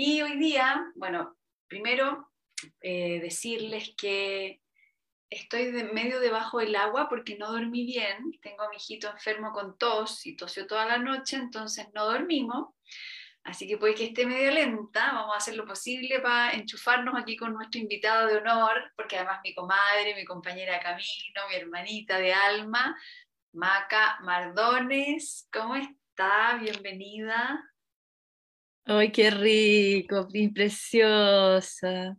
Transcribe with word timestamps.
Y 0.00 0.22
hoy 0.22 0.38
día, 0.38 0.92
bueno, 0.94 1.36
primero 1.66 2.30
eh, 2.80 3.18
decirles 3.20 3.94
que 3.98 4.62
estoy 5.28 5.72
medio 5.92 6.20
debajo 6.20 6.60
del 6.60 6.76
agua 6.76 7.08
porque 7.08 7.36
no 7.36 7.50
dormí 7.50 7.84
bien. 7.84 8.30
Tengo 8.40 8.62
a 8.62 8.68
mi 8.68 8.76
hijito 8.76 9.10
enfermo 9.10 9.50
con 9.52 9.76
tos 9.76 10.24
y 10.24 10.36
tosió 10.36 10.68
toda 10.68 10.86
la 10.86 10.98
noche, 10.98 11.34
entonces 11.34 11.88
no 11.94 12.04
dormimos. 12.04 12.76
Así 13.42 13.66
que 13.66 13.76
puede 13.76 13.96
que 13.96 14.04
esté 14.04 14.24
medio 14.24 14.52
lenta, 14.52 15.14
vamos 15.14 15.34
a 15.34 15.38
hacer 15.38 15.56
lo 15.56 15.66
posible 15.66 16.20
para 16.20 16.52
enchufarnos 16.52 17.20
aquí 17.20 17.36
con 17.36 17.52
nuestro 17.52 17.80
invitado 17.80 18.28
de 18.28 18.36
honor, 18.36 18.92
porque 18.94 19.16
además 19.16 19.40
mi 19.42 19.52
comadre, 19.52 20.14
mi 20.14 20.24
compañera 20.24 20.74
de 20.74 20.80
camino, 20.80 21.48
mi 21.48 21.56
hermanita 21.56 22.18
de 22.18 22.32
alma, 22.32 22.96
Maca 23.52 24.20
Mardones, 24.20 25.48
¿cómo 25.52 25.74
está? 25.74 26.56
Bienvenida. 26.60 27.68
¡Ay, 28.90 29.12
qué 29.12 29.30
rico, 29.30 30.26
preciosa! 30.54 32.16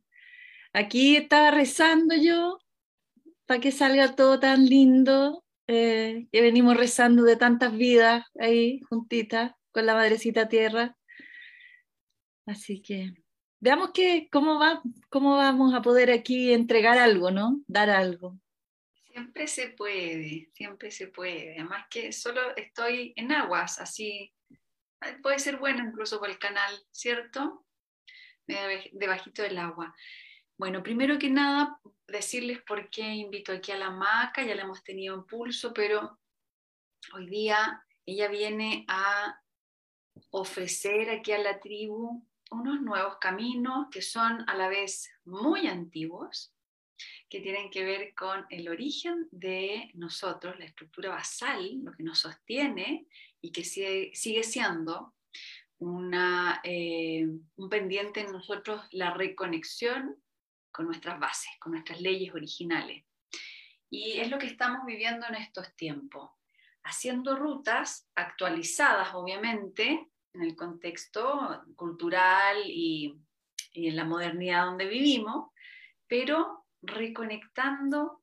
Aquí 0.72 1.16
estaba 1.16 1.50
rezando 1.50 2.14
yo 2.16 2.60
para 3.48 3.60
que 3.60 3.72
salga 3.72 4.16
todo 4.16 4.40
tan 4.40 4.68
lindo, 4.68 5.44
eh, 5.66 6.28
que 6.32 6.42
venimos 6.42 6.78
rezando 6.78 7.24
de 7.24 7.38
tantas 7.38 7.76
vidas 7.76 8.24
ahí 8.40 8.82
juntitas 8.88 9.54
con 9.72 9.88
la 9.88 9.96
Madrecita 9.96 10.48
Tierra. 10.48 10.96
Así 12.46 12.84
que 12.84 13.14
veamos 13.60 13.90
que, 13.92 14.30
cómo, 14.32 14.60
va, 14.60 14.84
cómo 15.10 15.38
vamos 15.38 15.74
a 15.74 15.82
poder 15.82 16.12
aquí 16.12 16.54
entregar 16.54 17.00
algo, 17.00 17.32
¿no? 17.32 17.64
Dar 17.66 17.90
algo. 17.90 18.40
Siempre 19.12 19.48
se 19.48 19.70
puede, 19.70 20.52
siempre 20.54 20.92
se 20.92 21.08
puede. 21.08 21.56
Además 21.56 21.88
que 21.90 22.12
solo 22.12 22.56
estoy 22.56 23.14
en 23.16 23.32
aguas, 23.32 23.80
así 23.80 24.32
puede 25.22 25.40
ser 25.40 25.58
bueno 25.58 25.84
incluso 25.84 26.20
por 26.20 26.30
el 26.30 26.40
canal, 26.40 26.74
¿cierto? 26.92 27.66
Debajito 28.48 29.42
del 29.44 29.58
agua. 29.58 29.96
Bueno, 30.58 30.84
primero 30.84 31.18
que 31.18 31.30
nada, 31.30 31.80
decirles 32.08 32.62
por 32.64 32.90
qué 32.90 33.04
invito 33.04 33.52
aquí 33.52 33.72
a 33.72 33.78
la 33.78 33.92
maca, 33.92 34.44
ya 34.44 34.56
la 34.56 34.64
hemos 34.64 34.84
tenido 34.84 35.16
en 35.16 35.26
pulso, 35.26 35.74
pero 35.74 36.20
hoy 37.14 37.28
día 37.28 37.86
ella 38.06 38.28
viene 38.28 38.86
a 38.88 39.42
ofrecer 40.32 41.10
aquí 41.10 41.32
a 41.32 41.38
la 41.38 41.60
tribu 41.60 42.26
unos 42.52 42.82
nuevos 42.82 43.18
caminos 43.20 43.88
que 43.92 44.02
son 44.02 44.44
a 44.50 44.56
la 44.56 44.68
vez 44.68 45.10
muy 45.24 45.68
antiguos, 45.68 46.54
que 47.30 47.40
tienen 47.40 47.70
que 47.70 47.84
ver 47.84 48.14
con 48.16 48.46
el 48.50 48.68
origen 48.68 49.28
de 49.32 49.92
nosotros, 49.94 50.58
la 50.58 50.66
estructura 50.66 51.10
basal, 51.10 51.84
lo 51.84 51.92
que 51.94 52.04
nos 52.04 52.20
sostiene 52.20 53.08
y 53.42 53.52
que 53.52 53.64
sigue, 53.64 54.44
siendo 54.44 55.14
una, 55.78 56.62
eh, 56.64 57.26
un 57.56 57.70
pendiente 57.70 58.22
en 58.22 58.32
nosotros 58.32 58.82
la 58.92 59.14
reconexión 59.14 60.22
con 60.72 60.86
nuestras 60.86 61.20
bases, 61.20 61.52
con 61.60 61.72
nuestras 61.72 62.02
leyes 62.02 62.34
originales. 62.34 63.06
Y 63.90 64.20
es 64.20 64.30
lo 64.30 64.38
que 64.38 64.46
estamos 64.46 64.86
viviendo 64.86 65.26
en 65.28 65.36
estos 65.36 65.76
tiempos, 65.76 66.32
haciendo 66.84 67.36
rutas 67.36 68.08
actualizadas, 68.16 69.14
obviamente, 69.14 70.08
en 70.34 70.44
el 70.44 70.56
contexto 70.56 71.64
cultural 71.76 72.58
y, 72.66 73.18
en 73.74 73.96
la 73.96 74.04
modernidad 74.04 74.66
donde 74.66 74.88
vivimos, 74.88 75.52
pero 76.08 76.66
reconectando 76.82 78.19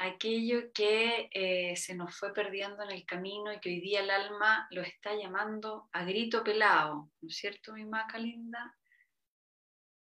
aquello 0.00 0.72
que 0.72 1.28
eh, 1.30 1.76
se 1.76 1.94
nos 1.94 2.16
fue 2.16 2.32
perdiendo 2.32 2.82
en 2.82 2.90
el 2.90 3.04
camino 3.04 3.52
y 3.52 3.60
que 3.60 3.68
hoy 3.68 3.80
día 3.80 4.00
el 4.00 4.10
alma 4.10 4.66
lo 4.70 4.80
está 4.80 5.14
llamando 5.14 5.90
a 5.92 6.04
grito 6.04 6.42
pelado, 6.42 7.10
¿no 7.20 7.28
es 7.28 7.36
cierto, 7.36 7.74
mi 7.74 7.84
maca 7.84 8.18
linda? 8.18 8.76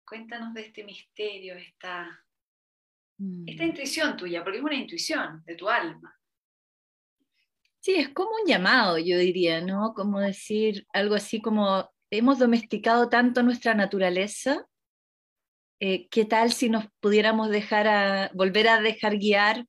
Cuéntanos 0.03 0.53
de 0.55 0.61
este 0.61 0.83
misterio, 0.83 1.55
esta, 1.55 2.25
esta 3.45 3.63
mm. 3.63 3.67
intuición 3.67 4.17
tuya, 4.17 4.43
porque 4.43 4.57
es 4.57 4.63
una 4.63 4.75
intuición 4.75 5.43
de 5.45 5.55
tu 5.55 5.69
alma. 5.69 6.19
Sí, 7.79 7.95
es 7.95 8.09
como 8.09 8.31
un 8.41 8.47
llamado, 8.47 8.97
yo 8.97 9.17
diría, 9.19 9.61
¿no? 9.61 9.93
Como 9.93 10.19
decir 10.19 10.87
algo 10.91 11.13
así 11.13 11.39
como, 11.39 11.91
hemos 12.09 12.39
domesticado 12.39 13.09
tanto 13.09 13.43
nuestra 13.43 13.75
naturaleza, 13.75 14.65
eh, 15.79 16.07
¿qué 16.09 16.25
tal 16.25 16.51
si 16.51 16.69
nos 16.69 16.85
pudiéramos 16.99 17.49
dejar 17.49 17.87
a, 17.87 18.31
volver 18.33 18.69
a 18.69 18.81
dejar 18.81 19.17
guiar 19.17 19.67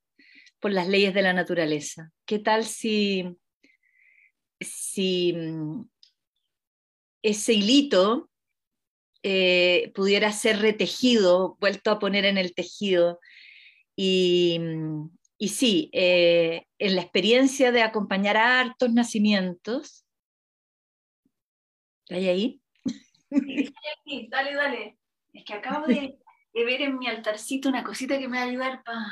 por 0.64 0.72
las 0.72 0.88
leyes 0.88 1.12
de 1.12 1.20
la 1.20 1.34
naturaleza? 1.34 2.10
¿Qué 2.24 2.38
tal 2.38 2.64
si, 2.64 3.36
si 4.62 5.34
mm, 5.34 5.84
ese 7.22 7.52
hilito 7.52 8.30
eh, 9.22 9.92
pudiera 9.94 10.32
ser 10.32 10.60
retejido, 10.60 11.58
vuelto 11.60 11.90
a 11.90 11.98
poner 11.98 12.24
en 12.24 12.38
el 12.38 12.54
tejido. 12.54 13.20
Y, 13.94 14.58
y 15.36 15.48
sí, 15.48 15.90
eh, 15.92 16.64
en 16.78 16.94
la 16.94 17.02
experiencia 17.02 17.70
de 17.70 17.82
acompañar 17.82 18.38
a 18.38 18.60
hartos 18.60 18.90
nacimientos, 18.90 20.06
¿hay 22.08 22.26
ahí? 22.26 22.62
Dale, 24.30 24.54
dale. 24.54 24.98
Es 25.34 25.44
que 25.44 25.52
acabo 25.52 25.86
de, 25.86 26.18
ver 26.54 26.80
en 26.80 26.98
mi 26.98 27.06
altarcito 27.06 27.68
una 27.68 27.84
cosita 27.84 28.18
que 28.18 28.28
me 28.28 28.38
va 28.38 28.44
a 28.44 28.46
ayudar 28.46 28.82
para 28.82 29.04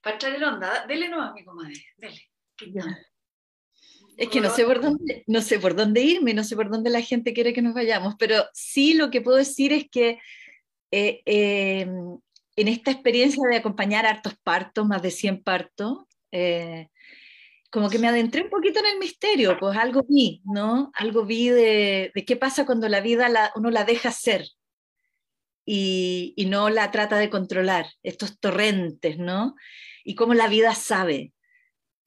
pa 0.00 0.18
traer 0.18 0.36
el 0.36 0.44
onda. 0.44 0.86
Dele 0.86 1.08
nomás, 1.08 1.32
mi 1.34 1.44
comadre, 1.44 1.84
dele. 1.96 2.30
Es 4.16 4.28
que 4.28 4.40
no 4.40 4.50
sé, 4.50 4.64
por 4.64 4.80
dónde, 4.80 5.22
no 5.28 5.40
sé 5.40 5.60
por 5.60 5.76
dónde 5.76 6.02
irme, 6.02 6.34
no 6.34 6.42
sé 6.42 6.56
por 6.56 6.68
dónde 6.68 6.90
la 6.90 7.02
gente 7.02 7.32
quiere 7.32 7.52
que 7.52 7.62
nos 7.62 7.72
vayamos, 7.72 8.16
pero 8.18 8.44
sí 8.52 8.94
lo 8.94 9.10
que 9.10 9.20
puedo 9.20 9.36
decir 9.36 9.72
es 9.72 9.88
que 9.88 10.18
eh, 10.90 11.22
em, 11.24 12.18
en 12.56 12.68
esta 12.68 12.90
experiencia 12.90 13.46
de 13.48 13.56
acompañar 13.56 14.06
hartos 14.06 14.34
partos, 14.42 14.86
más 14.86 15.02
de 15.02 15.12
100 15.12 15.44
partos, 15.44 15.98
eh, 16.32 16.88
como 17.70 17.88
que 17.88 18.00
me 18.00 18.08
adentré 18.08 18.42
un 18.42 18.50
poquito 18.50 18.80
en 18.80 18.86
el 18.86 18.98
misterio, 18.98 19.56
pues 19.60 19.76
algo 19.76 20.04
vi, 20.08 20.42
¿no? 20.44 20.90
Algo 20.94 21.24
vi 21.24 21.50
de, 21.50 22.12
qué 22.26 22.34
pasa 22.34 22.66
cuando 22.66 22.88
la 22.88 23.00
vida 23.00 23.52
uno 23.54 23.70
la 23.70 23.84
deja 23.84 24.10
ser 24.10 24.48
y, 25.64 26.32
y, 26.36 26.46
no 26.46 26.70
la 26.70 26.90
trata 26.90 27.18
de 27.18 27.30
controlar, 27.30 27.86
estos 28.02 28.40
torrentes, 28.40 29.18
¿no? 29.18 29.54
Y 30.08 30.14
cómo 30.14 30.32
la 30.32 30.48
vida 30.48 30.74
sabe. 30.74 31.34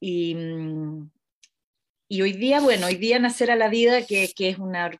Y, 0.00 0.34
mm, 0.34 1.08
y 2.08 2.22
hoy 2.22 2.32
día, 2.32 2.58
bueno, 2.58 2.88
hoy 2.88 2.96
día 2.96 3.20
Nacer 3.20 3.52
a 3.52 3.54
la 3.54 3.68
Vida, 3.68 4.04
que, 4.04 4.24
es 4.36 4.58
una, 4.58 4.90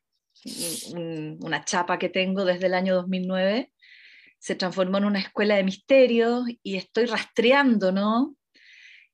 una 1.41 1.65
chapa 1.65 1.99
que 1.99 2.07
tengo 2.07 2.45
desde 2.45 2.67
el 2.67 2.73
año 2.73 2.95
2009, 2.95 3.73
se 4.39 4.55
transformó 4.55 4.99
en 4.99 5.03
una 5.03 5.19
escuela 5.19 5.57
de 5.57 5.65
misterios 5.65 6.45
y 6.63 6.77
estoy 6.77 7.07
rastreando, 7.07 7.91
¿no? 7.91 8.37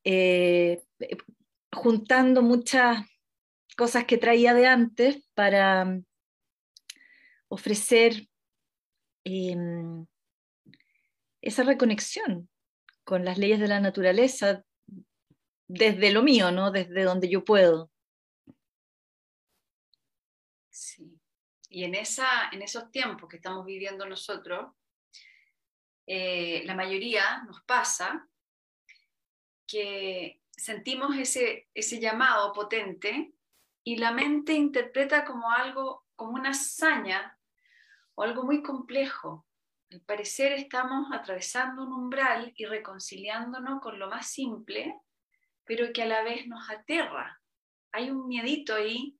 Eh, 0.04 0.84
juntando 1.74 2.44
muchas 2.44 3.08
cosas 3.76 4.06
que 4.06 4.20
traía 4.20 4.54
de 4.54 4.68
antes 4.68 5.24
para 5.34 5.86
mm, 5.86 6.06
ofrecer 7.48 8.28
em, 9.24 10.06
esa 11.42 11.64
reconexión 11.64 12.48
con 13.10 13.26
las 13.26 13.40
leyes 13.40 13.60
de 13.60 13.68
la 13.68 13.80
naturaleza, 13.80 14.64
desde 15.68 16.12
lo 16.12 16.22
mío, 16.22 16.52
¿no? 16.52 16.70
Desde 16.70 17.02
donde 17.02 17.28
yo 17.28 17.44
puedo. 17.44 17.90
Sí. 20.70 21.20
Y 21.70 21.86
en, 21.86 21.96
esa, 21.96 22.28
en 22.52 22.62
esos 22.62 22.92
tiempos 22.92 23.28
que 23.28 23.38
estamos 23.38 23.66
viviendo 23.66 24.06
nosotros, 24.06 24.76
eh, 26.06 26.62
la 26.66 26.76
mayoría 26.76 27.42
nos 27.48 27.64
pasa 27.64 28.30
que 29.66 30.44
sentimos 30.52 31.18
ese, 31.18 31.68
ese 31.74 32.00
llamado 32.00 32.54
potente 32.54 33.34
y 33.84 33.96
la 33.96 34.12
mente 34.12 34.54
interpreta 34.54 35.26
como 35.26 35.52
algo, 35.52 36.06
como 36.16 36.34
una 36.34 36.52
hazaña 36.52 37.36
o 38.14 38.22
algo 38.22 38.44
muy 38.44 38.62
complejo. 38.62 39.48
Al 39.92 40.02
parecer 40.02 40.54
estamos 40.54 41.08
atravesando 41.12 41.84
un 41.84 41.94
umbral 41.94 42.54
y 42.56 42.66
reconciliándonos 42.66 43.82
con 43.82 43.98
lo 43.98 44.10
más 44.10 44.28
simple 44.28 44.96
pero 45.70 45.94
que 45.94 46.02
a 46.02 46.08
la 46.08 46.24
vez 46.24 46.48
nos 46.48 46.68
aterra. 46.72 47.40
Hay 47.92 48.10
un 48.10 48.28
miedito 48.28 48.74
ahí 48.74 49.16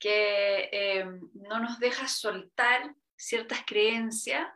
que 0.00 0.68
eh, 0.72 1.06
no 1.34 1.60
nos 1.60 1.78
deja 1.78 2.08
soltar 2.08 2.92
ciertas 3.14 3.60
creencias 3.64 4.48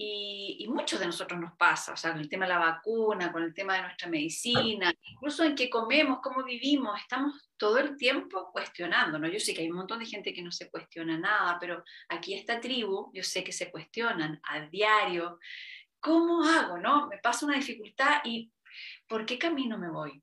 y, 0.00 0.58
y 0.60 0.68
muchos 0.68 1.00
de 1.00 1.06
nosotros 1.06 1.40
nos 1.40 1.56
pasa, 1.56 1.92
o 1.92 1.96
sea, 1.96 2.12
con 2.12 2.20
el 2.20 2.28
tema 2.28 2.46
de 2.46 2.52
la 2.52 2.60
vacuna, 2.60 3.32
con 3.32 3.42
el 3.42 3.52
tema 3.52 3.74
de 3.74 3.82
nuestra 3.82 4.08
medicina, 4.08 4.94
incluso 5.02 5.42
en 5.42 5.56
qué 5.56 5.68
comemos, 5.68 6.20
cómo 6.22 6.44
vivimos, 6.44 7.00
estamos 7.00 7.50
todo 7.56 7.78
el 7.78 7.96
tiempo 7.96 8.52
cuestionándonos. 8.52 9.32
Yo 9.32 9.40
sé 9.40 9.52
que 9.52 9.62
hay 9.62 9.70
un 9.70 9.78
montón 9.78 9.98
de 9.98 10.06
gente 10.06 10.32
que 10.32 10.40
no 10.40 10.52
se 10.52 10.70
cuestiona 10.70 11.18
nada, 11.18 11.58
pero 11.58 11.82
aquí 12.08 12.34
esta 12.34 12.60
tribu, 12.60 13.10
yo 13.12 13.24
sé 13.24 13.42
que 13.42 13.50
se 13.50 13.72
cuestionan 13.72 14.40
a 14.44 14.60
diario. 14.60 15.40
¿Cómo 15.98 16.44
hago? 16.44 16.78
No? 16.78 17.08
Me 17.08 17.18
pasa 17.18 17.44
una 17.44 17.56
dificultad 17.56 18.20
y 18.22 18.52
¿por 19.08 19.26
qué 19.26 19.36
camino 19.36 19.76
me 19.78 19.90
voy? 19.90 20.22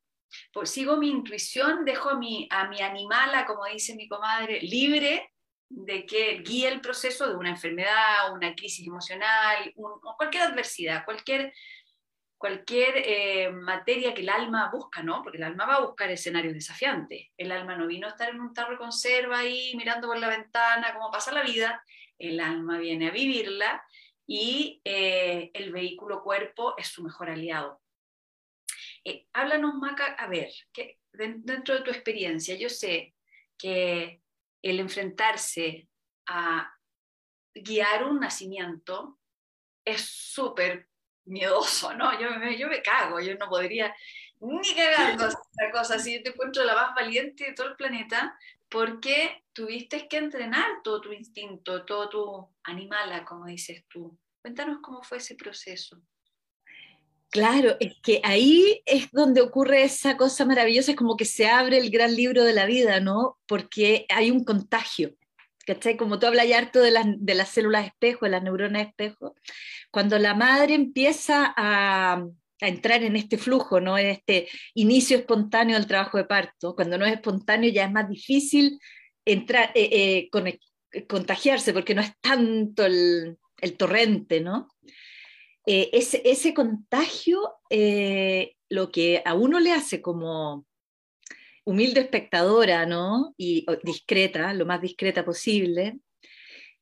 Pues 0.53 0.69
sigo 0.69 0.95
mi 0.95 1.09
intuición, 1.09 1.83
dejo 1.83 2.11
a 2.11 2.17
mi, 2.17 2.47
a 2.49 2.69
mi 2.69 2.81
animala, 2.81 3.45
como 3.45 3.65
dice 3.65 3.93
mi 3.93 4.07
comadre, 4.07 4.61
libre 4.61 5.33
de 5.69 6.05
que 6.05 6.39
guía 6.39 6.69
el 6.69 6.81
proceso 6.81 7.27
de 7.27 7.35
una 7.35 7.49
enfermedad, 7.49 8.33
una 8.33 8.53
crisis 8.55 8.87
emocional, 8.87 9.73
o 9.77 10.15
cualquier 10.17 10.43
adversidad, 10.43 11.05
cualquier, 11.05 11.53
cualquier 12.37 12.93
eh, 12.97 13.51
materia 13.51 14.13
que 14.13 14.21
el 14.21 14.29
alma 14.29 14.69
busca, 14.71 15.01
¿no? 15.01 15.23
Porque 15.23 15.37
el 15.37 15.43
alma 15.43 15.65
va 15.65 15.75
a 15.75 15.85
buscar 15.85 16.09
escenarios 16.11 16.53
desafiantes. 16.53 17.29
El 17.37 17.51
alma 17.51 17.75
no 17.75 17.87
vino 17.87 18.07
a 18.07 18.11
estar 18.11 18.29
en 18.29 18.39
un 18.39 18.53
tarro 18.53 18.71
de 18.71 18.77
conserva 18.77 19.39
ahí 19.39 19.73
mirando 19.75 20.07
por 20.07 20.19
la 20.19 20.29
ventana 20.29 20.93
cómo 20.93 21.11
pasa 21.11 21.31
la 21.31 21.43
vida. 21.43 21.83
El 22.17 22.39
alma 22.39 22.77
viene 22.77 23.07
a 23.07 23.11
vivirla 23.11 23.83
y 24.27 24.81
eh, 24.85 25.51
el 25.53 25.71
vehículo 25.71 26.23
cuerpo 26.23 26.75
es 26.77 26.87
su 26.87 27.03
mejor 27.03 27.29
aliado. 27.29 27.81
Eh, 29.03 29.27
háblanos, 29.33 29.75
Maca, 29.75 30.05
a 30.13 30.27
ver, 30.27 30.49
dentro 31.11 31.75
de 31.75 31.81
tu 31.81 31.91
experiencia, 31.91 32.55
yo 32.55 32.69
sé 32.69 33.13
que 33.57 34.21
el 34.65 34.79
enfrentarse 34.79 35.87
a 36.27 36.73
guiar 37.53 38.03
un 38.03 38.19
nacimiento 38.19 39.19
es 39.85 40.01
súper 40.01 40.89
miedoso, 41.25 41.93
¿no? 41.93 42.19
Yo 42.19 42.67
me, 42.67 42.81
cago, 42.81 43.19
yo 43.19 43.35
no 43.35 43.47
podría 43.47 43.95
ni 44.39 44.75
cagando 44.75 45.27
esta 45.27 45.71
cosa 45.71 45.95
así. 45.95 46.17
Yo 46.17 46.23
te 46.23 46.29
encuentro 46.29 46.63
la 46.63 46.73
más 46.73 46.95
valiente 46.95 47.45
de 47.45 47.53
todo 47.53 47.67
el 47.67 47.75
planeta 47.75 48.35
porque 48.67 49.43
tuviste 49.53 50.07
que 50.07 50.17
entrenar 50.17 50.81
todo 50.83 50.99
tu 50.99 51.11
instinto, 51.13 51.85
todo 51.85 52.09
tu 52.09 52.55
animala, 52.63 53.23
como 53.23 53.45
dices 53.45 53.85
tú. 53.87 54.17
Cuéntanos 54.41 54.79
cómo 54.81 55.03
fue 55.03 55.19
ese 55.19 55.35
proceso. 55.35 56.01
Claro, 57.29 57.75
es 57.79 57.95
que 58.01 58.21
ahí 58.23 58.81
es 58.85 59.11
donde 59.11 59.41
ocurre 59.41 59.83
esa 59.83 60.15
cosa 60.15 60.45
maravillosa, 60.45 60.91
es 60.91 60.97
como 60.97 61.17
que 61.17 61.25
se 61.25 61.47
abre 61.47 61.77
el 61.77 61.89
gran 61.89 62.15
libro 62.15 62.43
de 62.43 62.53
la 62.53 62.65
vida, 62.65 62.99
¿no? 63.01 63.37
Porque 63.45 64.05
hay 64.09 64.31
un 64.31 64.45
contagio, 64.45 65.15
¿cachai? 65.65 65.97
Como 65.97 66.17
tú 66.17 66.27
hablas 66.27 66.49
harto 66.51 66.81
de 66.81 66.91
las, 66.91 67.05
de 67.07 67.35
las 67.35 67.49
células 67.49 67.87
espejo, 67.87 68.25
de 68.25 68.31
las 68.31 68.43
neuronas 68.43 68.87
espejo, 68.87 69.35
cuando 69.91 70.17
la 70.17 70.33
madre 70.33 70.75
empieza 70.75 71.53
a, 71.57 72.25
entrar 72.61 73.03
en 73.03 73.17
este 73.17 73.37
flujo, 73.37 73.81
¿no? 73.81 73.97
En 73.97 74.07
este 74.07 74.47
inicio 74.73 75.17
espontáneo 75.17 75.75
del 75.75 75.87
trabajo 75.87 76.17
de 76.17 76.23
parto, 76.23 76.73
cuando 76.73 76.97
no 76.97 77.05
es 77.05 77.13
espontáneo 77.13 77.69
ya 77.69 77.85
es 77.85 77.91
más 77.91 78.07
difícil 78.07 78.79
entrar, 79.25 79.71
eh, 79.75 80.29
eh, 80.93 81.05
contagiarse, 81.05 81.73
porque 81.73 81.93
no 81.93 82.01
es 82.01 82.13
tanto 82.21 82.85
el 82.85 83.37
torrente, 83.77 84.39
¿no? 84.39 84.69
Eh, 85.65 85.89
ese, 85.93 86.53
contagio 86.53 87.41
eh, 87.69 88.55
lo 88.69 88.91
que 88.91 89.23
a 89.25 89.33
uno 89.33 89.59
le 89.59 89.71
hace 89.71 90.01
como 90.01 90.65
humilde 91.63 92.01
espectadora, 92.01 92.85
¿no? 92.85 93.33
Y 93.37 93.65
discreta, 93.83 94.53
lo 94.53 94.67
más 94.67 94.81
discreta 94.81 95.25
posible, 95.25 95.99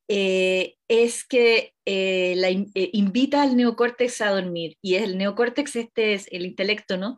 eh, 0.09 0.75
es 0.89 1.25
que 1.25 1.73
la 1.85 2.49
invita 2.51 3.43
al 3.43 3.55
neocórtex 3.55 4.19
a 4.21 4.31
dormir. 4.31 4.77
Y 4.81 4.95
el 4.95 5.17
neocórtex, 5.17 5.77
este 5.77 6.13
es 6.13 6.27
el 6.31 6.45
intelecto, 6.45 6.97
¿no? 6.97 7.17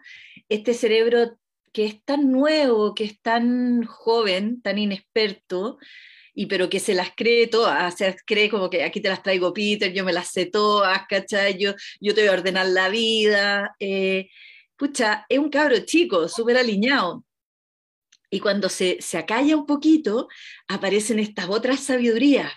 Este 0.50 0.76
cerebro 0.76 1.40
que 1.74 1.86
es 1.86 2.04
tan 2.06 2.32
nuevo, 2.32 2.94
que 2.94 3.06
es 3.06 3.20
tan 3.22 3.84
joven, 3.84 4.62
tan 4.62 4.78
inexperto, 4.78 5.78
y 6.36 6.48
pero 6.48 6.70
que 6.70 6.80
se 6.82 6.94
las 6.94 7.12
cree 7.16 7.48
todas, 7.48 7.94
o 7.94 7.98
sea, 7.98 8.16
cree 8.26 8.50
como 8.50 8.70
que 8.70 8.84
aquí 8.84 9.00
te 9.00 9.10
las 9.10 9.24
traigo 9.24 9.54
Peter, 9.54 9.92
yo 9.94 10.04
me 10.04 10.14
las 10.14 10.28
sé 10.32 10.48
todas, 10.48 11.08
¿cachai? 11.08 11.58
Yo, 11.58 11.74
te 12.02 12.22
voy 12.22 12.28
a 12.28 12.34
ordenar 12.34 12.68
la 12.68 12.90
vida. 12.90 13.76
Eh, 13.80 14.30
pucha, 14.76 15.26
es 15.30 15.40
un 15.40 15.50
cabro 15.50 15.80
chico, 15.86 16.28
súper 16.28 16.58
alineado. 16.58 17.24
Y 18.30 18.42
cuando 18.42 18.68
se, 18.68 18.98
se 19.02 19.18
acalla 19.18 19.56
un 19.56 19.66
poquito, 19.66 20.28
aparecen 20.68 21.20
estas 21.20 21.48
otras 21.48 21.80
sabidurías, 21.80 22.52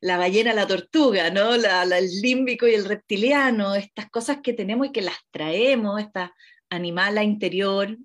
la 0.00 0.16
ballena, 0.16 0.52
la 0.52 0.66
tortuga, 0.66 1.30
¿no? 1.30 1.54
El 1.54 2.20
límbico 2.20 2.66
y 2.66 2.74
el 2.74 2.84
reptiliano, 2.84 3.76
estas 3.76 4.10
cosas 4.10 4.38
que 4.42 4.54
tenemos 4.54 4.88
y 4.88 4.92
que 4.92 5.02
las 5.02 5.16
traemos, 5.30 6.00
esta 6.00 6.34
animala 6.68 7.22
interior. 7.22 7.96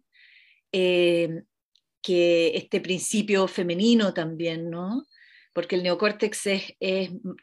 Eh, 0.71 1.43
que 2.03 2.51
este 2.55 2.81
principio 2.81 3.47
femenino 3.47 4.13
también, 4.13 4.69
¿no? 4.69 5.07
Porque 5.53 5.75
el 5.75 5.83
neocórtex 5.83 6.43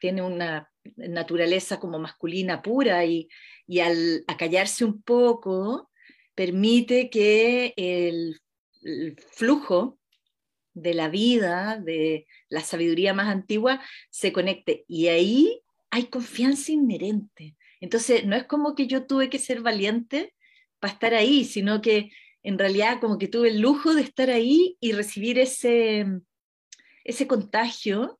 tiene 0.00 0.22
una 0.22 0.70
naturaleza 0.96 1.80
como 1.80 1.98
masculina 1.98 2.62
pura 2.62 3.04
y, 3.04 3.28
al 3.80 4.24
acallarse 4.26 4.84
un 4.84 5.02
poco 5.02 5.90
permite 6.34 7.08
que 7.08 7.72
el, 7.76 8.40
flujo 9.32 9.98
de 10.72 10.94
la 10.94 11.08
vida, 11.08 11.78
de 11.78 12.26
la 12.48 12.60
sabiduría 12.60 13.12
más 13.12 13.28
antigua, 13.28 13.82
se 14.10 14.32
conecte. 14.32 14.84
Y 14.88 15.08
ahí 15.08 15.60
hay 15.90 16.04
confianza 16.04 16.72
inherente. 16.72 17.56
Entonces, 17.80 18.24
no 18.24 18.36
es 18.36 18.44
como 18.44 18.74
que 18.74 18.86
yo 18.86 19.06
tuve 19.06 19.28
que 19.28 19.38
ser 19.38 19.60
valiente 19.60 20.34
para 20.78 20.94
estar 20.94 21.14
ahí, 21.14 21.44
sino 21.44 21.82
que 21.82 22.10
en 22.42 22.58
realidad 22.58 23.00
como 23.00 23.18
que 23.18 23.28
tuve 23.28 23.48
el 23.48 23.60
lujo 23.60 23.94
de 23.94 24.02
estar 24.02 24.30
ahí 24.30 24.76
y 24.80 24.92
recibir 24.92 25.38
ese, 25.38 26.06
ese 27.04 27.26
contagio. 27.26 28.18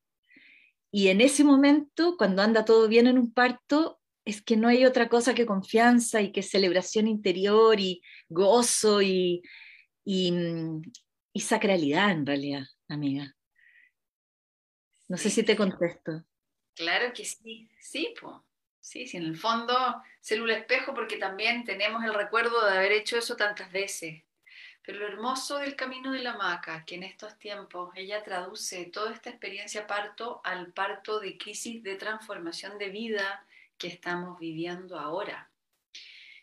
Y 0.90 1.08
en 1.08 1.20
ese 1.20 1.44
momento, 1.44 2.17
cuando 2.17 2.43
anda 2.43 2.64
todo 2.64 2.88
bien 2.88 3.06
en 3.06 3.19
un 3.19 3.32
parto, 3.32 4.00
es 4.25 4.43
que 4.43 4.56
no 4.56 4.69
hay 4.69 4.84
otra 4.84 5.08
cosa 5.08 5.34
que 5.34 5.46
confianza 5.46 6.20
y 6.20 6.32
que 6.32 6.43
celebración 6.43 7.06
interior 7.06 7.81
y 7.81 8.02
gozo 8.28 9.00
y, 9.00 9.43
y, 10.05 10.32
sacralidad 11.40 12.11
en 12.11 12.26
realidad, 12.26 12.62
amiga. 12.88 13.34
No 15.08 15.16
sé 15.16 15.31
si 15.31 15.43
te 15.43 15.56
contesto. 15.56 16.25
Claro 16.75 17.12
que 17.14 17.25
sí, 17.25 17.69
sí, 17.81 18.14
pues. 18.20 18.37
Sí, 18.90 19.06
sí, 19.06 19.19
en 19.19 19.22
el 19.22 19.37
fondo, 19.37 20.02
célula 20.20 20.56
espejo, 20.56 20.92
porque 20.92 21.16
también 21.16 21.62
tenemos 21.62 22.02
el 22.02 22.12
recuerdo 22.12 22.66
de 22.66 22.76
haber 22.76 22.90
hecho 22.90 23.16
eso 23.16 23.37
tantas 23.37 23.70
veces. 23.70 24.25
Pero 24.82 24.98
lo 24.98 25.06
hermoso 25.06 25.58
del 25.58 25.76
camino 25.76 26.10
de 26.10 26.25
la 26.25 26.37
maca, 26.37 26.84
que 26.84 26.96
en 26.96 27.04
estos 27.04 27.38
tiempos 27.38 27.92
ella 27.94 28.25
traduce 28.25 28.87
toda 28.87 29.12
esta 29.12 29.31
experiencia 29.31 29.87
parto 29.87 30.40
al 30.42 30.72
parto 30.72 31.20
de 31.20 31.38
crisis 31.38 31.84
de 31.84 31.94
transformación 31.94 32.78
de 32.78 32.88
vida 32.88 33.46
que 33.78 33.87
estamos 33.87 34.40
viviendo 34.40 34.98
ahora. 34.98 35.48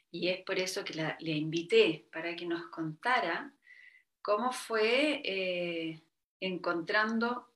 Y 0.09 0.29
es 0.29 0.41
por 0.45 0.57
eso 0.57 0.85
que 0.85 0.93
la, 0.93 1.17
invité 1.19 2.07
para 2.13 2.33
que 2.37 2.45
nos 2.45 2.67
contara 2.67 3.51
cómo 4.21 4.53
fue 4.53 5.21
eh, 5.25 6.01
encontrando 6.39 7.49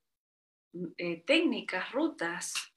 eh, 0.97 1.23
técnicas, 1.25 1.93
rutas 1.93 2.73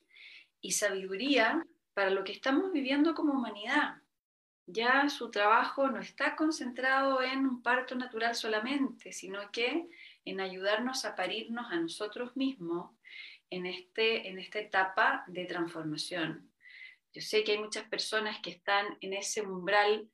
y 0.60 0.70
sabiduría 0.70 1.66
para 1.94 2.10
lo 2.10 2.24
que 2.24 2.32
estamos 2.32 2.72
viviendo 2.72 3.14
como 3.14 3.32
humanidad. 3.32 4.02
Ya 4.66 5.08
su 5.08 5.30
trabajo 5.30 5.88
no 5.88 6.00
está 6.00 6.36
concentrado 6.36 7.22
en 7.22 7.46
un 7.46 7.62
parto 7.62 7.94
natural 7.94 8.34
solamente, 8.34 9.12
sino 9.12 9.50
que 9.50 9.88
en 10.24 10.40
ayudarnos 10.40 11.04
a 11.04 11.14
parirnos 11.14 11.70
a 11.70 11.76
nosotros 11.76 12.36
mismos 12.36 12.90
en, 13.50 13.66
este, 13.66 14.28
en 14.28 14.38
esta 14.38 14.58
etapa 14.58 15.24
de 15.26 15.44
transformación. 15.44 16.50
Yo 17.12 17.20
sé 17.20 17.44
que 17.44 17.52
hay 17.52 17.58
muchas 17.58 17.86
personas 17.88 18.40
que 18.40 18.50
están 18.50 18.98
en 19.00 19.12
ese 19.12 19.42
umbral 19.42 20.10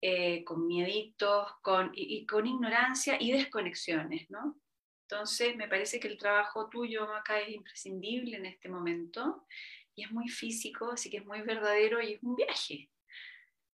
eh, 0.00 0.44
con 0.44 0.66
mieditos 0.66 1.48
con, 1.62 1.90
y, 1.94 2.18
y, 2.18 2.26
con 2.26 2.46
ignorancia 2.46 3.16
y 3.18 3.32
desconexiones, 3.32 4.28
¿no? 4.30 4.60
Entonces, 5.08 5.56
me 5.56 5.66
parece 5.66 5.98
que 5.98 6.08
el 6.08 6.18
trabajo 6.18 6.68
tuyo, 6.68 7.06
Maca, 7.06 7.40
es 7.40 7.50
imprescindible 7.50 8.36
en 8.36 8.46
este 8.46 8.68
momento 8.68 9.46
y 9.94 10.04
es 10.04 10.10
muy 10.10 10.28
físico, 10.28 10.92
así 10.92 11.10
que 11.10 11.18
es 11.18 11.26
muy 11.26 11.42
verdadero 11.42 12.02
y 12.02 12.14
es 12.14 12.22
un 12.22 12.36
viaje. 12.36 12.90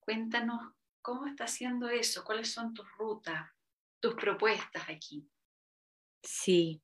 Cuéntanos 0.01 0.73
cómo 1.03 1.27
está 1.27 1.45
haciendo 1.45 1.89
eso, 1.89 2.25
cuáles 2.25 2.51
son 2.51 2.75
tus 2.75 2.87
rutas, 2.99 3.49
tus 4.01 4.15
propuestas 4.15 4.89
aquí. 4.89 5.29
Sí. 6.23 6.81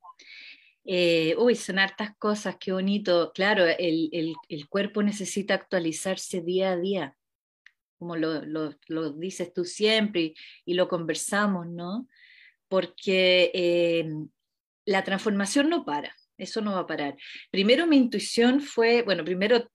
Eh, 0.85 1.35
uy, 1.39 1.55
son 1.55 1.79
hartas 1.79 2.17
cosas, 2.19 2.57
qué 2.59 2.73
bonito. 2.73 3.33
Claro, 3.35 3.65
el, 3.67 4.37
el, 4.49 4.69
cuerpo 4.69 5.03
necesita 5.03 5.55
actualizarse 5.55 6.41
día 6.41 6.73
a 6.73 6.77
día, 6.77 7.17
como 7.99 8.17
lo, 8.17 8.45
lo, 8.45 8.75
lo 8.89 9.13
dices 9.13 9.53
tú 9.53 9.65
siempre 9.65 10.21
y, 10.21 10.35
y, 10.65 10.75
lo 10.75 10.89
conversamos, 10.89 11.69
¿no? 11.69 12.09
Porque 12.69 13.51
eh, 13.55 14.09
la 14.85 15.05
transformación 15.05 15.69
no 15.69 15.85
para 15.85 16.15
eso 16.43 16.61
no 16.61 16.73
va 16.73 16.81
a 16.81 16.87
parar. 16.87 17.17
Primero 17.51 17.87
mi 17.87 17.97
intuición 17.97 18.61
fue, 18.61 19.03
bueno, 19.03 19.25
primero 19.25 19.71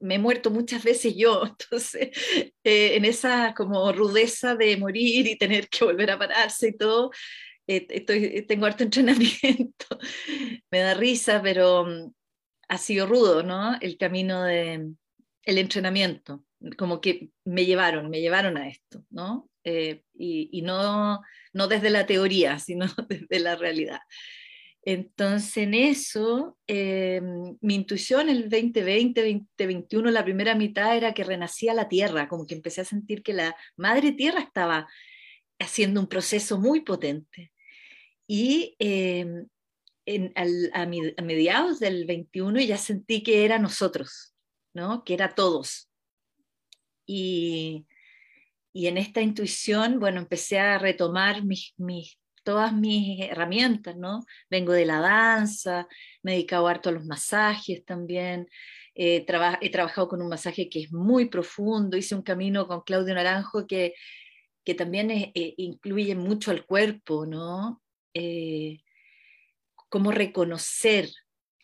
me 0.00 0.16
he 0.16 0.18
muerto 0.18 0.50
muchas 0.50 0.82
veces 0.84 1.14
yo, 1.16 1.44
entonces 1.46 2.10
eh, 2.62 2.96
en 2.96 3.04
esa 3.04 3.54
como 3.54 3.92
rudeza 3.92 4.54
de 4.54 4.76
morir 4.76 5.26
y 5.26 5.36
tener 5.38 5.68
que 5.68 5.84
volver 5.84 6.10
a 6.10 6.18
pararse 6.18 6.68
y 6.68 6.76
todo, 6.76 7.10
eh, 7.66 8.44
tengo 8.46 8.66
harto 8.66 8.84
entrenamiento, 8.84 9.86
me 10.70 10.80
da 10.80 10.94
risa, 10.94 11.40
pero 11.42 11.86
mm, 11.86 12.12
ha 12.68 12.78
sido 12.78 13.06
rudo, 13.06 13.42
¿no? 13.42 13.78
El 13.80 13.96
camino 13.96 14.44
de 14.44 14.92
el 15.44 15.58
entrenamiento, 15.58 16.44
como 16.78 17.00
que 17.00 17.28
me 17.44 17.66
llevaron, 17.66 18.08
me 18.08 18.20
llevaron 18.20 18.56
a 18.56 18.68
esto, 18.68 19.04
¿no? 19.10 19.50
Eh, 19.64 20.02
y, 20.14 20.48
y 20.52 20.62
no, 20.62 21.20
no 21.52 21.68
desde 21.68 21.90
la 21.90 22.06
teoría, 22.06 22.58
sino 22.58 22.86
desde 23.08 23.38
la 23.40 23.56
realidad. 23.56 24.00
Entonces, 24.86 25.56
en 25.56 25.72
eso, 25.72 26.58
eh, 26.66 27.22
mi 27.62 27.74
intuición 27.74 28.28
el 28.28 28.50
2020, 28.50 29.22
2021, 29.22 30.10
la 30.10 30.24
primera 30.24 30.54
mitad 30.54 30.94
era 30.94 31.14
que 31.14 31.24
renacía 31.24 31.72
la 31.72 31.88
tierra, 31.88 32.28
como 32.28 32.46
que 32.46 32.54
empecé 32.54 32.82
a 32.82 32.84
sentir 32.84 33.22
que 33.22 33.32
la 33.32 33.56
madre 33.76 34.12
tierra 34.12 34.40
estaba 34.40 34.86
haciendo 35.58 36.00
un 36.00 36.06
proceso 36.06 36.58
muy 36.58 36.82
potente. 36.82 37.50
Y 38.26 38.76
eh, 38.78 39.46
a, 40.34 40.86
mediados 41.22 41.80
del 41.80 42.04
21 42.04 42.60
ya 42.60 42.76
sentí 42.76 43.22
que 43.22 43.46
era 43.46 43.58
nosotros, 43.58 44.34
¿no? 44.74 45.02
que 45.02 45.14
era 45.14 45.34
todos. 45.34 45.88
Y, 47.06 47.86
y 48.74 48.88
en 48.88 48.98
esta 48.98 49.22
intuición, 49.22 49.98
bueno, 49.98 50.20
empecé 50.20 50.58
a 50.58 50.78
retomar 50.78 51.42
mis, 51.42 51.72
mis 51.78 52.18
todas 52.44 52.72
mis 52.72 53.20
herramientas, 53.20 53.96
¿no? 53.96 54.24
Vengo 54.48 54.72
de 54.72 54.86
la 54.86 55.00
danza, 55.00 55.88
me 56.22 56.32
he 56.32 56.34
dedicado 56.36 56.68
harto 56.68 56.90
a 56.90 56.92
los 56.92 57.04
masajes 57.04 57.84
también, 57.84 58.48
he 58.94 59.24
trabajado 59.24 60.08
con 60.08 60.22
un 60.22 60.28
masaje 60.28 60.68
que 60.68 60.82
es 60.82 60.92
muy 60.92 61.26
profundo, 61.26 61.96
hice 61.96 62.14
un 62.14 62.22
camino 62.22 62.68
con 62.68 62.82
Claudio 62.82 63.14
Naranjo 63.14 63.66
que, 63.66 63.94
que 64.64 64.74
también 64.74 65.10
eh, 65.10 65.32
incluye 65.34 66.14
mucho 66.14 66.52
al 66.52 66.64
cuerpo, 66.64 67.26
¿no? 67.26 67.82
Eh, 68.14 68.78
cómo 69.88 70.12
reconocer, 70.12 71.08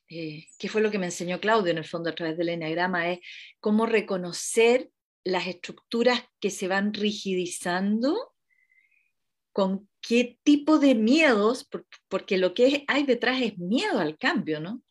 eh, 0.09 0.47
qué 0.59 0.69
fue 0.69 0.83
lo 0.83 0.91
que 0.91 0.99
me 0.99 1.07
enseñó 1.07 1.41
Claudio 1.41 1.71
en 1.71 1.79
el 1.79 1.85
fondo 1.85 2.11
a 2.11 2.15
través 2.15 2.37
del 2.37 2.49
enneagrama, 2.49 3.11
es 3.11 3.21
cómo 3.61 3.87
reconocer 3.87 4.91
las 5.25 5.47
estructuras 5.47 6.23
que 6.41 6.51
se 6.51 6.67
van 6.67 6.95
rigidizando 6.95 8.33
con 9.53 9.90
qué 10.01 10.39
tipo 10.43 10.79
de 10.79 10.95
miedos, 10.95 11.69
porque 12.09 12.39
lo 12.39 12.55
que 12.55 12.85
hay 12.89 13.05
detrás 13.05 13.41
es 13.43 13.59
miedo 13.59 13.99
al 13.99 14.19
cambio, 14.19 14.61
¿no? 14.61 14.83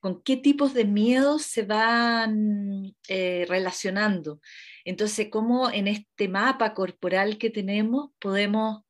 Con 0.00 0.22
qué 0.22 0.36
tipos 0.36 0.74
de 0.74 0.84
miedos 0.84 1.42
se 1.42 1.62
van 1.62 2.94
eh, 3.08 3.44
relacionando. 3.48 4.40
Entonces, 4.84 5.28
cómo 5.30 5.70
en 5.70 5.88
este 5.88 6.28
mapa 6.28 6.74
corporal 6.74 7.38
que 7.38 7.50
tenemos 7.50 8.10
podemos 8.18 8.82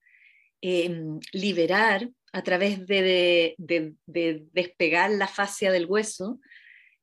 em, 0.60 1.18
liberar 1.32 2.10
a 2.32 2.42
través 2.42 2.86
de, 2.86 3.54
despegar 3.56 5.10
la 5.10 5.26
fascia 5.26 5.72
del 5.72 5.86
hueso 5.86 6.38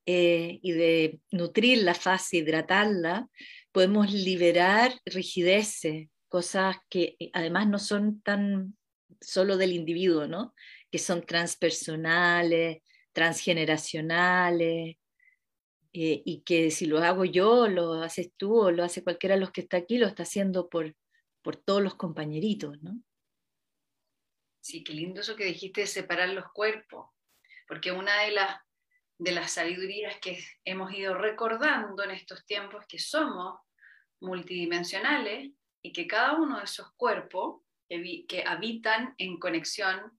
eh, 0.05 0.59
y 0.61 0.73
de 0.73 1.19
nutrir 1.31 1.79
la 1.79 1.95
fascia, 1.95 2.39
hidratarla, 2.39 3.27
podemos 3.71 4.13
liberar 4.13 4.93
rigideces, 5.05 6.09
cosas 6.33 6.77
que 6.89 7.15
eh, 7.19 7.29
además 7.31 7.67
no 7.67 7.77
son 7.77 8.19
tan 8.23 8.75
solo 9.21 9.55
del 9.55 9.71
individuo, 9.71 10.25
¿no? 10.25 10.55
Que 10.89 10.97
son 10.97 11.23
transpersonales, 11.23 12.81
transgeneracionales, 13.11 14.97
eh, 15.93 16.23
y 16.25 16.41
que 16.41 16.71
si 16.71 16.87
lo 16.87 16.97
hago 16.97 17.23
yo, 17.23 17.67
lo 17.67 18.01
haces 18.01 18.31
tú 18.35 18.61
o 18.61 18.71
lo 18.71 18.83
hace 18.83 19.03
cualquiera 19.03 19.35
de 19.35 19.41
los 19.41 19.51
que 19.51 19.61
está 19.61 19.77
aquí, 19.77 19.99
lo 19.99 20.07
está 20.07 20.23
haciendo 20.23 20.69
por, 20.69 20.95
por 21.43 21.55
todos 21.55 21.83
los 21.83 21.93
compañeritos, 21.93 22.81
¿no? 22.81 22.99
Sí, 24.59 24.83
qué 24.83 24.93
lindo 24.93 25.21
eso 25.21 25.35
que 25.35 25.45
dijiste 25.45 25.81
de 25.81 25.87
separar 25.87 26.29
los 26.29 26.45
cuerpos, 26.51 27.11
porque 27.67 27.91
una 27.91 28.23
de 28.23 28.31
las, 28.31 28.57
de 29.19 29.33
las 29.33 29.51
sabidurías 29.51 30.17
que 30.19 30.43
hemos 30.65 30.91
ido 30.93 31.13
recordando 31.13 32.03
en 32.03 32.09
estos 32.09 32.43
tiempos 32.47 32.85
que 32.87 32.97
somos 32.97 33.59
multidimensionales 34.19 35.51
y 35.83 35.91
que 35.91 36.07
cada 36.07 36.33
uno 36.33 36.57
de 36.57 36.63
esos 36.63 36.91
cuerpos 36.95 37.61
que, 37.87 38.43
habitan 38.47 39.13
en 39.17 39.37
conexión 39.37 40.17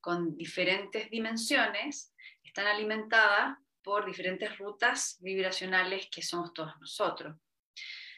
con 0.00 0.36
diferentes 0.36 1.10
dimensiones 1.10 2.14
están 2.44 2.66
alimentadas 2.66 3.58
por 3.82 4.06
diferentes 4.06 4.56
rutas 4.58 5.16
vibracionales 5.20 6.08
que 6.10 6.22
somos 6.22 6.52
todos 6.52 6.78
nosotros. 6.78 7.36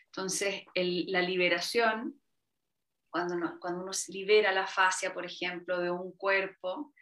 Entonces, 0.06 0.64
la 0.75 1.23
liberación, 1.23 2.20
cuando, 3.09 3.59
cuando 3.61 3.85
uno 3.85 3.92
libera 4.09 4.52
la 4.52 4.66
fascia, 4.66 5.14
por 5.14 5.25
ejemplo, 5.25 5.78
de 5.78 5.90
un 5.90 6.12
cuerpo, 6.16 6.92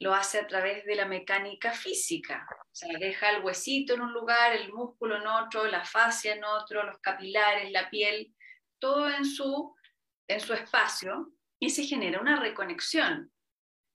lo 0.00 0.14
hace 0.14 0.38
a 0.38 0.46
través 0.46 0.84
de 0.84 0.96
la 0.96 1.06
mecánica 1.06 1.72
física. 1.72 2.46
O 2.50 2.74
sea, 2.74 2.96
deja 2.98 3.30
el 3.30 3.44
huesito 3.44 3.94
en 3.94 4.00
un 4.00 4.12
lugar, 4.12 4.52
el 4.52 4.72
músculo 4.72 5.16
en 5.16 5.26
otro, 5.26 5.66
la 5.66 5.84
fascia 5.84 6.34
en 6.34 6.44
otro, 6.44 6.84
los 6.84 6.98
capilares, 6.98 7.70
la 7.70 7.88
piel, 7.90 8.34
todo 8.78 9.08
en 9.08 9.24
su, 9.24 9.74
en 10.28 10.40
su 10.40 10.54
espacio 10.54 11.32
y 11.58 11.70
se 11.70 11.84
genera 11.84 12.20
una 12.20 12.38
reconexión. 12.38 13.32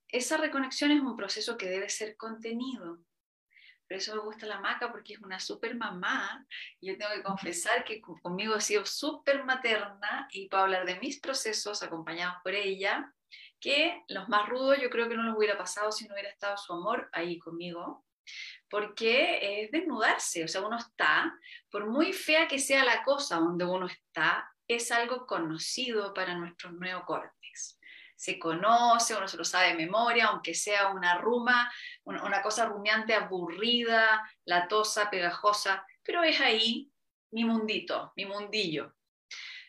Esa 0.08 0.38
reconexión 0.38 0.92
es 0.92 1.02
un 1.02 1.16
proceso 1.16 1.58
que 1.58 1.70
debe 1.70 1.90
ser 1.90 2.16
contenido. 2.18 3.00
Por 3.88 3.98
eso 3.98 4.16
me 4.16 4.22
gusta 4.22 4.46
la 4.46 4.60
maca 4.60 4.92
porque 4.92 5.14
es 5.14 5.20
una 5.20 5.40
súper 5.40 5.76
mamá. 5.76 6.46
Yo 6.82 6.98
tengo 6.98 7.12
que 7.14 7.24
confesar 7.24 7.84
que 7.84 8.02
conmigo 8.02 8.56
ha 8.56 8.62
sido 8.62 8.86
súper 8.86 9.44
materna 9.44 10.28
y 10.32 10.48
puedo 10.48 10.64
hablar 10.64 10.86
de 10.86 11.00
mis 11.00 11.20
procesos 11.20 11.84
acompañados 11.84 12.38
por 12.44 12.54
ella, 12.54 13.14
que 13.60 14.04
los 14.08 14.30
más 14.30 14.48
rudos 14.50 14.80
yo 14.82 14.90
creo 14.90 15.10
que 15.10 15.16
no 15.16 15.24
los 15.24 15.38
hubiera 15.38 15.58
pasado 15.58 15.92
si 15.92 16.08
no 16.08 16.14
hubiera 16.14 16.30
estado 16.30 16.58
su 16.58 16.74
amor 16.74 17.10
ahí 17.12 17.40
conmigo 17.40 18.06
porque 18.70 19.64
es 19.64 19.72
desnudarse, 19.72 20.44
o 20.44 20.48
sea, 20.48 20.62
uno 20.62 20.78
está, 20.78 21.32
por 21.70 21.86
muy 21.86 22.12
fea 22.12 22.48
que 22.48 22.60
sea 22.60 22.84
la 22.84 23.04
cosa 23.04 23.38
donde 23.38 23.66
uno 23.66 23.86
está, 23.86 24.52
es 24.68 24.92
algo 24.92 25.26
conocido 25.26 26.14
para 26.14 26.36
nuestros 26.36 26.74
neocortes. 26.74 27.80
Se 28.16 28.40
conoce, 28.40 29.16
uno 29.16 29.28
se 29.28 29.38
lo 29.38 29.44
sabe 29.44 29.70
de 29.70 29.76
memoria, 29.76 30.28
aunque 30.28 30.54
sea 30.54 30.90
una 30.90 31.18
ruma, 31.18 31.72
una, 32.04 32.42
cosa 32.42 32.66
rumiante, 32.66 33.14
aburrida, 33.14 34.30
latosa, 34.46 35.10
pegajosa, 35.10 35.86
pero 36.04 36.24
es 36.24 36.40
ahí 36.40 36.92
mi 37.32 37.44
mundito, 37.44 38.14
mi 38.16 38.26
mundillo, 38.26 38.96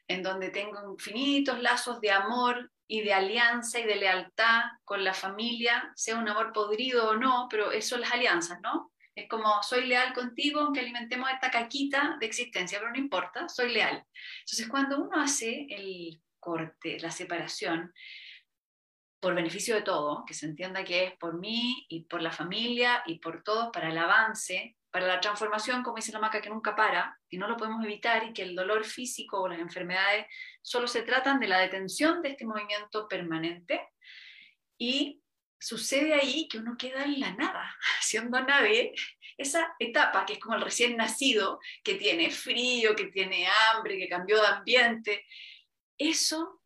en 0.07 0.23
donde 0.23 0.51
tengo 0.51 0.79
infinitos 0.93 1.61
lazos 1.61 2.01
de 2.01 2.11
amor 2.11 2.71
y 2.87 3.03
de 3.03 3.15
alianza 3.15 3.81
y 3.81 3.85
de 3.85 3.97
lealtad 3.97 4.63
con 4.85 5.03
la 5.03 5.15
familia, 5.15 5.91
sea 5.97 6.17
un 6.17 6.29
amor 6.29 6.53
podrido 6.53 7.09
o 7.09 7.17
no, 7.17 7.49
pero 7.51 7.73
eso 7.73 7.97
las 7.97 8.13
alianzas, 8.13 8.61
¿no? 8.61 8.93
Es 9.15 9.29
como, 9.29 9.63
soy 9.63 9.87
leal 9.87 10.13
contigo 10.13 10.61
aunque 10.61 10.81
alimentemos 10.81 11.31
esta 11.31 11.51
caquita 11.51 12.17
de 12.19 12.27
existencia, 12.27 12.79
pero 12.79 12.91
no 12.91 12.99
importa, 12.99 13.49
soy 13.49 13.73
leal. 13.73 14.05
Entonces, 14.41 14.69
cuando 14.69 15.01
uno 15.01 15.21
hace 15.21 15.67
el 15.71 16.21
corte, 16.41 16.99
la 17.01 17.11
separación, 17.11 17.93
por 19.25 19.35
beneficio 19.35 19.75
de 19.75 19.81
todo, 19.81 20.23
que 20.27 20.35
se 20.35 20.45
entienda 20.45 20.85
que 20.85 21.05
es 21.05 21.17
por 21.17 21.39
mí 21.39 21.87
y 21.89 22.05
por 22.05 22.21
la 22.21 22.31
familia 22.31 23.03
y 23.07 23.21
por 23.21 23.43
todos, 23.43 23.71
para 23.73 23.89
el 23.89 23.97
avance, 23.97 24.77
para 24.91 25.07
la 25.07 25.19
transformación, 25.19 25.83
como 25.83 25.97
dice 25.97 26.13
la 26.13 26.19
maca, 26.19 26.43
que 26.43 26.51
nunca 26.51 26.77
para, 26.77 27.19
y 27.31 27.39
no 27.39 27.49
lo 27.49 27.57
podemos 27.57 27.83
evitar, 27.83 28.23
y 28.25 28.35
que 28.35 28.43
el 28.43 28.55
dolor 28.55 28.85
físico 28.85 29.41
o 29.41 29.49
las 29.49 29.61
enfermedades 29.61 30.27
solo 30.61 30.87
se 30.87 31.03
tratan 31.03 31.41
de 31.41 31.49
la 31.49 31.59
detención 31.59 32.21
de 32.21 32.29
este 32.29 32.45
movimiento 32.45 33.09
permanente, 33.09 33.89
y 34.79 35.23
sucede 35.65 36.13
ahí 36.13 36.47
que 36.49 36.59
uno 36.59 36.77
queda 36.77 37.05
en 37.05 37.21
la 37.21 37.33
nada, 37.33 37.75
siendo 38.01 38.41
nave, 38.41 38.95
esa 39.37 39.75
etapa 39.79 40.27
que 40.27 40.35
es 40.35 40.39
como 40.39 40.57
el 40.57 40.63
recién 40.63 40.97
nacido, 40.97 41.59
que 41.83 41.95
tiene 41.95 42.31
frío, 42.31 42.95
que 42.95 43.07
tiene 43.07 43.49
hambre, 43.49 43.99
que 43.99 44.09
cambió 44.09 44.41
de 44.41 44.47
ambiente, 44.47 45.25
eso, 45.97 46.61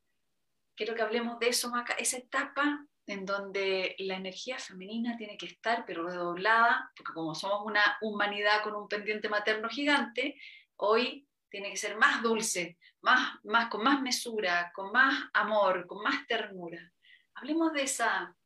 quiero 0.74 0.94
que 0.94 1.02
hablemos 1.02 1.38
de 1.38 1.48
eso, 1.48 1.70
Maca, 1.70 1.94
esa 1.94 2.18
etapa 2.18 2.84
en 3.06 3.24
donde 3.24 3.94
la 4.00 4.16
energía 4.16 4.58
femenina 4.58 5.16
tiene 5.16 5.38
que 5.38 5.46
estar, 5.46 5.84
pero 5.86 6.06
redoblada, 6.06 6.92
porque 6.94 7.14
como 7.14 7.34
somos 7.34 7.64
una 7.64 7.96
humanidad 8.02 8.62
con 8.62 8.74
un 8.74 8.88
pendiente 8.88 9.30
materno 9.30 9.68
gigante, 9.68 10.38
hoy 10.76 11.26
tiene 11.48 11.70
que 11.70 11.76
ser 11.78 11.96
más 11.96 12.22
dulce, 12.22 12.78
más, 13.00 13.38
más, 13.44 13.68
con 13.68 13.82
más 13.82 14.02
mesura, 14.02 14.70
con 14.74 14.92
más 14.92 15.30
amor, 15.32 15.86
con 15.86 16.02
más 16.02 16.26
ternura. 16.26 16.92
Hablemos 17.34 17.72
de 17.72 17.82
esa, 17.82 18.36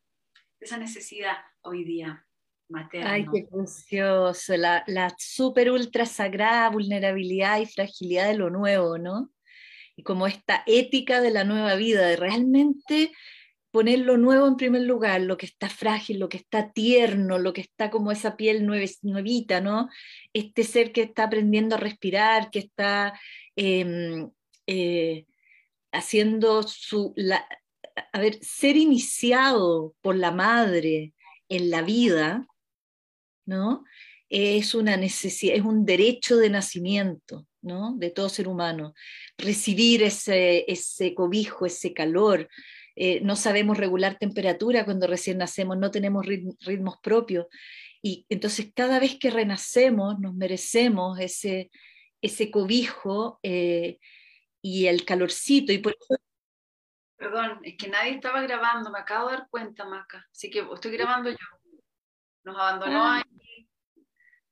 esa 0.63 0.79
necesidad 0.79 1.37
hoy 1.63 1.85
día 1.85 2.25
materna. 2.69 3.13
Ay, 3.13 3.27
qué 3.33 3.47
precioso, 3.51 4.57
la, 4.57 4.85
la 4.87 5.15
super 5.19 5.71
ultra 5.71 6.07
sagrada 6.07 6.71
vulnerabilidad 6.71 7.61
y 7.61 7.67
fragilidad 7.67 8.29
de 8.29 8.37
lo 8.37 8.51
nuevo, 8.51 8.99
¿no? 8.99 9.31
Y 9.97 10.05
como 10.05 10.27
esta 10.27 10.63
ética 10.67 11.21
de 11.21 11.31
la 11.31 11.45
nueva 11.45 11.75
vida, 11.75 12.07
de 12.07 12.17
realmente 12.17 13.13
poner 13.73 14.01
lo 14.01 14.19
nuevo 14.19 14.47
en 14.47 14.57
primer 14.57 14.83
lugar, 14.83 15.23
lo 15.23 15.37
que 15.37 15.47
está 15.47 15.69
frágil, 15.69 16.19
lo 16.19 16.29
que 16.29 16.37
está 16.37 16.73
tierno, 16.73 17.39
lo 17.39 17.53
que 17.53 17.63
está 17.63 17.91
como 17.91 18.13
esa 18.13 18.37
piel 18.37 18.67
nuevita, 18.67 19.61
¿no? 19.61 19.89
Este 20.33 20.63
ser 20.63 20.93
que 20.93 21.03
está 21.03 21.25
aprendiendo 21.25 21.75
a 21.75 21.79
respirar, 21.79 22.51
que 22.51 22.61
está 22.61 23.19
em, 23.57 24.31
eh, 24.67 25.27
haciendo 25.91 26.63
su, 26.63 27.13
la, 27.17 27.47
a 28.13 28.21
ver, 28.21 28.39
ser 28.43 28.77
iniciado 28.77 29.95
por 30.01 30.17
la 30.17 30.31
madre 30.31 31.15
en 31.49 31.71
la 31.71 31.83
vida, 31.83 32.47
¿no? 33.47 33.85
Es 34.29 34.75
una 34.75 34.97
necesidad, 34.97 35.57
es 35.57 35.63
un 35.63 35.85
derecho 35.85 36.37
de 36.37 36.51
nacimiento, 36.51 37.47
¿no? 37.61 37.95
De 37.97 38.11
todo 38.11 38.29
ser 38.29 38.49
humano. 38.49 38.95
Recibir 39.37 40.03
ese, 40.03 40.65
ese 40.71 41.15
cobijo, 41.15 41.67
ese 41.67 41.93
calor, 41.93 42.49
eh, 42.95 43.21
no 43.23 43.37
sabemos 43.37 43.79
regular 43.79 44.19
temperatura 44.19 44.85
cuando 44.85 45.07
recién 45.07 45.39
nacemos, 45.39 45.79
no 45.79 45.91
tenemos 45.91 46.27
ritmos 46.27 46.97
propios. 47.03 47.47
Y 48.03 48.27
entonces 48.29 48.71
cada 48.75 48.99
vez 48.99 49.19
que 49.19 49.31
renacemos 49.31 50.19
nos 50.19 50.35
merecemos 50.35 51.19
ese, 51.21 51.71
ese 52.21 52.51
cobijo 52.51 53.39
eh, 53.43 53.99
y 54.61 54.87
el 54.87 55.05
calorcito. 55.05 55.73
Y 55.73 55.79
por 55.79 55.97
Perdón, 57.23 57.61
es 57.63 57.77
que 57.77 57.89
nadie 57.89 58.17
estaba 58.17 58.43
grabando, 58.43 58.91
me 58.91 58.99
acabo 58.99 59.29
de 59.29 59.37
dar 59.37 59.49
cuenta, 59.49 59.85
Maca. 59.85 60.27
Así 60.33 60.51
que 60.51 60.67
estoy 60.75 60.91
grabando 60.91 61.31
yo. 61.31 61.37
Nos 62.43 62.57
abandonó 62.59 63.05
ah. 63.05 63.17
ahí 63.19 63.69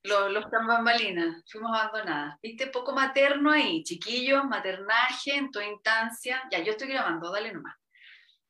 los, 0.03 0.31
los 0.31 0.49
bambalinas, 0.49 1.43
fuimos 1.51 1.77
abandonadas. 1.77 2.39
Viste, 2.41 2.67
poco 2.67 2.93
materno 2.93 3.51
ahí, 3.51 3.83
chiquillos, 3.83 4.45
maternaje 4.45 5.35
en 5.35 5.51
toda 5.51 5.65
instancia. 5.65 6.43
Ya, 6.49 6.63
yo 6.63 6.71
estoy 6.71 6.87
grabando, 6.87 7.29
dale 7.29 7.51
nomás. 7.51 7.75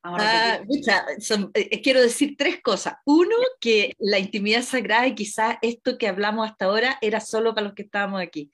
Ah, 0.03 0.59
eh, 1.55 1.81
quiero 1.81 1.99
decir 1.99 2.35
tres 2.37 2.61
cosas. 2.61 2.93
Uno, 3.05 3.35
que 3.59 3.95
la 3.97 4.19
intimidad 4.19 4.61
sagrada 4.61 5.07
y 5.07 5.15
quizás 5.15 5.57
esto 5.63 5.97
que 5.97 6.07
hablamos 6.07 6.47
hasta 6.47 6.65
ahora 6.65 6.99
era 7.01 7.19
solo 7.19 7.55
para 7.55 7.65
los 7.65 7.73
que 7.73 7.83
estábamos 7.83 8.21
aquí. 8.21 8.51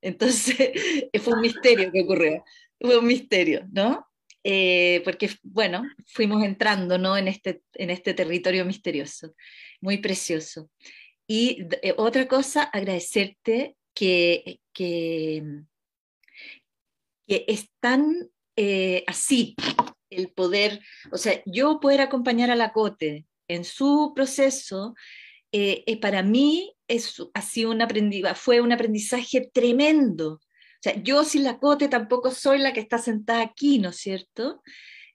Entonces, 0.00 0.70
fue 1.24 1.34
un 1.34 1.40
misterio 1.40 1.90
que 1.90 2.02
ocurrió. 2.02 2.44
Fue 2.80 2.98
un 2.98 3.06
misterio, 3.08 3.66
¿no? 3.72 4.07
Eh, 4.50 5.02
porque, 5.04 5.28
bueno, 5.42 5.82
fuimos 6.06 6.42
entrando 6.42 6.96
¿no? 6.96 7.18
en, 7.18 7.28
este, 7.28 7.60
en 7.74 7.90
este 7.90 8.14
territorio 8.14 8.64
misterioso, 8.64 9.34
muy 9.82 9.98
precioso. 9.98 10.70
Y 11.26 11.66
eh, 11.82 11.92
otra 11.98 12.26
cosa, 12.26 12.62
agradecerte 12.62 13.76
que, 13.92 14.60
que, 14.72 15.44
que 17.26 17.44
es 17.46 17.68
tan 17.78 18.30
eh, 18.56 19.04
así 19.06 19.54
el 20.08 20.30
poder, 20.30 20.80
o 21.12 21.18
sea, 21.18 21.42
yo 21.44 21.78
poder 21.78 22.00
acompañar 22.00 22.50
a 22.50 22.56
la 22.56 22.72
Cote 22.72 23.26
en 23.48 23.66
su 23.66 24.14
proceso, 24.16 24.94
para 26.00 26.22
mí 26.22 26.74
es, 26.86 27.22
ha 27.34 27.68
un 27.68 27.82
fue 28.34 28.62
un 28.62 28.72
aprendizaje 28.72 29.50
tremendo, 29.52 30.40
o 30.78 30.80
sea, 30.80 31.02
yo 31.02 31.24
sin 31.24 31.42
la 31.42 31.58
cote 31.58 31.88
tampoco 31.88 32.30
soy 32.30 32.58
la 32.58 32.72
que 32.72 32.78
está 32.78 32.98
sentada 32.98 33.42
aquí, 33.42 33.80
¿no 33.80 33.88
es 33.88 33.96
cierto? 33.96 34.62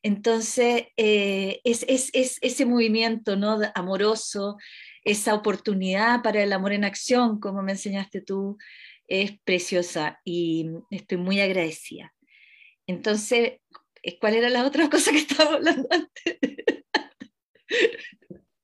Entonces, 0.02 0.88
eh, 0.98 1.62
es, 1.64 1.86
ese 2.14 2.66
movimiento 2.66 3.38
¿no? 3.38 3.62
amoroso, 3.74 4.58
esa 5.06 5.34
oportunidad 5.34 6.22
para 6.22 6.44
el 6.44 6.52
amor 6.52 6.74
en 6.74 6.84
acción, 6.84 7.40
como 7.40 7.64
me 7.64 7.72
enseñaste 7.72 8.20
tú, 8.20 8.58
es 9.08 9.40
preciosa 9.46 10.20
y 10.26 10.70
estoy 10.92 11.18
muy 11.18 11.40
agradecida. 11.40 12.14
Entonces, 12.86 13.62
¿cuál 14.20 14.36
era 14.36 14.50
la 14.50 14.66
otra 14.66 14.90
cosa 14.90 15.12
que 15.12 15.18
estaba 15.20 15.54
hablando 15.54 15.88
antes? 15.90 16.40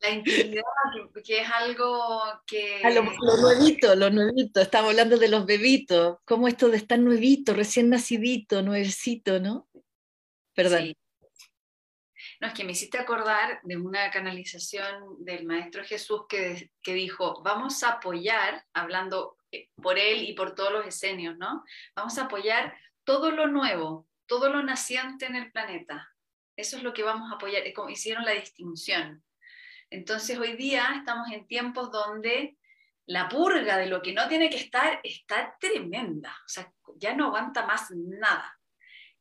La 0.01 0.11
intimidad, 0.11 0.63
que, 1.25 1.41
es 1.41 1.49
algo 1.49 2.23
que... 2.47 2.81
lo, 2.83 3.03
nuevito, 3.37 3.95
lo 3.95 4.09
nuevito, 4.09 4.61
estamos 4.61 4.91
hablando 4.91 5.17
de 5.17 5.27
los 5.27 5.45
bebitos, 5.45 6.19
como 6.23 6.47
esto 6.47 6.69
de 6.69 6.77
estar 6.77 6.97
nuevito, 6.97 7.53
recién 7.53 7.89
nacidito, 7.89 8.61
nuevecito, 8.61 9.39
¿no? 9.39 9.67
Perdón. 10.53 10.93
No, 12.39 12.47
es 12.47 12.53
que 12.53 12.63
me 12.63 12.71
hiciste 12.71 12.97
acordar 12.97 13.59
de 13.63 13.75
una 13.75 14.09
canalización 14.11 15.23
del 15.25 15.45
Maestro 15.45 15.83
Jesús 15.83 16.21
que, 16.29 16.71
que 16.81 16.93
dijo, 16.93 17.41
vamos 17.43 17.83
a 17.83 17.93
apoyar, 17.93 18.65
hablando 18.71 19.37
eh, 19.51 19.69
por 19.81 19.97
él 19.97 20.23
y 20.23 20.33
por 20.33 20.55
todos 20.55 20.71
los 20.71 20.85
esenios, 20.85 21.37
¿no? 21.37 21.63
Vamos 21.95 22.17
a 22.17 22.23
apoyar 22.23 22.73
todo 23.03 23.31
lo 23.31 23.47
nuevo, 23.47 24.07
todo 24.27 24.49
lo 24.49 24.63
naciente 24.63 25.25
en 25.25 25.35
el 25.35 25.51
planeta. 25.51 26.13
Eso 26.55 26.77
es 26.77 26.83
lo 26.83 26.93
que 26.93 27.03
vamos 27.03 27.31
a 27.31 27.35
apoyar, 27.35 27.63
hicieron 27.89 28.23
la 28.23 28.31
distinción. 28.31 29.23
Entonces 29.89 30.37
hoy 30.37 30.55
día 30.55 30.93
estamos 30.95 31.31
en 31.31 31.47
tiempos 31.47 31.91
donde 31.91 32.57
la 33.05 33.27
purga 33.27 33.77
de 33.77 33.87
lo 33.87 34.01
que 34.01 34.13
no 34.13 34.27
tiene 34.27 34.49
que 34.49 34.57
estar 34.57 34.99
está 35.03 35.57
tremenda, 35.59 36.31
o 36.45 36.49
sea, 36.49 36.71
ya 36.97 37.15
no 37.15 37.27
aguanta 37.27 37.65
más 37.65 37.89
nada. 37.91 38.55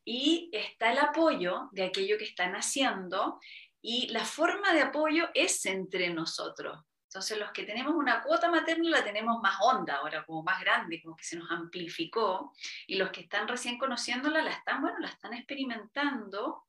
Y 0.05 0.51
está 0.53 0.93
el 0.93 0.99
apoyo 0.99 1.69
de 1.73 1.85
aquello 1.85 2.19
que 2.19 2.25
están 2.25 2.55
haciendo 2.55 3.40
y 3.81 4.09
la 4.09 4.25
forma 4.25 4.73
de 4.73 4.83
apoyo 4.83 5.29
es 5.35 5.64
entre 5.66 6.11
nosotros. 6.11 6.79
Entonces 7.05 7.38
los 7.38 7.51
que 7.53 7.64
tenemos 7.64 7.95
una 7.95 8.23
cuota 8.23 8.51
materna 8.51 8.90
la 8.90 9.05
tenemos 9.05 9.40
más 9.40 9.57
honda 9.62 9.97
ahora, 9.97 10.27
como 10.27 10.43
más 10.43 10.61
grande, 10.61 11.01
como 11.03 11.16
que 11.16 11.25
se 11.25 11.38
nos 11.38 11.51
amplificó, 11.51 12.53
y 12.87 12.97
los 12.97 13.11
que 13.11 13.23
están 13.23 13.49
recién 13.49 13.79
conociéndola 13.79 14.43
la 14.43 14.51
están, 14.51 14.83
bueno, 14.83 14.99
la 14.99 15.09
están 15.09 15.33
experimentando 15.33 16.64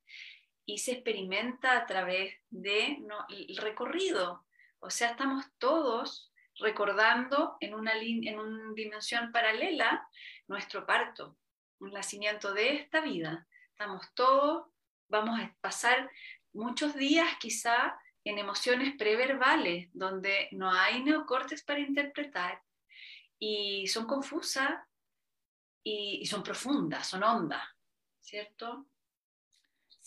y 0.70 0.78
se 0.78 0.92
experimenta 0.92 1.76
a 1.76 1.88
través 1.88 2.36
de 2.52 3.00
el 3.30 3.58
recorrido. 3.58 4.46
O 4.78 4.92
sea, 4.92 5.10
estamos 5.10 5.44
todos 5.58 6.32
recordando 6.60 7.58
en 7.60 7.74
una, 7.74 7.94
en 7.94 8.40
una 8.40 8.74
dimensión 8.76 9.32
paralela 9.32 10.08
nuestro 10.48 10.86
parto, 10.86 11.38
un 11.80 11.92
nacimiento 11.92 12.54
de 12.54 12.76
esta 12.76 13.02
vida. 13.02 13.48
Estamos 13.72 14.14
todos, 14.14 14.68
vamos 15.08 15.40
a 15.40 15.56
pasar 15.60 16.08
muchos 16.54 16.94
días 16.94 17.28
quizá 17.40 18.00
en 18.24 18.38
emociones 18.38 18.96
preverbales, 18.96 19.90
donde 19.92 20.50
no 20.52 20.72
hay 20.72 21.04
neocortes 21.04 21.64
para 21.64 21.80
interpretar 21.80 22.62
y 23.40 23.88
son 23.88 24.06
confusas 24.06 24.70
y, 25.84 26.20
y 26.22 26.28
son 26.28 26.44
profundas, 26.44 27.08
son 27.08 27.24
hondas, 27.24 27.64
¿cierto? 28.20 28.86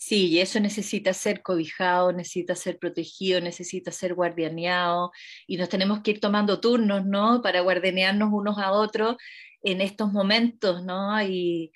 Sí, 0.05 0.27
y 0.27 0.39
eso 0.41 0.59
necesita 0.59 1.13
ser 1.13 1.41
cobijado, 1.41 2.11
necesita 2.11 2.55
ser 2.55 2.77
protegido, 2.77 3.39
necesita 3.39 3.89
ser 3.91 4.13
guardianeado, 4.15 5.11
y 5.47 5.55
nos 5.55 5.69
tenemos 5.69 6.01
que 6.01 6.11
ir 6.11 6.19
tomando 6.19 6.59
turnos, 6.59 7.05
¿no? 7.05 7.41
Para 7.41 7.61
guardianearnos 7.61 8.29
unos 8.33 8.57
a 8.57 8.73
otros 8.73 9.15
en 9.61 9.79
estos 9.79 10.11
momentos, 10.11 10.83
¿no? 10.83 11.21
Y, 11.23 11.71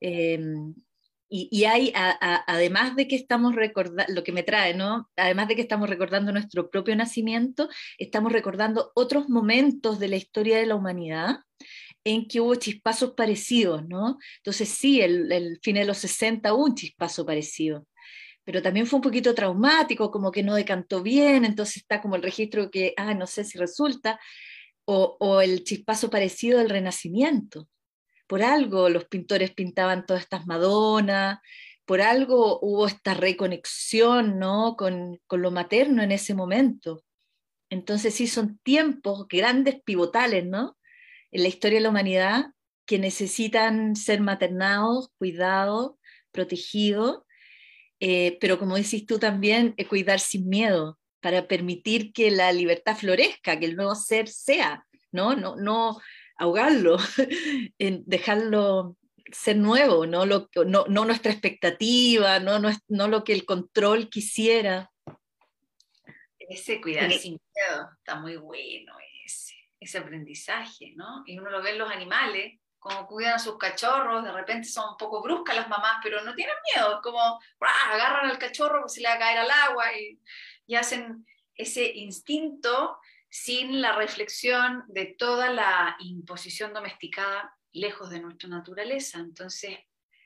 em, 0.00 0.74
y, 1.28 1.64
hay, 1.66 1.92
además 1.94 2.96
de 2.96 3.06
que 3.06 3.14
estamos 3.16 3.54
recordando, 3.54 4.12
lo 4.12 4.24
que 4.24 4.32
me 4.32 4.42
trae, 4.42 4.74
¿no? 4.74 5.08
Además 5.16 5.46
de 5.46 5.54
que 5.54 5.62
estamos 5.62 5.88
recordando 5.88 6.32
nuestro 6.32 6.70
propio 6.70 6.96
nacimiento, 6.96 7.68
estamos 7.98 8.32
recordando 8.32 8.90
otros 8.96 9.28
momentos 9.28 10.00
de 10.00 10.08
la 10.08 10.16
historia 10.16 10.58
de 10.58 10.66
la 10.66 10.74
humanidad 10.74 11.40
en 12.04 12.26
que 12.28 12.40
hubo 12.40 12.54
chispazos 12.54 13.12
parecidos, 13.12 13.86
¿no? 13.86 14.18
Entonces 14.38 14.68
sí, 14.68 15.00
el, 15.00 15.30
el 15.32 15.58
fin 15.62 15.76
de 15.76 15.84
los 15.84 15.98
60 15.98 16.54
hubo 16.54 16.64
un 16.64 16.74
chispazo 16.74 17.26
parecido, 17.26 17.86
pero 18.44 18.62
también 18.62 18.86
fue 18.86 18.96
un 18.96 19.02
poquito 19.02 19.34
traumático, 19.34 20.10
como 20.10 20.30
que 20.32 20.42
no 20.42 20.54
decantó 20.54 21.02
bien, 21.02 21.44
entonces 21.44 21.78
está 21.78 22.00
como 22.00 22.16
el 22.16 22.22
registro 22.22 22.70
que, 22.70 22.94
ah, 22.96 23.12
no 23.14 23.26
sé 23.26 23.44
si 23.44 23.58
resulta, 23.58 24.18
o, 24.90 25.42
el 25.42 25.64
chispazo 25.64 26.08
parecido 26.08 26.58
del 26.58 26.70
Renacimiento. 26.70 27.68
Por 28.26 28.42
algo 28.42 28.88
los 28.88 29.04
pintores 29.04 29.52
pintaban 29.52 30.06
todas 30.06 30.22
estas 30.22 30.46
Madonas, 30.46 31.40
por 31.84 32.00
algo 32.00 32.58
hubo 32.62 32.86
esta 32.86 33.12
reconexión 33.12 34.38
¿no? 34.38 34.76
con, 34.76 35.20
con, 35.26 35.42
lo 35.42 35.50
materno 35.50 36.02
en 36.02 36.12
ese 36.12 36.34
momento. 36.34 37.04
Entonces 37.68 38.14
sí 38.14 38.26
son 38.26 38.58
tiempos 38.62 39.26
grandes 39.28 39.82
pivotales, 39.82 40.46
¿no? 40.46 40.77
En 41.30 41.42
la 41.42 41.48
historia 41.48 41.78
de 41.78 41.82
la 41.82 41.90
humanidad 41.90 42.46
que 42.86 42.98
necesitan 42.98 43.96
ser 43.96 44.20
maternados, 44.20 45.10
cuidados, 45.18 45.92
protegidos, 46.32 47.22
eh, 48.00 48.38
pero 48.40 48.58
como 48.58 48.76
decís 48.76 49.06
tú 49.06 49.18
también, 49.18 49.74
eh, 49.76 49.86
cuidar 49.86 50.20
sin 50.20 50.48
miedo 50.48 50.98
para 51.20 51.48
permitir 51.48 52.12
que 52.12 52.30
la 52.30 52.52
libertad 52.52 52.96
florezca, 52.96 53.58
que 53.58 53.66
el 53.66 53.76
nuevo 53.76 53.94
ser 53.94 54.28
sea, 54.28 54.86
no, 55.10 55.34
no, 55.34 55.56
no 55.56 56.00
ahogarlo, 56.36 56.96
dejarlo 57.78 58.96
ser 59.32 59.56
nuevo, 59.56 60.06
no, 60.06 60.24
lo, 60.24 60.48
no, 60.66 60.86
no 60.88 61.04
nuestra 61.04 61.32
expectativa, 61.32 62.38
no, 62.40 62.58
no, 62.58 62.70
no, 62.88 63.08
lo 63.08 63.24
que 63.24 63.32
el 63.32 63.44
control 63.44 64.08
quisiera. 64.08 64.90
Ese 66.38 66.80
cuidar 66.80 67.12
sin 67.12 67.32
miedo 67.32 67.90
está 67.98 68.14
muy 68.20 68.36
bueno 68.36 68.94
ese 69.80 69.98
aprendizaje, 69.98 70.92
¿no? 70.96 71.22
Y 71.26 71.38
uno 71.38 71.50
lo 71.50 71.62
ve 71.62 71.70
en 71.70 71.78
los 71.78 71.90
animales, 71.90 72.60
como 72.78 73.06
cuidan 73.06 73.34
a 73.34 73.38
sus 73.38 73.58
cachorros, 73.58 74.24
de 74.24 74.32
repente 74.32 74.68
son 74.68 74.90
un 74.90 74.96
poco 74.96 75.22
bruscas 75.22 75.56
las 75.56 75.68
mamás, 75.68 75.98
pero 76.02 76.22
no 76.22 76.34
tienen 76.34 76.54
miedo, 76.74 77.00
como 77.02 77.40
agarran 77.60 78.30
al 78.30 78.38
cachorro, 78.38 78.80
pues 78.82 78.94
se 78.94 79.00
le 79.00 79.08
va 79.08 79.14
a 79.14 79.18
caer 79.18 79.38
al 79.38 79.50
agua 79.50 79.86
y 80.66 80.74
hacen 80.74 81.26
ese 81.54 81.90
instinto 81.96 82.98
sin 83.28 83.82
la 83.82 83.92
reflexión 83.92 84.84
de 84.88 85.06
toda 85.18 85.50
la 85.50 85.96
imposición 85.98 86.72
domesticada 86.72 87.54
lejos 87.72 88.10
de 88.10 88.20
nuestra 88.20 88.48
naturaleza. 88.48 89.18
Entonces, 89.18 89.78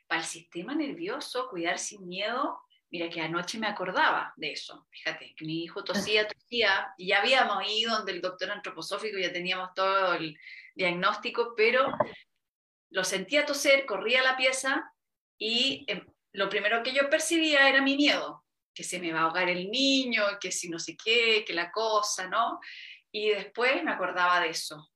para 0.07 0.21
el 0.21 0.27
sistema 0.27 0.75
nervioso, 0.75 1.49
cuidar 1.49 1.79
sin 1.79 2.07
miedo 2.07 2.61
Mira 2.93 3.09
que 3.09 3.21
anoche 3.21 3.57
me 3.57 3.65
acordaba 3.65 4.31
de 4.37 4.51
eso, 4.51 4.85
fíjate, 4.91 5.33
que 5.35 5.45
mi 5.45 5.63
hijo 5.63 5.83
tosía, 5.83 6.27
tosía, 6.27 6.93
y 6.95 7.07
ya 7.07 7.21
habíamos 7.21 7.67
ido 7.67 7.91
donde 7.91 8.11
el 8.11 8.21
doctor 8.21 8.51
antroposófico, 8.51 9.17
ya 9.17 9.33
teníamos 9.33 9.73
todo 9.73 10.13
el 10.13 10.37
diagnóstico, 10.75 11.55
pero 11.57 11.91
lo 12.91 13.03
sentía 13.03 13.47
toser, 13.47 13.87
corría 13.87 14.19
a 14.19 14.23
la 14.23 14.37
pieza 14.37 14.93
y 15.39 15.85
em, 15.87 16.05
lo 16.33 16.49
primero 16.49 16.83
que 16.83 16.93
yo 16.93 17.09
percibía 17.09 17.67
era 17.67 17.81
mi 17.81 17.97
miedo. 17.97 18.45
que 18.75 18.83
se 18.83 18.99
me 18.99 19.11
va 19.11 19.21
a 19.21 19.23
ahogar 19.23 19.49
el 19.49 19.71
niño, 19.71 20.23
que 20.39 20.51
si 20.51 20.69
no 20.69 20.77
sé 20.77 20.95
qué, 20.95 21.43
que 21.45 21.53
la 21.53 21.71
cosa, 21.71 22.27
¿no? 22.27 22.59
Y 23.11 23.29
después 23.29 23.83
me 23.83 23.91
acordaba 23.91 24.39
de 24.41 24.49
eso. 24.49 24.91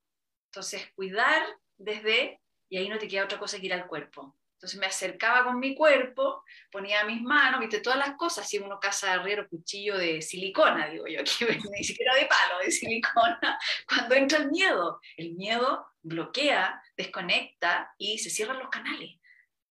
Entonces, 0.52 0.92
cuidar 0.96 1.44
desde, 1.78 2.42
y 2.70 2.78
ahí 2.78 2.90
no 2.90 2.98
te 2.98 3.08
queda 3.08 3.26
otra 3.26 3.40
cosa 3.40 3.60
que 3.60 3.68
ir 3.68 3.74
al 3.74 3.88
cuerpo. 3.88 4.36
Entonces 4.58 4.80
me 4.80 4.88
acercaba 4.88 5.44
con 5.44 5.60
mi 5.60 5.76
cuerpo, 5.76 6.44
ponía 6.72 7.06
mis 7.06 7.22
manos, 7.22 7.60
viste, 7.60 7.80
todas 7.80 8.00
las 8.00 8.16
cosas, 8.18 8.50
si 8.50 8.58
uno 8.58 8.80
caza 8.80 9.14
herrero 9.14 9.48
cuchillo 9.48 9.96
de 9.96 10.20
silicona, 10.24 10.88
digo 10.90 11.06
yo, 11.06 11.20
ni 11.72 11.84
siquiera 11.84 12.16
de 12.16 12.26
palo, 12.26 12.64
de 12.66 12.72
silicona, 12.72 13.60
cuando 13.88 14.16
entra 14.16 14.40
el 14.40 14.50
miedo. 14.50 15.00
El 15.16 15.36
miedo 15.36 15.86
bloquea, 16.02 16.82
desconecta 16.96 17.94
y 18.00 18.18
se 18.18 18.32
cierran 18.32 18.58
los 18.58 18.70
canales. 18.70 19.20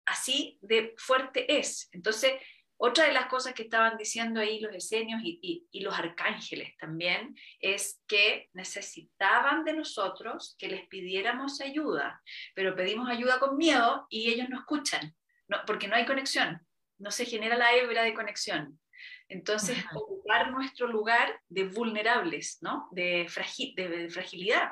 Así 0.06 0.60
de 0.62 0.94
fuerte 0.98 1.58
es. 1.58 1.90
Entonces, 1.92 2.34
otra 2.80 3.08
de 3.08 3.14
las 3.14 3.26
cosas 3.26 3.54
que 3.54 3.64
estaban 3.64 3.98
diciendo 3.98 4.40
ahí 4.40 4.60
los 4.60 4.74
esenios 4.74 5.22
y, 5.24 5.68
los 5.82 5.98
arcángeles 5.98 6.76
también 6.78 7.36
es 7.60 8.02
que 8.08 8.50
necesitaban 8.54 9.64
de 9.64 9.74
nosotros 9.74 10.56
que 10.60 10.68
les 10.68 10.88
pidiéramos 10.88 11.60
ayuda, 11.62 12.22
pero 12.54 12.76
pedimos 12.76 13.10
ayuda 13.10 13.40
con 13.40 13.58
miedo 13.58 14.06
y 14.10 14.32
ellos 14.32 14.50
no 14.50 14.60
escuchan, 14.60 15.16
no, 15.48 15.58
porque 15.66 15.88
no 15.88 15.96
hay 15.96 16.06
conexión, 16.06 16.66
no 17.00 17.10
se 17.10 17.26
genera 17.26 17.58
la 17.58 17.76
hebra 17.76 18.04
de 18.04 18.14
conexión. 18.14 18.80
Entonces, 19.28 19.78
ocupar 19.94 20.52
nuestro 20.52 20.88
lugar 20.88 21.42
de 21.50 21.66
vulnerables, 21.66 22.60
¿no? 22.62 22.88
de, 22.92 23.28
de, 23.76 24.10
fragilidad. 24.10 24.72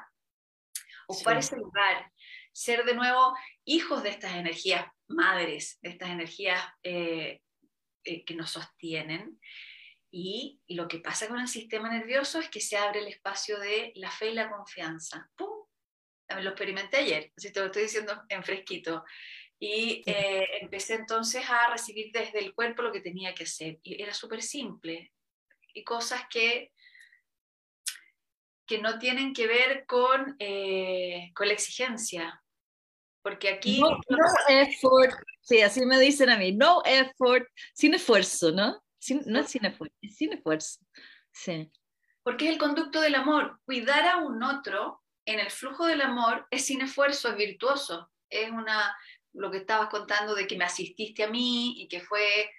Ocupar 1.07 1.37
ese 1.37 1.57
lugar, 1.57 2.11
ser 2.51 2.85
de 2.85 2.95
nuevo 2.95 3.35
hijos 3.63 4.01
de 4.01 4.09
estas 4.09 4.33
energías 4.35 4.85
madres, 5.07 5.77
de 5.81 5.89
estas 5.89 6.09
energías 6.09 6.63
eh, 6.83 7.41
eh, 8.05 8.23
que 8.23 8.35
nos 8.35 8.51
sostienen. 8.51 9.39
Y 10.11 10.61
lo 10.69 10.87
que 10.87 10.99
pasa 10.99 11.27
con 11.27 11.39
el 11.39 11.47
sistema 11.47 11.91
nervioso 11.91 12.39
es 12.39 12.49
que 12.49 12.61
se 12.61 12.77
abre 12.77 12.99
el 12.99 13.07
espacio 13.07 13.59
de 13.59 13.91
la 13.95 14.09
fe 14.09 14.29
y 14.29 14.33
la 14.33 14.49
confianza. 14.49 15.29
¡Pum! 15.35 15.65
Lo 16.29 16.49
experimenté 16.51 16.97
ayer, 16.97 17.31
así 17.37 17.51
te 17.51 17.59
lo 17.59 17.65
estoy 17.67 17.83
diciendo 17.83 18.23
en 18.29 18.43
fresquito. 18.43 19.03
Y 19.59 20.03
eh, 20.05 20.47
empecé 20.61 20.95
entonces 20.95 21.43
a 21.49 21.69
recibir 21.69 22.11
desde 22.11 22.39
el 22.39 22.53
cuerpo 22.53 22.81
lo 22.81 22.91
que 22.91 23.01
tenía 23.01 23.33
que 23.35 23.43
hacer. 23.43 23.79
Y 23.83 24.01
era 24.01 24.13
súper 24.13 24.41
simple. 24.41 25.11
Y 25.73 25.83
cosas 25.83 26.23
que, 26.29 26.71
que 28.65 28.79
no 28.79 28.99
tienen 28.99 29.33
que 29.33 29.47
ver 29.47 29.85
con, 29.85 30.35
eh, 30.39 31.31
con 31.35 31.47
la 31.47 31.53
exigencia. 31.53 32.41
Porque 33.21 33.49
aquí... 33.49 33.81
No, 33.81 33.99
Sí, 35.45 35.61
así 35.61 35.85
me 35.85 35.99
dicen 35.99 36.31
a 36.31 36.37
mí, 36.37 36.53
no 36.53 36.81
effort, 36.85 37.47
sin 37.75 37.93
esfuerzo, 37.93 38.51
¿no? 38.51 38.81
no 39.27 39.39
es 39.39 39.51
sin 39.51 39.63
esfuerzo, 39.63 39.95
es 40.01 40.15
sin 40.15 40.33
esfuerzo. 40.33 40.79
Sí. 41.31 41.71
Porque 42.23 42.47
es 42.47 42.53
el 42.53 42.57
conducto 42.57 42.99
del 42.99 43.13
amor. 43.13 43.59
Cuidar 43.63 44.07
a 44.07 44.17
un 44.17 44.41
otro 44.41 45.03
en 45.23 45.39
el 45.39 45.51
flujo 45.51 45.85
del 45.85 46.01
amor 46.01 46.47
es 46.49 46.65
sin 46.65 46.81
esfuerzo, 46.81 47.29
es 47.29 47.37
virtuoso. 47.37 48.09
Es 48.27 48.49
una, 48.49 48.97
lo 49.33 49.51
que 49.51 49.57
estabas 49.57 49.89
contando 49.89 50.33
de 50.33 50.47
que 50.47 50.57
me 50.57 50.65
asististe 50.65 51.23
a 51.23 51.29
mí 51.29 51.79
y 51.79 51.87
que 51.87 52.01
fue 52.01 52.49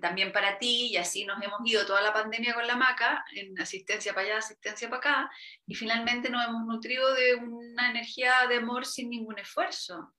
también 0.00 0.32
para 0.32 0.58
ti, 0.58 0.90
y 0.92 0.96
así 0.98 1.24
nos 1.24 1.42
hemos 1.42 1.60
ido 1.64 1.86
toda 1.86 2.02
la 2.02 2.12
pandemia 2.12 2.54
con 2.54 2.66
la 2.66 2.76
maca, 2.76 3.24
en 3.34 3.58
asistencia 3.58 4.12
para 4.12 4.26
allá, 4.26 4.38
asistencia 4.38 4.90
para 4.90 4.98
acá, 4.98 5.30
y 5.66 5.74
finalmente 5.74 6.28
nos 6.28 6.46
hemos 6.46 6.66
nutrido 6.66 7.14
de 7.14 7.36
una 7.36 7.90
energía 7.90 8.46
de 8.48 8.56
amor 8.56 8.84
sin 8.84 9.08
ningún 9.08 9.38
esfuerzo. 9.38 10.12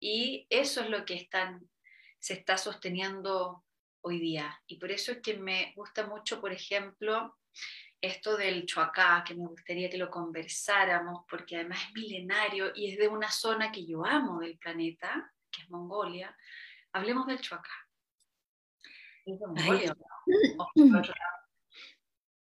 Y 0.00 0.46
eso 0.50 0.82
es 0.82 0.90
lo 0.90 1.04
que 1.04 1.14
están, 1.14 1.68
se 2.18 2.34
está 2.34 2.56
sosteniendo 2.56 3.64
hoy 4.00 4.20
día. 4.20 4.60
Y 4.66 4.78
por 4.78 4.90
eso 4.90 5.12
es 5.12 5.18
que 5.18 5.36
me 5.36 5.72
gusta 5.76 6.06
mucho, 6.06 6.40
por 6.40 6.52
ejemplo, 6.52 7.36
esto 8.00 8.36
del 8.36 8.64
chuacá, 8.64 9.24
que 9.26 9.34
me 9.34 9.46
gustaría 9.46 9.90
que 9.90 9.98
lo 9.98 10.10
conversáramos, 10.10 11.24
porque 11.28 11.56
además 11.56 11.80
es 11.88 11.94
milenario 11.94 12.72
y 12.74 12.92
es 12.92 12.98
de 12.98 13.08
una 13.08 13.30
zona 13.30 13.72
que 13.72 13.84
yo 13.84 14.04
amo 14.04 14.40
del 14.40 14.56
planeta, 14.58 15.32
que 15.50 15.62
es 15.62 15.70
Mongolia. 15.70 16.36
Hablemos 16.92 17.26
del 17.26 17.40
chuacá. 17.40 17.70
¿Es 19.24 19.38
de 19.38 19.46
Mongolia? 19.46 19.96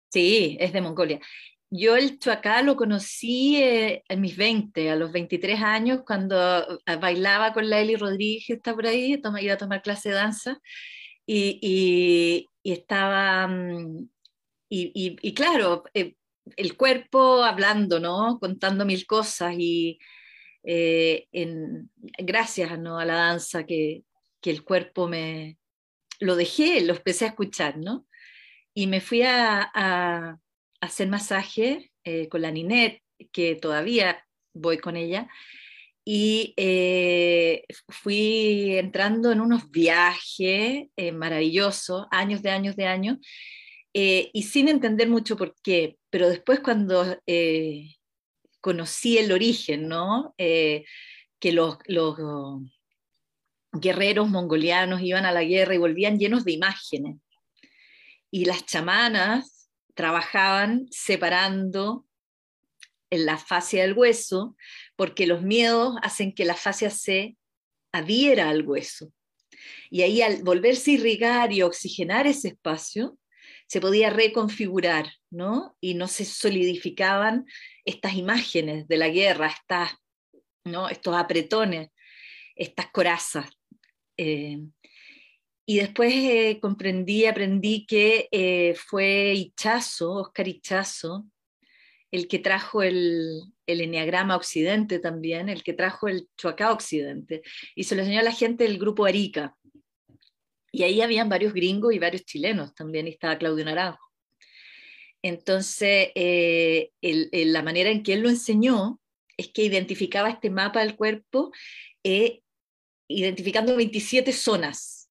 Sí, 0.09 0.55
es 0.59 0.71
de 0.71 0.79
Mongolia. 0.79 1.19
Yo 1.69 1.97
el 1.97 2.17
chuacá 2.17 2.61
lo 2.61 2.77
conocí 2.77 3.57
eh, 3.57 4.03
en 4.07 4.21
mis 4.21 4.37
20, 4.37 4.89
a 4.89 4.95
los 4.95 5.11
23 5.11 5.61
años, 5.61 6.01
cuando 6.05 6.79
eh, 6.85 6.95
bailaba 6.95 7.51
con 7.53 7.69
la 7.69 7.83
Rodríguez, 7.99 8.49
está 8.49 8.73
por 8.73 8.87
ahí, 8.87 9.21
iba 9.41 9.53
a 9.53 9.57
tomar 9.57 9.81
clase 9.81 10.09
de 10.09 10.15
danza, 10.15 10.61
y, 11.25 12.47
estaba, 12.63 13.47
mm, 13.47 14.09
y, 14.69 15.33
claro, 15.33 15.83
eh, 15.93 16.15
el 16.55 16.77
cuerpo 16.77 17.43
hablando, 17.43 17.99
¿no? 17.99 18.39
Contando 18.39 18.85
mil 18.85 19.05
cosas, 19.05 19.55
y 19.57 19.99
gracias 22.19 22.79
¿no? 22.79 22.99
a 22.99 23.05
la 23.05 23.15
danza 23.15 23.65
que, 23.65 24.03
el 24.43 24.63
cuerpo 24.63 25.09
me, 25.09 25.57
lo 26.21 26.37
dejé, 26.37 26.79
lo 26.81 26.93
empecé 26.93 27.25
a 27.25 27.29
escuchar, 27.29 27.77
¿no? 27.77 28.07
Y 28.73 28.87
me 28.87 29.01
fui 29.01 29.23
a 29.23 30.39
hacer 30.81 31.07
masaje 31.07 31.91
eh, 32.03 32.27
con 32.29 32.41
la 32.41 32.51
Ninet, 32.51 33.01
que 33.31 33.55
todavía 33.55 34.23
voy 34.53 34.77
con 34.77 34.95
ella, 34.95 35.29
y 36.05 36.53
eh, 36.57 37.65
fui 37.89 38.77
entrando 38.77 39.31
en 39.31 39.41
unos 39.41 39.69
viajes 39.69 40.87
eh, 40.95 41.11
maravillosos, 41.11 42.07
años 42.11 42.41
de 42.41 42.51
años 42.51 42.75
de 42.75 42.85
años, 42.85 43.17
y 43.99 44.43
sin 44.43 44.67
entender 44.67 45.09
mucho 45.09 45.35
por 45.35 45.55
qué, 45.63 45.97
pero 46.11 46.29
después 46.29 46.59
cuando 46.59 47.17
conocí 48.61 49.17
el 49.17 49.31
origen, 49.31 49.87
¿no? 49.87 50.35
que 50.37 51.51
los, 51.51 51.79
los 51.87 52.15
guerreros 53.71 54.29
mongolianos 54.29 55.01
iban 55.01 55.25
a 55.25 55.31
la 55.31 55.43
guerra 55.43 55.73
y 55.73 55.79
volvían 55.79 56.19
llenos 56.19 56.45
de 56.45 56.51
imágenes. 56.51 57.17
Y 58.29 58.45
las 58.45 58.67
chamanas 58.67 59.56
trabajaban 59.97 60.87
separando 60.91 62.05
en 63.09 63.25
la 63.25 63.37
fascia 63.37 63.81
del 63.81 63.93
hueso, 63.93 64.55
porque 64.95 65.27
los 65.27 65.41
miedos 65.41 65.95
hacen 66.03 66.33
que 66.33 66.45
la 66.45 66.55
fascia 66.55 66.89
se 66.89 67.35
adhiera 67.91 68.49
al 68.49 68.65
hueso. 68.65 69.11
Y 69.89 70.03
ahí 70.03 70.21
al 70.21 70.43
volverse 70.43 70.91
a 70.91 70.93
irrigar 70.93 71.51
y 71.51 71.63
oxigenar 71.63 72.27
ese 72.27 72.49
espacio, 72.49 73.17
se 73.67 73.81
podía 73.81 74.09
reconfigurar, 74.09 75.11
¿no? 75.29 75.75
Y 75.81 75.95
no 75.95 76.07
se 76.07 76.25
solidificaban 76.25 77.45
estas 77.83 78.13
imágenes 78.13 78.87
de 78.87 78.97
la 78.97 79.09
guerra, 79.09 79.47
estas, 79.47 79.91
¿no? 80.63 80.89
estos 80.89 81.15
apretones, 81.15 81.89
estas 82.55 82.87
corazas. 82.91 83.49
Eh, 84.15 84.59
y 85.69 85.79
después 85.79 86.13
eh, 86.13 86.59
comprendí, 86.61 87.25
aprendí 87.25 87.85
que 87.85 88.29
eh, 88.31 88.73
fue 88.75 89.33
Ichazo, 89.33 90.13
Oscar 90.13 90.47
Ichazo, 90.47 91.27
el 92.09 92.29
que 92.29 92.39
trajo 92.39 92.83
el, 92.83 93.41
el 93.65 93.81
Enneagrama 93.81 94.37
Occidente 94.37 94.99
también, 94.99 95.49
el 95.49 95.63
que 95.63 95.73
trajo 95.73 96.07
el 96.07 96.29
Chuacá 96.37 96.71
Occidente, 96.71 97.41
y 97.75 97.83
se 97.83 97.95
lo 97.95 98.01
enseñó 98.01 98.21
a 98.21 98.23
la 98.23 98.31
gente 98.31 98.63
del 98.63 98.79
grupo 98.79 99.05
Arica. 99.05 99.57
Y 100.71 100.83
ahí 100.83 101.01
habían 101.01 101.27
varios 101.27 101.53
gringos 101.53 101.93
y 101.93 101.99
varios 101.99 102.23
chilenos 102.23 102.73
también, 102.73 103.05
y 103.07 103.11
estaba 103.11 103.37
Claudio 103.37 103.65
Naranjo. 103.65 104.09
Entonces, 105.21 106.11
eh, 106.15 106.91
la 107.01 107.61
manera 107.61 107.89
en 107.89 108.03
que 108.03 108.13
él 108.13 108.21
lo 108.21 108.29
enseñó 108.29 109.01
es 109.35 109.49
que 109.49 109.63
identificaba 109.63 110.29
este 110.29 110.49
mapa 110.49 110.79
del 110.79 110.95
cuerpo, 110.95 111.51
identificando 113.09 113.75
27 113.75 114.31
zonas 114.31 115.06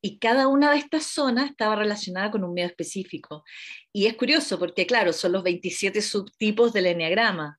y 0.00 0.18
cada 0.18 0.48
una 0.48 0.70
de 0.70 0.78
estas 0.78 1.04
zonas 1.04 1.50
estaba 1.50 1.76
relacionada 1.76 2.30
con 2.30 2.44
un 2.44 2.54
miedo 2.54 2.68
específico. 2.68 3.44
Y 3.92 4.06
es 4.06 4.14
curioso 4.14 4.58
porque, 4.58 4.86
claro, 4.86 5.12
son 5.12 5.32
los 5.32 5.42
27 5.42 6.00
subtipos 6.02 6.72
del 6.72 6.86
eneagrama. 6.86 7.58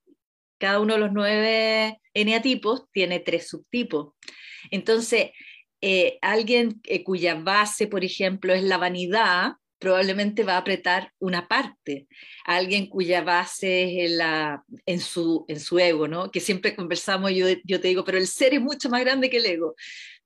Cada 0.58 0.80
uno 0.80 0.94
de 0.94 1.00
los 1.00 1.12
nueve 1.12 2.00
eneatipos 2.14 2.90
tiene 2.92 3.20
tres 3.20 3.48
subtipos. 3.48 4.14
Entonces, 4.70 5.30
eh, 5.80 6.18
alguien 6.22 6.80
eh, 6.84 7.02
cuya 7.02 7.34
base, 7.34 7.86
por 7.86 8.04
ejemplo, 8.04 8.52
es 8.52 8.62
la 8.62 8.76
vanidad, 8.76 9.52
probablemente 9.78 10.44
va 10.44 10.54
a 10.54 10.58
apretar 10.58 11.12
una 11.18 11.48
parte. 11.48 12.06
Alguien 12.44 12.86
cuya 12.86 13.22
base 13.22 14.04
es 14.04 14.10
la, 14.12 14.62
en, 14.86 15.00
su, 15.00 15.44
en 15.48 15.58
su 15.58 15.78
ego, 15.78 16.06
¿no? 16.06 16.30
Que 16.30 16.40
siempre 16.40 16.76
conversamos, 16.76 17.32
yo, 17.32 17.46
yo 17.64 17.80
te 17.80 17.88
digo, 17.88 18.04
pero 18.04 18.18
el 18.18 18.26
ser 18.26 18.54
es 18.54 18.60
mucho 18.60 18.90
más 18.90 19.00
grande 19.00 19.30
que 19.30 19.38
el 19.38 19.46
ego. 19.46 19.74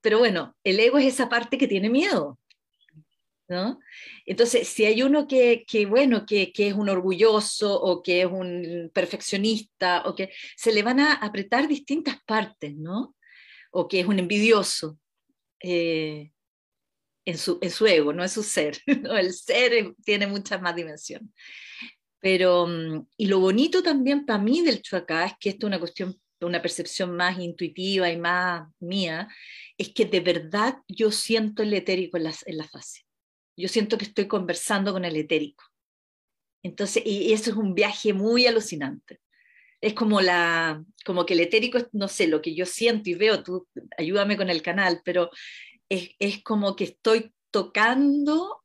Pero 0.04 0.18
bueno, 0.18 0.54
el 0.64 0.78
ego 0.80 0.98
es 0.98 1.06
esa 1.06 1.30
parte 1.30 1.56
que 1.56 1.66
tiene 1.66 1.88
miedo. 1.88 2.38
¿no? 3.48 3.80
Entonces, 4.26 4.68
si 4.68 4.84
hay 4.84 5.02
uno 5.02 5.26
que, 5.26 5.64
bueno, 5.88 6.26
que, 6.26 6.52
es 6.54 6.74
un 6.74 6.90
orgulloso 6.90 7.80
o 7.80 8.02
que 8.02 8.20
es 8.20 8.26
un 8.26 8.90
perfeccionista, 8.92 10.02
o 10.04 10.14
que 10.14 10.30
se 10.56 10.74
le 10.74 10.82
van 10.82 11.00
a 11.00 11.14
apretar 11.14 11.66
distintas 11.68 12.18
partes, 12.26 12.76
¿no? 12.76 13.16
O 13.70 13.88
que 13.88 14.00
es 14.00 14.06
un 14.06 14.18
envidioso. 14.18 14.98
Eh, 15.60 16.30
en 17.24 17.38
su, 17.38 17.58
en 17.62 17.70
su 17.70 17.86
ego, 17.86 18.12
no 18.12 18.22
es 18.22 18.32
su 18.32 18.42
ser. 18.42 18.76
El 18.86 19.32
ser 19.32 19.94
tiene 20.04 20.26
mucha 20.26 20.58
más 20.58 20.76
dimensión. 20.76 21.32
Pero, 22.20 22.66
mm, 22.66 23.06
y 23.16 23.26
lo 23.26 23.40
bonito 23.40 23.82
también 23.82 24.26
para 24.26 24.38
mí 24.38 24.60
del 24.60 24.82
chuacá 24.82 25.24
es 25.24 25.32
que 25.40 25.48
esto 25.48 25.66
es 25.66 25.68
una 25.68 25.78
cuestión, 25.78 26.20
una 26.44 26.62
percepción 26.62 27.16
más 27.16 27.38
intuitiva 27.38 28.10
y 28.10 28.16
más 28.16 28.68
mía, 28.80 29.28
es 29.78 29.92
que 29.92 30.04
de 30.04 30.20
verdad 30.20 30.76
yo 30.88 31.10
siento 31.10 31.62
el 31.62 31.74
etérico 31.74 32.16
en 32.16 32.24
la, 32.24 32.34
en 32.46 32.56
la 32.56 32.68
fase. 32.68 33.02
Yo 33.56 33.68
siento 33.68 33.98
que 33.98 34.04
estoy 34.04 34.26
conversando 34.26 34.92
con 34.92 35.04
el 35.04 35.16
etérico. 35.16 35.64
Entonces, 36.62 37.02
y 37.04 37.32
eso 37.32 37.50
es 37.50 37.56
un 37.56 37.74
viaje 37.74 38.12
muy 38.12 38.46
alucinante. 38.46 39.20
Es 39.80 39.92
como, 39.92 40.20
la, 40.20 40.82
como 41.04 41.26
que 41.26 41.34
el 41.34 41.40
etérico, 41.40 41.78
no 41.92 42.08
sé, 42.08 42.26
lo 42.26 42.40
que 42.40 42.54
yo 42.54 42.64
siento 42.64 43.10
y 43.10 43.14
veo, 43.14 43.42
tú 43.42 43.68
ayúdame 43.98 44.36
con 44.36 44.48
el 44.48 44.62
canal, 44.62 45.02
pero 45.04 45.30
es, 45.88 46.10
es 46.18 46.42
como 46.42 46.74
que 46.74 46.84
estoy 46.84 47.32
tocando 47.50 48.64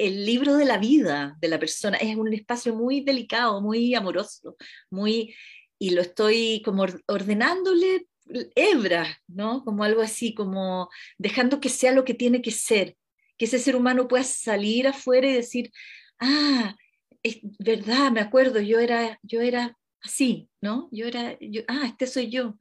el 0.00 0.24
libro 0.24 0.56
de 0.56 0.64
la 0.64 0.78
vida 0.78 1.36
de 1.40 1.48
la 1.48 1.58
persona. 1.58 1.96
Es 1.98 2.16
un 2.16 2.32
espacio 2.32 2.74
muy 2.74 3.02
delicado, 3.02 3.60
muy 3.60 3.94
amoroso, 3.94 4.56
muy 4.90 5.34
y 5.80 5.90
lo 5.90 6.02
estoy 6.02 6.60
como 6.62 6.84
ordenándole 7.08 8.06
hebras, 8.54 9.16
¿no? 9.26 9.64
Como 9.64 9.82
algo 9.82 10.02
así, 10.02 10.34
como 10.34 10.90
dejando 11.16 11.58
que 11.58 11.70
sea 11.70 11.92
lo 11.92 12.04
que 12.04 12.12
tiene 12.12 12.42
que 12.42 12.50
ser, 12.50 12.96
que 13.38 13.46
ese 13.46 13.58
ser 13.58 13.74
humano 13.74 14.06
pueda 14.06 14.22
salir 14.22 14.86
afuera 14.86 15.26
y 15.26 15.32
decir, 15.32 15.72
ah, 16.20 16.76
es 17.22 17.38
verdad, 17.58 18.12
me 18.12 18.20
acuerdo, 18.20 18.60
yo 18.60 18.78
era, 18.78 19.18
yo 19.22 19.40
era 19.40 19.76
así, 20.02 20.50
¿no? 20.60 20.90
Yo 20.92 21.06
era, 21.06 21.38
yo, 21.40 21.62
ah, 21.66 21.86
este 21.86 22.06
soy 22.06 22.30
yo, 22.30 22.58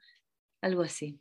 algo 0.61 0.81
así. 0.81 1.19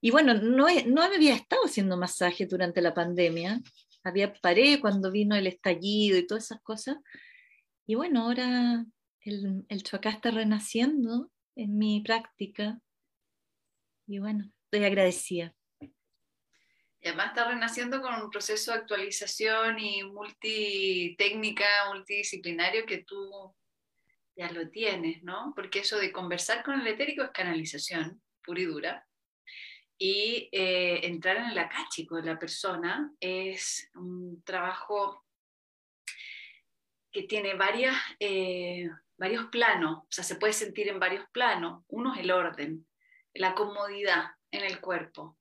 Y 0.00 0.10
bueno, 0.10 0.34
no, 0.34 0.66
no 0.86 1.02
había 1.02 1.36
estado 1.36 1.62
haciendo 1.64 1.96
masaje 1.96 2.46
durante 2.46 2.82
la 2.82 2.92
pandemia, 2.92 3.60
había 4.02 4.34
paré 4.34 4.80
cuando 4.80 5.12
vino 5.12 5.36
el 5.36 5.46
estallido 5.46 6.18
y 6.18 6.26
todas 6.26 6.44
esas 6.44 6.60
cosas. 6.60 6.96
Y 7.86 7.94
bueno, 7.94 8.22
ahora 8.22 8.84
el, 9.24 9.64
el 9.68 9.82
chuacá 9.82 10.10
está 10.10 10.30
renaciendo 10.30 11.30
en 11.56 11.78
mi 11.78 12.00
práctica. 12.00 12.80
Y 14.06 14.18
bueno, 14.18 14.50
estoy 14.64 14.84
agradecida. 14.86 15.54
Y 15.80 17.08
además 17.08 17.28
está 17.28 17.48
renaciendo 17.48 18.00
con 18.00 18.14
un 18.14 18.30
proceso 18.30 18.72
de 18.72 18.78
actualización 18.78 19.78
y 19.78 20.02
multitécnica, 20.04 21.66
multidisciplinario 21.92 22.86
que 22.86 23.04
tú 23.04 23.54
ya 24.36 24.50
lo 24.50 24.70
tienes, 24.70 25.22
¿no? 25.22 25.52
Porque 25.54 25.80
eso 25.80 25.98
de 25.98 26.12
conversar 26.12 26.64
con 26.64 26.80
el 26.80 26.86
etérico 26.86 27.22
es 27.22 27.30
canalización 27.30 28.22
pura 28.42 28.60
y 28.60 28.64
dura. 28.64 29.08
Y 29.98 30.48
eh, 30.50 31.06
entrar 31.06 31.36
en 31.36 31.50
el 31.50 31.58
acachi 31.58 32.06
con 32.06 32.24
la 32.24 32.38
persona 32.38 33.12
es 33.20 33.90
un 33.94 34.42
trabajo 34.42 35.24
que 37.12 37.22
tiene 37.24 37.54
varias, 37.54 37.96
eh, 38.18 38.88
varios 39.16 39.46
planos, 39.46 39.98
o 39.98 40.06
sea, 40.10 40.24
se 40.24 40.36
puede 40.36 40.52
sentir 40.52 40.88
en 40.88 41.00
varios 41.00 41.24
planos. 41.32 41.84
Uno 41.88 42.14
es 42.14 42.20
el 42.20 42.30
orden, 42.30 42.86
la 43.34 43.54
comodidad 43.54 44.26
en 44.50 44.64
el 44.64 44.80
cuerpo. 44.80 45.36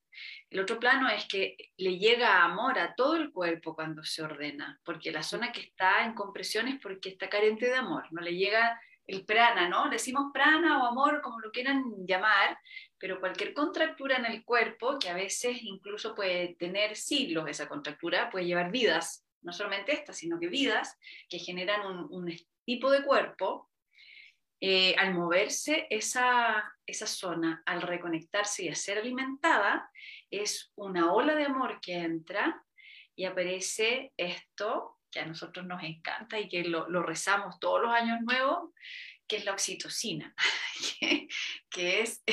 El 0.49 0.59
otro 0.59 0.79
plano 0.79 1.09
es 1.09 1.25
que 1.27 1.57
le 1.77 1.97
llega 1.97 2.43
amor 2.43 2.77
a 2.77 2.93
todo 2.93 3.15
el 3.15 3.31
cuerpo 3.31 3.75
cuando 3.75 4.03
se 4.03 4.21
ordena, 4.21 4.79
porque 4.83 5.11
la 5.11 5.23
zona 5.23 5.51
que 5.51 5.61
está 5.61 6.05
en 6.05 6.13
compresión 6.13 6.67
es 6.67 6.79
porque 6.79 7.09
está 7.09 7.29
carente 7.29 7.65
de 7.65 7.75
amor, 7.75 8.05
no 8.11 8.21
le 8.21 8.35
llega 8.35 8.79
el 9.05 9.25
prana, 9.25 9.67
¿no? 9.67 9.89
Decimos 9.89 10.31
prana 10.33 10.81
o 10.81 10.87
amor, 10.87 11.21
como 11.21 11.39
lo 11.39 11.51
quieran 11.51 11.83
llamar, 12.07 12.57
pero 12.97 13.19
cualquier 13.19 13.53
contractura 13.53 14.17
en 14.17 14.25
el 14.25 14.45
cuerpo, 14.45 14.97
que 14.97 15.09
a 15.09 15.13
veces 15.15 15.57
incluso 15.61 16.15
puede 16.15 16.55
tener 16.55 16.95
siglos 16.95 17.49
esa 17.49 17.67
contractura, 17.67 18.29
puede 18.29 18.45
llevar 18.45 18.71
vidas, 18.71 19.25
no 19.41 19.51
solamente 19.51 19.91
esta, 19.91 20.13
sino 20.13 20.39
que 20.39 20.47
vidas 20.47 20.97
que 21.27 21.39
generan 21.39 21.85
un, 21.85 22.07
un 22.11 22.29
tipo 22.65 22.91
de 22.91 23.03
cuerpo 23.03 23.69
eh, 24.59 24.95
al 24.97 25.13
moverse 25.13 25.87
esa, 25.89 26.73
esa 26.85 27.05
zona, 27.05 27.61
al 27.65 27.81
reconectarse 27.81 28.63
y 28.63 28.69
a 28.69 28.75
ser 28.75 28.97
alimentada, 28.97 29.91
es 30.31 30.71
una 30.75 31.11
ola 31.11 31.35
de 31.35 31.43
amor 31.43 31.81
que 31.81 31.95
entra 31.95 32.63
y 33.15 33.25
aparece 33.25 34.13
esto 34.15 34.99
que 35.11 35.19
a 35.19 35.25
nosotros 35.25 35.65
nos 35.65 35.83
encanta 35.83 36.39
y 36.39 36.49
que 36.49 36.63
lo, 36.63 36.85
rezamos 37.03 37.59
todos 37.59 37.81
los 37.81 37.93
años 37.93 38.21
nuevos, 38.21 38.71
que 39.27 39.37
es 39.37 39.45
la 39.45 39.51
oxitocina, 39.51 40.33
que, 41.69 42.01
es 42.01 42.23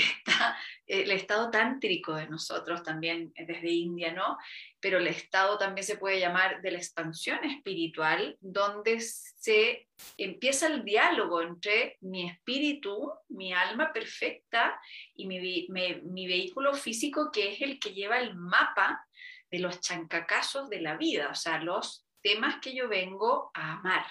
el 0.91 1.11
estado 1.13 1.51
tántrico 1.51 2.15
de 2.15 2.29
nosotros 2.29 2.83
también 2.83 3.33
desde 3.37 3.71
India, 3.71 4.13
¿no? 4.13 4.37
Pero 4.81 4.99
el 4.99 5.07
estado 5.07 5.57
también 5.57 5.87
se 5.87 5.97
puede 5.97 6.19
llamar 6.19 6.61
de 6.63 6.73
la 6.73 6.79
expansión 6.79 7.45
espiritual, 7.45 8.37
donde 8.41 9.01
se 9.01 9.89
empieza 10.17 10.67
el 10.67 10.85
diálogo 10.85 11.43
entre 11.43 11.97
mi 12.01 12.29
espíritu, 12.29 13.13
mi 13.29 13.53
alma 13.53 13.93
perfecta 13.93 14.81
y 15.15 15.27
mi, 15.27 15.69
mi 15.69 16.27
vehículo 16.27 16.75
físico, 16.75 17.31
que 17.33 17.53
es 17.53 17.63
el 17.63 17.79
que 17.79 17.95
lleva 17.95 18.19
el 18.19 18.35
mapa 18.35 19.07
de 19.51 19.61
los 19.61 19.81
chancacazos 19.81 20.69
de 20.69 20.81
la 20.81 20.97
vida, 20.97 21.29
o 21.31 21.35
sea, 21.35 21.59
los 21.59 22.07
temas 22.23 22.57
que 22.61 22.75
yo 22.75 22.89
vengo 22.89 23.51
a 23.55 23.73
amar, 23.79 24.07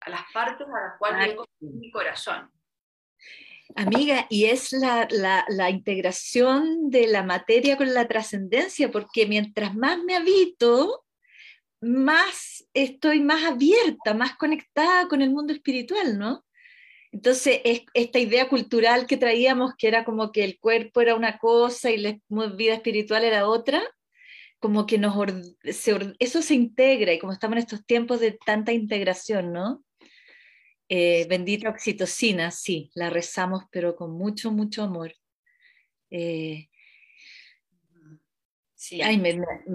a 0.00 0.10
las 0.10 0.22
partes 0.32 0.66
a 0.66 0.88
las 0.88 0.98
cuales 0.98 1.28
vengo 1.28 1.46
mi 1.60 1.90
corazón. 1.90 2.50
Amiga, 3.76 4.26
y 4.28 4.46
es 4.46 4.72
la, 4.72 5.08
la, 5.10 5.70
integración 5.70 6.90
de 6.90 7.06
la 7.06 7.22
materia 7.22 7.76
con 7.76 7.92
la 7.94 8.06
trascendencia, 8.06 8.90
porque 8.90 9.26
mientras 9.26 9.74
más 9.74 9.98
me 10.02 10.14
habito, 10.14 11.04
más 11.80 12.66
estoy 12.74 13.20
más 13.20 13.44
abierta, 13.44 14.14
más 14.14 14.36
conectada 14.36 15.08
con 15.08 15.22
el 15.22 15.30
mundo 15.30 15.52
espiritual, 15.52 16.18
¿no? 16.18 16.44
Entonces, 17.12 17.60
es 17.64 17.82
esta 17.94 18.18
idea 18.18 18.48
cultural 18.48 19.06
que 19.06 19.18
traíamos, 19.18 19.74
que 19.76 19.88
era 19.88 20.04
como 20.04 20.32
que 20.32 20.44
el 20.44 20.58
cuerpo 20.58 21.00
era 21.00 21.14
una 21.14 21.38
cosa 21.38 21.90
y 21.90 21.98
la 21.98 22.18
vida 22.56 22.74
espiritual 22.74 23.24
era 23.24 23.46
otra, 23.46 23.82
como 24.58 24.86
que 24.86 24.96
nos 24.96 25.14
eso 25.64 26.42
se 26.42 26.54
integra 26.54 27.12
y 27.12 27.18
como 27.18 27.32
estamos 27.32 27.56
en 27.56 27.62
estos 27.64 27.84
tiempos 27.84 28.20
de 28.20 28.32
tanta 28.32 28.72
integración, 28.72 29.52
¿no? 29.52 29.82
Eh, 30.94 31.24
bendita 31.26 31.70
oxitocina, 31.70 32.50
sí, 32.50 32.90
la 32.94 33.08
rezamos, 33.08 33.64
pero 33.70 33.96
con 33.96 34.12
mucho, 34.12 34.52
mucho 34.52 34.82
amor. 34.82 35.14
Eh, 36.10 36.68
sí. 38.74 39.00
Ay, 39.00 39.16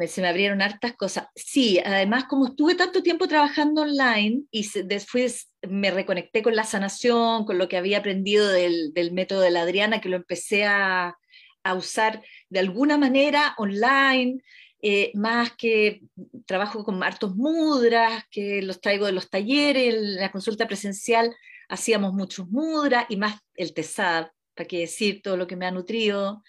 se 0.08 0.22
me 0.22 0.28
abrieron 0.28 0.62
hartas 0.62 0.96
cosas. 0.96 1.26
Sí, 1.34 1.80
además, 1.84 2.26
como 2.26 2.50
estuve 2.50 2.76
tanto 2.76 3.02
tiempo 3.02 3.28
trabajando 3.28 3.82
online 3.82 4.44
y 4.52 4.70
después 4.84 5.52
me 5.68 5.90
reconecté 5.90 6.44
con 6.44 6.56
la 6.56 6.66
sanación, 6.66 7.46
con 7.46 7.58
lo 7.58 7.68
que 7.68 7.78
había 7.78 7.98
aprendido 7.98 8.48
del, 8.50 8.94
método 9.12 9.42
de 9.42 9.50
la 9.50 9.62
Adriana, 9.62 10.00
que 10.02 10.10
lo 10.10 10.18
empecé 10.18 10.66
a, 10.66 11.18
a 11.64 11.74
usar 11.74 12.22
de 12.50 12.60
alguna 12.60 13.00
manera 13.00 13.56
online. 13.58 14.44
Eh, 14.82 15.12
más 15.16 15.54
que 15.58 16.02
trabajo 16.46 16.84
con 16.84 17.02
hartos 17.02 17.36
mudras, 17.36 18.24
que 18.30 18.62
los 18.62 18.80
traigo 18.80 19.08
de 19.08 19.12
los 19.12 19.30
talleres, 19.30 19.96
la 19.98 20.32
consulta 20.32 20.68
presencial 20.68 21.36
hacíamos 21.70 22.14
muchos 22.14 22.48
mudras 22.50 23.06
y 23.10 23.18
más 23.18 23.42
el 23.56 23.74
TESAB, 23.74 24.30
para 24.56 24.68
qué 24.68 24.80
decir 24.80 25.22
todo 25.22 25.36
lo 25.38 25.48
que 25.48 25.56
me 25.56 25.66
ha 25.66 25.72
nutrido. 25.72 26.44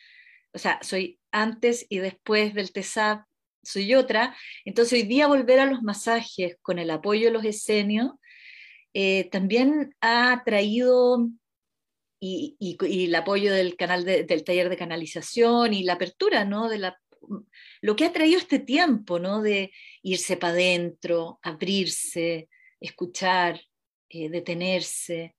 O 0.53 0.59
sea, 0.59 0.79
soy 0.83 1.19
antes 1.33 1.87
y 1.89 1.99
después 1.99 2.55
del 2.55 2.73
TESAB, 2.73 3.25
soy 3.63 3.95
otra. 3.95 4.37
Entonces 4.65 4.93
hoy 4.93 5.03
día 5.09 5.27
volver 5.27 5.61
a 5.61 5.67
los 5.67 5.83
masajes 5.83 6.57
con 6.63 6.79
el 6.79 6.91
apoyo 6.91 7.27
de 7.27 7.33
los 7.33 7.45
escenios 7.45 8.13
eh, 8.95 9.29
también 9.31 9.95
ha 10.01 10.43
traído 10.45 11.29
y, 12.21 12.57
el 12.81 13.15
apoyo 13.15 13.53
del 13.53 13.77
canal 13.77 14.05
del 14.05 14.45
taller 14.45 14.69
de 14.69 14.77
canalización 14.77 15.73
y 15.73 15.85
la 15.85 15.95
apertura 15.95 16.45
¿no? 16.45 16.69
de 16.69 16.79
la 16.79 16.99
lo 17.81 17.97
que 17.97 18.05
ha 18.05 18.13
traído 18.13 18.39
este 18.39 18.59
tiempo, 18.59 19.19
¿no? 19.19 19.43
De 19.43 19.73
irse 20.03 20.37
para 20.37 20.55
adentro, 20.55 21.39
abrirse, 21.43 22.49
escuchar, 22.81 23.61
eh, 24.09 24.29
detenerse, 24.29 25.35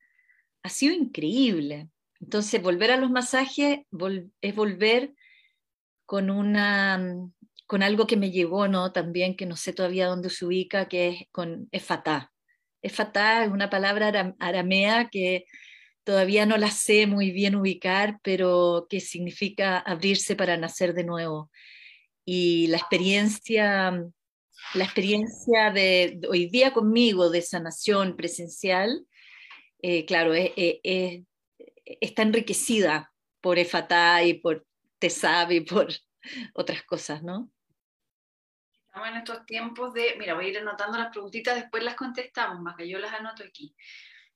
ha 0.64 0.70
sido 0.70 0.94
increíble. 0.94 1.90
Entonces, 2.20 2.62
volver 2.62 2.92
a 2.92 2.98
los 2.98 3.12
masajes 3.12 3.80
es 4.42 4.56
volver 4.56 5.14
con 6.06 6.30
una 6.30 7.32
con 7.70 7.84
algo 7.84 8.08
que 8.08 8.18
me 8.18 8.32
llegó, 8.32 8.68
¿no? 8.68 8.92
También 8.92 9.36
que 9.36 9.46
no 9.46 9.56
sé 9.56 9.74
todavía 9.74 10.08
dónde 10.08 10.32
se 10.32 10.44
ubica, 10.44 10.88
que 10.88 11.10
es 11.10 11.28
con 11.32 11.70
efatá. 11.72 12.32
Efatá 12.82 13.44
es 13.44 13.52
una 13.52 13.70
palabra 13.70 14.36
aramea 14.40 15.10
que 15.12 15.46
todavía 16.04 16.48
no 16.48 16.58
la 16.58 16.72
sé 16.72 17.06
muy 17.06 17.30
bien 17.30 17.54
ubicar, 17.56 18.20
pero 18.24 18.88
que 18.90 19.00
significa 19.00 19.78
abrirse 19.78 20.36
para 20.36 20.58
nacer 20.58 20.96
de 20.96 21.04
nuevo 21.04 21.52
y 22.26 22.68
la 22.68 22.78
experiencia, 22.78 23.92
la 24.74 24.84
experiencia 24.84 25.72
de, 25.72 26.20
hoy 26.30 26.48
día 26.48 26.74
conmigo 26.74 27.30
de 27.30 27.42
sanación 27.42 28.16
presencial, 28.16 29.06
eh, 29.82 30.06
claro, 30.06 30.34
está 32.02 32.22
enriquecida 32.22 33.12
por 33.42 33.58
EFATA 33.58 34.24
y 34.24 34.36
por 34.36 34.66
TESAB 35.00 35.52
y 35.52 35.62
por 35.62 35.88
otras 36.54 36.84
cosas, 36.84 37.24
¿no? 37.24 37.50
en 39.08 39.18
estos 39.18 39.46
tiempos 39.46 39.94
de, 39.94 40.16
mira, 40.18 40.34
voy 40.34 40.46
a 40.46 40.50
ir 40.50 40.58
anotando 40.58 40.98
las 40.98 41.12
preguntitas, 41.12 41.56
después 41.56 41.84
las 41.84 41.96
contestamos, 41.96 42.60
más 42.62 42.76
que 42.76 42.90
yo 42.90 43.00
las 43.00 43.14
anoto 43.14 43.44
aquí, 43.44 43.76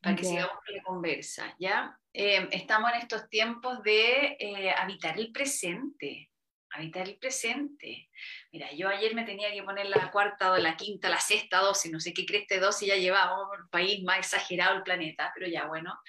para 0.02 0.15
que 0.15 0.24
sigamos 0.24 0.58
con 0.65 0.76
la 0.76 0.84
conversa, 0.84 1.56
¿ya? 1.60 1.98
Eh, 2.13 2.48
estamos 2.52 2.91
en 2.93 3.00
estos 3.00 3.30
tiempos 3.30 3.82
de 3.84 4.38
eh, 4.39 4.72
habitar 4.72 5.17
el 5.17 5.32
presente, 5.32 6.30
habitar 6.74 7.08
el 7.08 7.18
presente. 7.18 8.10
Mira, 8.52 8.72
yo 8.74 8.90
ayer 8.90 9.14
me 9.16 9.24
tenía 9.24 9.52
que 9.52 9.64
poner 9.64 9.88
la 9.88 10.12
cuarta 10.12 10.52
o 10.52 10.58
la 10.58 10.76
quinta, 10.76 11.10
la 11.10 11.20
sexta 11.20 11.60
dosis, 11.60 11.92
no 11.92 12.00
sé 12.00 12.14
qué 12.14 12.26
creste 12.26 12.60
dosis 12.60 12.88
ya 12.88 12.96
llevaba, 12.96 13.36
el 13.58 13.70
país 13.70 14.04
más 14.04 14.18
exagerado 14.18 14.74
del 14.74 14.84
planeta, 14.84 15.32
pero 15.36 15.48
ya 15.48 15.68
bueno. 15.68 16.00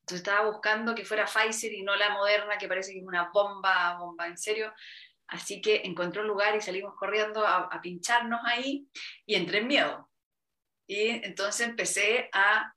Entonces 0.00 0.26
estaba 0.26 0.50
buscando 0.50 0.94
que 0.94 1.04
fuera 1.04 1.26
Pfizer 1.26 1.72
y 1.72 1.82
no 1.82 1.94
la 1.96 2.10
moderna, 2.10 2.56
que 2.58 2.68
parece 2.68 2.92
que 2.92 2.98
es 2.98 3.04
una 3.04 3.30
bomba, 3.32 3.98
bomba, 3.98 4.26
en 4.26 4.38
serio. 4.38 4.72
Así 5.26 5.60
que 5.60 5.82
encontró 5.84 6.22
un 6.22 6.28
lugar 6.28 6.54
y 6.56 6.60
salimos 6.60 6.94
corriendo 6.96 7.46
a, 7.46 7.80
pincharnos 7.82 8.40
ahí 8.44 8.88
y 9.26 9.34
entré 9.34 9.58
en 9.58 9.66
miedo. 9.66 10.08
Y 10.86 11.08
entonces 11.08 11.66
empecé 11.66 12.30
a, 12.32 12.72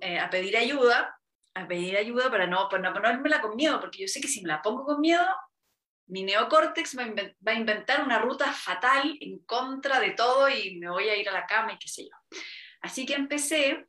eh, 0.00 0.18
a 0.18 0.28
pedir 0.28 0.56
ayuda, 0.56 1.18
a 1.54 1.66
pedir 1.66 1.96
ayuda 1.96 2.30
para 2.30 2.46
no, 2.46 2.68
para 2.68 2.82
no 2.82 2.92
ponérmela 2.92 3.40
con 3.40 3.56
miedo, 3.56 3.80
porque 3.80 4.02
yo 4.02 4.08
sé 4.08 4.20
que 4.20 4.28
si 4.28 4.42
me 4.42 4.48
la 4.48 4.60
pongo 4.60 4.84
con 4.84 5.00
miedo, 5.00 5.26
mi 6.06 6.22
neocórtex 6.22 6.96
va 6.96 7.52
a 7.52 7.54
inventar 7.54 8.02
una 8.02 8.18
ruta 8.18 8.52
fatal 8.52 9.16
en 9.20 9.38
contra 9.40 10.00
de 10.00 10.10
todo 10.10 10.48
y 10.48 10.76
me 10.78 10.90
voy 10.90 11.08
a 11.08 11.16
ir 11.16 11.28
a 11.28 11.32
la 11.32 11.46
cama 11.46 11.72
y 11.72 11.78
qué 11.78 11.88
sé 11.88 12.04
yo. 12.04 12.38
Así 12.80 13.06
que 13.06 13.14
empecé 13.14 13.86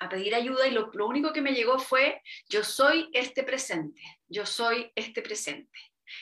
a 0.00 0.08
pedir 0.08 0.34
ayuda 0.34 0.66
y 0.66 0.72
lo, 0.72 0.90
único 1.06 1.32
que 1.32 1.42
me 1.42 1.52
llegó 1.52 1.78
fue, 1.78 2.22
yo 2.48 2.64
soy 2.64 3.08
este 3.12 3.44
presente, 3.44 4.00
yo 4.28 4.46
soy 4.46 4.90
este 4.94 5.22
presente. 5.22 5.78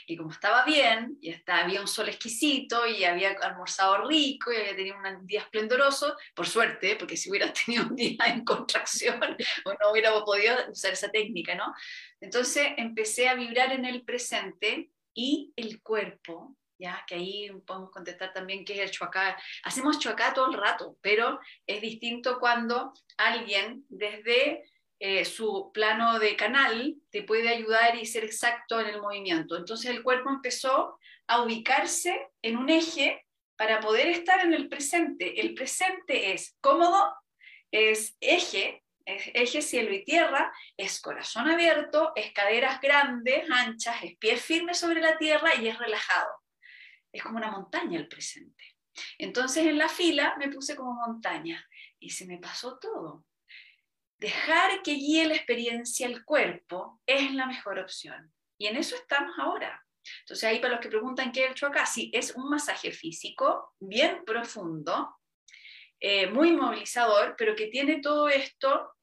Y 0.06 0.18
como 0.18 0.30
estaba 0.30 0.66
bien, 0.66 1.16
y 1.22 1.32
hasta 1.32 1.64
había 1.64 1.80
un 1.80 1.88
sol 1.88 2.10
exquisito, 2.10 2.86
y 2.86 3.04
había 3.04 3.30
almorzado 3.40 4.06
rico, 4.06 4.52
y 4.52 4.56
había 4.56 4.76
tenido 4.76 4.96
un 4.98 5.26
día 5.26 5.40
esplendoroso, 5.40 6.14
por 6.34 6.46
suerte, 6.46 6.96
porque 6.96 7.16
si 7.16 7.30
hubiera 7.30 7.50
tenido 7.64 7.86
un 7.86 7.96
día 7.96 8.26
en 8.26 8.44
contracción, 8.44 9.18
no 9.80 9.90
hubiera 9.90 10.12
podido 10.24 10.54
usar 10.70 10.92
esa 10.92 11.10
técnica, 11.10 11.54
¿no? 11.54 11.72
Entonces 12.20 12.66
empecé 12.76 13.28
a 13.28 13.34
vibrar 13.34 13.72
en 13.72 13.86
el 13.86 14.02
presente 14.02 14.90
y 15.14 15.52
el 15.56 15.82
cuerpo, 15.82 16.56
ya 16.78 17.04
que 17.06 17.16
ahí 17.16 17.50
podemos 17.66 17.90
contestar 17.90 18.32
también 18.32 18.64
qué 18.64 18.74
es 18.74 18.80
el 18.80 18.90
chuacá. 18.90 19.36
Hacemos 19.64 19.98
chuacá 19.98 20.32
todo 20.32 20.50
el 20.50 20.58
rato, 20.58 20.96
pero 21.00 21.40
es 21.66 21.80
distinto 21.80 22.38
cuando 22.38 22.92
alguien 23.16 23.84
desde 23.88 24.64
eh, 25.00 25.24
su 25.24 25.70
plano 25.72 26.18
de 26.18 26.34
canal 26.34 26.96
te 27.10 27.22
puede 27.22 27.48
ayudar 27.48 27.96
y 27.96 28.06
ser 28.06 28.24
exacto 28.24 28.80
en 28.80 28.88
el 28.88 29.00
movimiento. 29.00 29.56
Entonces 29.56 29.90
el 29.90 30.02
cuerpo 30.02 30.30
empezó 30.30 30.98
a 31.28 31.42
ubicarse 31.42 32.28
en 32.42 32.56
un 32.56 32.68
eje 32.68 33.24
para 33.56 33.80
poder 33.80 34.08
estar 34.08 34.40
en 34.40 34.54
el 34.54 34.68
presente. 34.68 35.40
El 35.40 35.54
presente 35.54 36.32
es 36.32 36.56
cómodo, 36.60 37.12
es 37.70 38.16
eje, 38.20 38.82
eje 39.08 39.62
cielo 39.62 39.92
y 39.92 40.04
tierra, 40.04 40.52
es 40.76 41.00
corazón 41.00 41.48
abierto, 41.48 42.12
es 42.14 42.32
caderas 42.32 42.80
grandes, 42.80 43.50
anchas, 43.50 43.96
es 44.02 44.16
pie 44.18 44.36
firme 44.36 44.74
sobre 44.74 45.00
la 45.00 45.16
tierra 45.16 45.54
y 45.54 45.68
es 45.68 45.78
relajado. 45.78 46.28
Es 47.12 47.22
como 47.22 47.38
una 47.38 47.50
montaña 47.50 47.98
el 47.98 48.08
presente. 48.08 48.76
Entonces 49.16 49.66
en 49.66 49.78
la 49.78 49.88
fila 49.88 50.36
me 50.38 50.48
puse 50.48 50.76
como 50.76 50.94
montaña 50.94 51.66
y 51.98 52.10
se 52.10 52.26
me 52.26 52.38
pasó 52.38 52.78
todo. 52.78 53.24
Dejar 54.18 54.82
que 54.82 54.94
guíe 54.94 55.26
la 55.26 55.36
experiencia 55.36 56.06
el 56.06 56.24
cuerpo 56.24 57.00
es 57.06 57.32
la 57.32 57.46
mejor 57.46 57.78
opción. 57.78 58.32
Y 58.58 58.66
en 58.66 58.76
eso 58.76 58.96
estamos 58.96 59.38
ahora. 59.38 59.84
Entonces 60.20 60.44
ahí 60.44 60.58
para 60.58 60.74
los 60.74 60.80
que 60.80 60.88
preguntan 60.88 61.32
qué 61.32 61.44
he 61.44 61.50
hecho 61.50 61.66
acá, 61.66 61.86
sí, 61.86 62.10
es 62.12 62.34
un 62.34 62.48
masaje 62.48 62.90
físico 62.90 63.74
bien 63.78 64.24
profundo, 64.24 65.16
eh, 66.00 66.26
muy 66.28 66.52
movilizador, 66.52 67.34
pero 67.38 67.54
que 67.54 67.66
tiene 67.68 68.00
todo 68.00 68.28
esto 68.28 68.97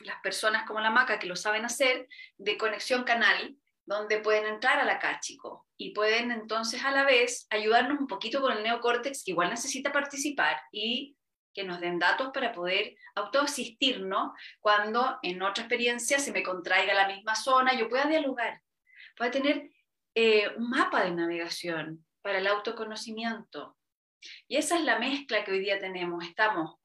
las 0.00 0.20
personas 0.20 0.66
como 0.66 0.80
la 0.80 0.90
Maca 0.90 1.18
que 1.18 1.26
lo 1.26 1.36
saben 1.36 1.64
hacer, 1.64 2.08
de 2.36 2.56
conexión 2.56 3.04
canal, 3.04 3.56
donde 3.84 4.18
pueden 4.18 4.46
entrar 4.46 4.78
a 4.78 4.84
la 4.84 4.98
Cáchico 4.98 5.66
y 5.76 5.92
pueden 5.92 6.30
entonces 6.30 6.84
a 6.84 6.90
la 6.90 7.04
vez 7.04 7.46
ayudarnos 7.50 7.98
un 7.98 8.06
poquito 8.06 8.40
con 8.40 8.52
el 8.52 8.62
neocórtex, 8.62 9.24
que 9.24 9.30
igual 9.30 9.50
necesita 9.50 9.92
participar 9.92 10.60
y 10.70 11.16
que 11.54 11.64
nos 11.64 11.80
den 11.80 11.98
datos 11.98 12.30
para 12.32 12.52
poder 12.52 12.94
autoasistirnos 13.14 14.32
cuando 14.60 15.18
en 15.22 15.42
otra 15.42 15.64
experiencia 15.64 16.18
se 16.18 16.32
me 16.32 16.42
contraiga 16.42 16.94
la 16.94 17.08
misma 17.08 17.34
zona, 17.34 17.74
yo 17.74 17.88
pueda 17.88 18.04
dialogar, 18.04 18.60
pueda 19.16 19.30
tener 19.30 19.70
eh, 20.14 20.48
un 20.56 20.70
mapa 20.70 21.04
de 21.04 21.10
navegación 21.12 22.04
para 22.22 22.38
el 22.38 22.46
autoconocimiento. 22.46 23.76
Y 24.46 24.56
esa 24.56 24.76
es 24.76 24.84
la 24.84 24.98
mezcla 24.98 25.44
que 25.44 25.52
hoy 25.52 25.60
día 25.60 25.78
tenemos. 25.78 26.24
Estamos 26.24 26.78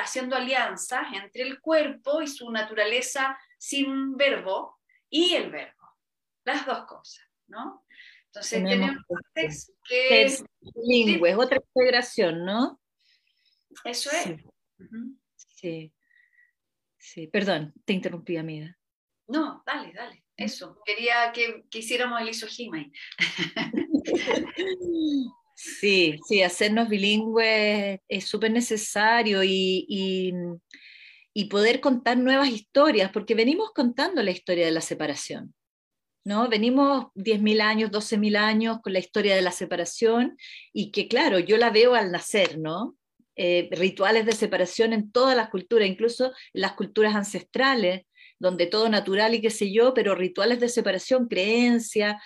haciendo 0.00 0.36
alianzas 0.36 1.06
entre 1.12 1.42
el 1.42 1.60
cuerpo 1.60 2.22
y 2.22 2.28
su 2.28 2.50
naturaleza 2.50 3.38
sin 3.58 4.16
verbo 4.16 4.78
y 5.10 5.34
el 5.34 5.50
verbo, 5.50 5.96
las 6.44 6.64
dos 6.66 6.86
cosas, 6.86 7.26
¿no? 7.48 7.84
Entonces 8.26 8.62
tenemos, 8.62 8.96
que 9.88 10.22
es 10.22 10.44
lingüe, 10.86 11.30
es 11.30 11.36
otra 11.36 11.58
integración, 11.58 12.44
¿no? 12.44 12.80
Eso 13.84 14.10
es. 14.10 14.40
Sí. 15.36 15.92
sí. 16.98 17.26
perdón, 17.28 17.72
te 17.84 17.94
interrumpí, 17.94 18.36
amiga. 18.36 18.76
No, 19.28 19.62
dale, 19.66 19.92
dale. 19.92 20.24
Eso. 20.36 20.80
Quería 20.84 21.32
que, 21.32 21.64
que 21.70 21.78
hiciéramos 21.78 22.20
el 22.20 22.28
isojima. 22.28 22.84
Sí, 25.58 26.20
sí, 26.28 26.42
hacernos 26.42 26.90
bilingües 26.90 28.00
es 28.08 28.26
súper 28.26 28.50
necesario 28.50 29.42
y, 29.42 29.86
y, 29.88 31.44
poder 31.46 31.80
contar 31.80 32.18
nuevas 32.18 32.50
historias, 32.50 33.10
porque 33.10 33.34
venimos 33.34 33.70
contando 33.74 34.22
la 34.22 34.32
historia 34.32 34.66
de 34.66 34.72
la 34.72 34.82
separación. 34.82 35.54
¿no? 36.24 36.48
Venimos 36.48 37.06
10.000 37.14 37.60
años, 37.62 37.90
12.000 37.90 38.36
años 38.36 38.80
con 38.82 38.92
la 38.92 38.98
historia 38.98 39.34
de 39.34 39.42
la 39.42 39.52
separación 39.52 40.36
y 40.74 40.90
que, 40.90 41.08
claro, 41.08 41.38
yo 41.38 41.56
la 41.56 41.70
veo 41.70 41.94
al 41.94 42.12
nacer, 42.12 42.58
¿no? 42.58 42.96
Eh, 43.36 43.68
rituales 43.70 44.26
de 44.26 44.32
separación 44.32 44.92
en 44.92 45.10
todas 45.10 45.36
las 45.36 45.48
culturas, 45.48 45.88
incluso 45.88 46.32
las 46.52 46.72
culturas 46.72 47.14
ancestrales, 47.14 48.02
donde 48.38 48.66
todo 48.66 48.88
natural 48.88 49.34
y 49.34 49.40
qué 49.40 49.50
sé 49.50 49.72
yo, 49.72 49.94
pero 49.94 50.14
rituales 50.14 50.60
de 50.60 50.68
separación, 50.68 51.28
eh, 51.30 52.18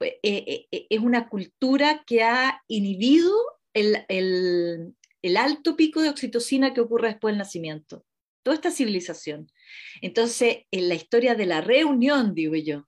es 0.00 1.00
una 1.00 1.28
cultura 1.28 2.02
que 2.06 2.22
ha 2.22 2.62
inhibido 2.68 3.32
el, 3.74 4.96
alto 5.36 5.76
pico 5.76 6.00
de 6.00 6.08
oxitocina 6.08 6.74
que 6.74 6.80
ocurre 6.80 7.08
después 7.08 7.32
del 7.32 7.38
nacimiento. 7.38 8.04
Toda 8.42 8.54
esta 8.54 8.70
civilización. 8.70 9.50
Entonces, 10.00 10.58
en 10.70 10.88
la 10.88 10.94
historia 10.94 11.34
de 11.34 11.46
la 11.46 11.60
reunión, 11.60 12.34
digo 12.34 12.54
yo, 12.54 12.86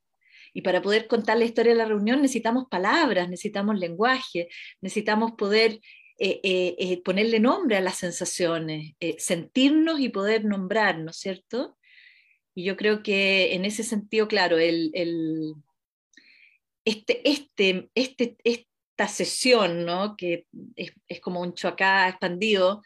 y 0.55 0.63
para 0.63 0.81
poder 0.81 1.09
contar 1.09 1.39
la 1.39 1.45
historia 1.45 1.73
de 1.73 1.79
la 1.79 1.85
reunión 1.85 2.23
necesitamos 2.23 2.67
palabras, 2.71 3.29
necesitamos 3.29 3.79
lenguaje, 3.79 4.49
necesitamos 4.81 5.33
poder 5.33 5.81
eh, 6.19 7.01
ponerle 7.05 7.39
nombre 7.39 7.77
a 7.77 7.81
las 7.81 7.97
sensaciones, 7.97 8.95
sentirnos 9.19 10.01
y 10.01 10.09
poder 10.09 10.45
nombrarnos, 10.45 11.17
¿cierto? 11.17 11.79
Y 12.59 12.65
yo 12.65 12.77
creo 12.77 13.05
que 13.05 13.55
en 13.55 13.65
ese 13.65 13.85
sentido, 13.85 14.27
claro, 14.27 14.59
el, 14.59 15.55
este, 16.89 17.29
este, 17.29 17.91
este, 17.95 18.37
esta 18.45 19.09
sesión, 19.09 19.85
¿no? 19.85 20.17
que 20.17 20.47
es, 20.75 21.21
como 21.21 21.43
un 21.43 21.53
choacá 21.53 22.09
expandido, 22.09 22.83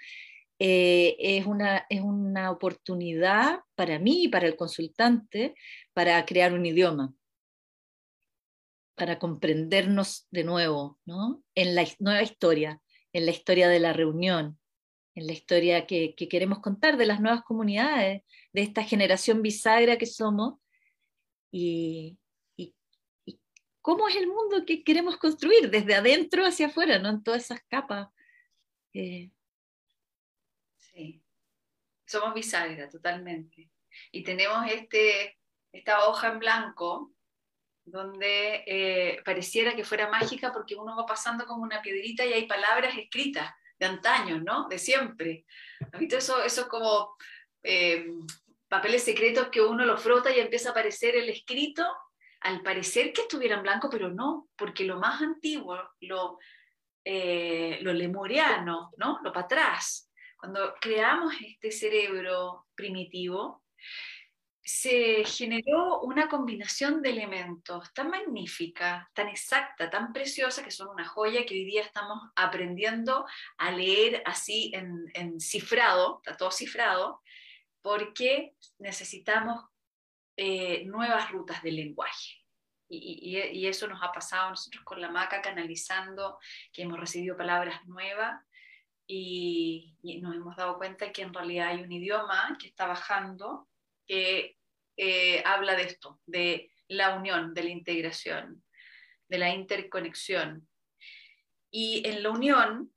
eh, 0.59 1.15
es, 1.21 1.47
una, 1.47 1.87
es 1.89 2.01
una 2.01 2.51
oportunidad 2.51 3.61
para 3.77 4.01
mí 4.01 4.25
y 4.25 4.29
para 4.29 4.49
el 4.49 4.57
consultante 4.57 5.55
para 5.93 6.25
crear 6.27 6.53
un 6.53 6.67
idioma, 6.67 7.15
para 8.97 9.21
comprendernos 9.21 10.27
de 10.33 10.43
nuevo 10.43 10.99
¿no? 11.07 11.45
en 11.55 11.77
la 11.77 11.87
nueva 12.01 12.23
historia, 12.23 12.81
en 13.13 13.25
la 13.25 13.31
historia 13.31 13.69
de 13.69 13.79
la 13.79 13.93
reunión, 13.93 14.59
en 15.15 15.29
la 15.29 15.33
historia 15.33 15.87
que, 15.87 16.17
que 16.17 16.29
queremos 16.29 16.59
contar 16.59 16.97
de 16.97 17.07
las 17.07 17.21
nuevas 17.21 17.43
comunidades, 17.43 18.23
de 18.53 18.63
esta 18.63 18.83
generación 18.83 19.43
bisagra 19.43 19.97
que 19.97 20.07
somos 20.07 20.55
y, 21.53 22.19
cómo 23.83 24.09
es 24.09 24.17
el 24.17 24.29
mundo 24.29 24.65
que 24.65 24.83
queremos 24.85 25.19
construir 25.19 25.69
desde 25.69 25.95
adentro 25.95 26.47
hacia 26.47 26.69
afuera, 26.69 26.99
¿no? 26.99 27.11
En 27.11 27.23
todas 27.23 27.45
esas 27.45 27.61
capas. 27.69 28.09
Eh. 28.95 29.31
Sí, 30.77 31.23
somos 32.07 32.33
bisagra 32.33 32.89
totalmente. 32.89 33.71
Y 34.13 34.23
tenemos 34.23 34.71
este, 34.71 35.39
esta 35.73 36.09
hoja 36.09 36.29
en 36.29 36.39
blanco 36.39 37.13
donde 37.85 38.63
eh, 38.67 39.23
pareciera 39.25 39.75
que 39.75 39.85
fuera 39.85 40.09
mágica 40.09 40.53
porque 40.53 40.77
uno 40.77 40.97
va 40.97 41.05
pasando 41.05 41.45
como 41.47 41.65
una 41.65 41.83
piedrita 41.83 42.25
y 42.25 42.33
hay 42.33 42.47
palabras 42.47 42.97
escritas 42.97 43.53
de 43.79 43.87
antaño, 43.87 44.41
¿no? 44.41 44.69
De 44.69 44.79
siempre. 44.79 45.45
visto 45.99 46.17
eso, 46.17 46.43
eso 46.45 46.63
es 46.63 46.67
como 46.69 47.17
eh, 47.65 48.07
papeles 48.69 49.03
secretos 49.03 49.49
que 49.49 49.61
uno 49.61 49.85
lo 49.85 49.99
frota 49.99 50.35
y 50.35 50.39
empieza 50.39 50.69
a 50.69 50.73
aparecer 50.73 51.17
el 51.17 51.29
escrito 51.29 51.85
al 52.43 52.63
parecer 52.63 53.13
que 53.13 53.23
estuviera 53.23 53.57
en 53.57 53.63
blanco, 53.63 53.89
pero 53.91 54.11
no, 54.11 54.49
porque 54.57 54.85
lo 54.85 54.99
más 54.99 55.23
antiguo, 55.23 55.79
lo, 56.01 56.39
eh, 57.05 57.79
lo 57.83 57.93
lemuriano, 57.93 58.91
¿no? 58.97 59.21
Lo 59.23 59.33
para 59.33 59.47
atrás. 59.47 60.11
Cuando 60.37 60.75
creamos 60.81 61.35
este 61.41 61.71
cerebro 61.71 62.67
primitivo, 62.75 63.63
se 64.65 65.25
generó 65.25 66.01
una 66.03 66.29
combinación 66.29 67.03
de 67.03 67.11
elementos 67.11 67.93
tan 67.93 68.11
magnífica, 68.11 69.11
tan 69.13 69.29
exacta, 69.29 69.91
tan 69.91 70.13
preciosa, 70.13 70.63
que 70.63 70.71
son 70.71 70.89
una 70.89 71.05
joya 71.05 71.45
que 71.45 71.55
hoy 71.55 71.65
día 71.65 71.83
estamos 71.83 72.31
aprendiendo 72.37 73.27
a 73.59 73.71
leer 73.73 74.23
así 74.25 74.73
en, 74.75 75.41
cifrado, 75.41 76.21
está 76.25 76.37
todo 76.37 76.53
cifrado, 76.53 77.21
porque 77.83 78.55
necesitamos 78.79 79.65
eh, 80.37 80.85
nuevas 80.85 81.31
rutas 81.31 81.63
del 81.63 81.77
lenguaje. 81.77 82.43
Y, 82.89 83.67
eso 83.67 83.89
nos 83.89 84.03
ha 84.03 84.13
pasado 84.13 84.51
nosotros 84.51 84.85
con 84.85 85.01
la 85.01 85.11
maca 85.11 85.41
canalizando, 85.41 86.39
que 86.73 86.83
hemos 86.83 87.01
recibido 87.01 87.39
palabras 87.39 87.87
nuevas 87.87 88.45
y, 89.07 89.97
nos 90.21 90.35
hemos 90.35 90.57
dado 90.57 90.77
cuenta 90.77 91.11
que 91.11 91.23
en 91.23 91.33
realidad 91.33 91.69
hay 91.69 91.83
un 91.83 91.93
idioma 91.93 92.57
que 92.61 92.69
está 92.69 92.87
bajando 92.87 93.69
que 94.07 94.59
eh, 94.97 95.43
habla 95.47 95.75
de 95.75 95.85
esto, 95.85 96.21
de 96.27 96.71
la 96.89 97.15
unión, 97.15 97.55
de 97.55 97.63
la 97.65 97.71
integración, 97.71 98.63
de 99.29 99.39
la 99.39 99.55
interconexión. 99.55 100.69
Y 101.71 102.07
en 102.07 102.23
la 102.23 102.31
unión, 102.31 102.93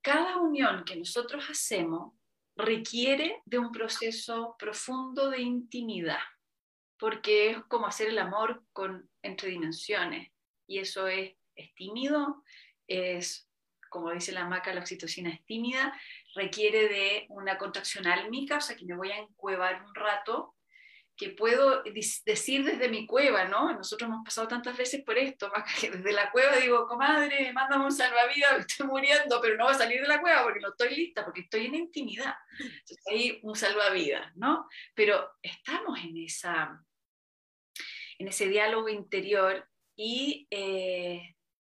cada 0.00 0.38
unión 0.38 0.84
que 0.84 0.96
nosotros 0.96 1.44
hacemos 1.50 2.14
requiere 2.56 3.42
de 3.44 3.58
un 3.58 3.72
proceso 3.72 4.56
profundo 4.58 5.28
de 5.28 5.42
intimidad, 5.42 6.22
porque 6.98 7.50
es 7.50 7.58
como 7.64 7.86
hacer 7.86 8.08
el 8.08 8.18
amor 8.18 8.64
con, 8.72 9.10
entre 9.22 9.50
dimensiones, 9.50 10.30
y 10.66 10.78
eso 10.78 11.06
es, 11.06 11.34
es 11.54 11.74
tímido, 11.74 12.42
es, 12.86 13.48
como 13.90 14.10
dice 14.10 14.32
la 14.32 14.46
maca, 14.46 14.74
la 14.74 14.80
oxitocina 14.80 15.30
es 15.30 15.44
tímida, 15.44 15.98
requiere 16.34 16.88
de 16.88 17.26
una 17.28 17.58
contracción 17.58 18.06
álmica, 18.06 18.58
o 18.58 18.60
sea 18.60 18.76
que 18.76 18.86
me 18.86 18.96
voy 18.96 19.10
a 19.10 19.18
encuevar 19.18 19.84
un 19.84 19.94
rato 19.94 20.53
que 21.16 21.30
puedo 21.30 21.82
decir 22.24 22.64
desde 22.64 22.88
mi 22.88 23.06
cueva, 23.06 23.44
¿no? 23.44 23.72
Nosotros 23.72 24.08
hemos 24.08 24.24
pasado 24.24 24.48
tantas 24.48 24.76
veces 24.76 25.04
por 25.04 25.16
esto, 25.16 25.50
que 25.80 25.90
desde 25.90 26.12
la 26.12 26.30
cueva 26.30 26.56
digo, 26.56 26.86
comadre, 26.86 27.52
mándame 27.52 27.84
un 27.84 27.92
salvavidas, 27.92 28.60
estoy 28.60 28.86
muriendo, 28.86 29.40
pero 29.40 29.56
no 29.56 29.64
voy 29.64 29.74
a 29.74 29.78
salir 29.78 30.00
de 30.00 30.08
la 30.08 30.20
cueva 30.20 30.42
porque 30.42 30.60
no 30.60 30.70
estoy 30.70 30.94
lista, 30.94 31.24
porque 31.24 31.42
estoy 31.42 31.66
en 31.66 31.76
intimidad. 31.76 32.34
Entonces 32.58 33.06
ahí 33.06 33.40
un 33.42 33.54
salvavidas, 33.54 34.34
¿no? 34.36 34.68
Pero 34.94 35.32
estamos 35.42 35.98
en, 36.00 36.16
esa, 36.18 36.84
en 38.18 38.28
ese 38.28 38.48
diálogo 38.48 38.88
interior 38.88 39.68
y 39.96 40.48
eh, 40.50 41.36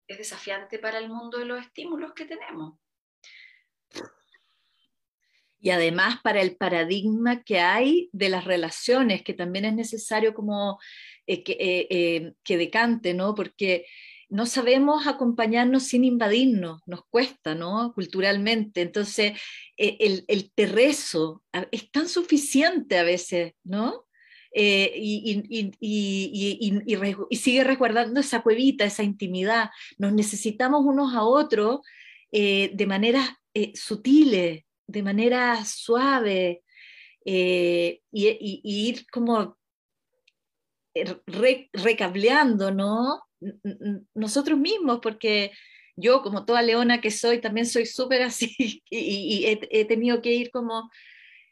es 0.08 0.18
desafiante 0.18 0.80
para 0.80 1.00
el 1.00 1.10
mundo 1.10 1.40
de 1.40 1.46
los 1.46 1.60
estímulos 1.60 2.14
que 2.14 2.26
tenemos 2.26 2.80
y 5.66 5.72
además 5.72 6.20
para 6.22 6.44
el 6.44 6.56
paradigma 6.58 7.42
que 7.42 7.60
hay 7.60 8.08
de 8.14 8.30
las 8.30 8.46
relaciones, 8.46 9.24
que 9.24 9.34
también 9.34 9.66
es 9.66 9.74
necesario 9.74 10.36
como 10.36 10.78
eh, 11.26 11.42
que, 11.42 11.54
eh, 11.54 11.88
eh, 11.90 12.34
que, 12.44 12.56
decante, 12.56 13.16
¿no? 13.16 13.34
Porque 13.34 13.88
no 14.30 14.46
sabemos 14.46 15.08
acompañarnos 15.08 15.82
sin 15.82 16.04
invadirnos, 16.04 16.82
nos 16.86 17.04
cuesta, 17.10 17.56
¿no? 17.56 17.94
Culturalmente. 17.96 18.82
Entonces, 18.82 19.42
el, 19.76 20.24
el 20.28 20.52
terrezo 20.54 21.42
es 21.72 21.90
tan 21.90 22.10
suficiente 22.10 23.00
a 23.00 23.04
veces, 23.04 23.54
¿no? 23.64 24.06
y, 24.54 25.72
sigue 27.32 27.64
resguardando 27.64 28.20
esa 28.20 28.44
cuevita, 28.44 28.86
esa 28.86 29.02
intimidad. 29.02 29.72
Nos 29.98 30.14
necesitamos 30.14 30.86
unos 30.86 31.16
a 31.16 31.24
otros 31.24 31.80
de 32.32 32.86
maneras 32.88 33.32
sutiles, 33.74 34.65
de 34.88 35.04
manera 35.04 35.64
suave 35.66 36.64
eh, 37.26 38.02
y, 38.12 38.60
ir 38.64 39.06
como 39.12 39.58
recableando, 41.74 42.72
¿no? 42.72 43.24
Nosotros 44.14 44.58
mismos, 44.58 45.00
porque 45.02 45.52
yo 45.96 46.22
como 46.22 46.46
toda 46.46 46.62
leona 46.62 47.02
que 47.02 47.12
soy, 47.12 47.42
también 47.42 47.66
soy 47.66 47.86
súper 47.86 48.22
así 48.24 48.84
y, 48.90 49.46
he, 49.46 49.86
tenido 49.86 50.22
que 50.22 50.34
ir 50.34 50.52
como 50.52 50.90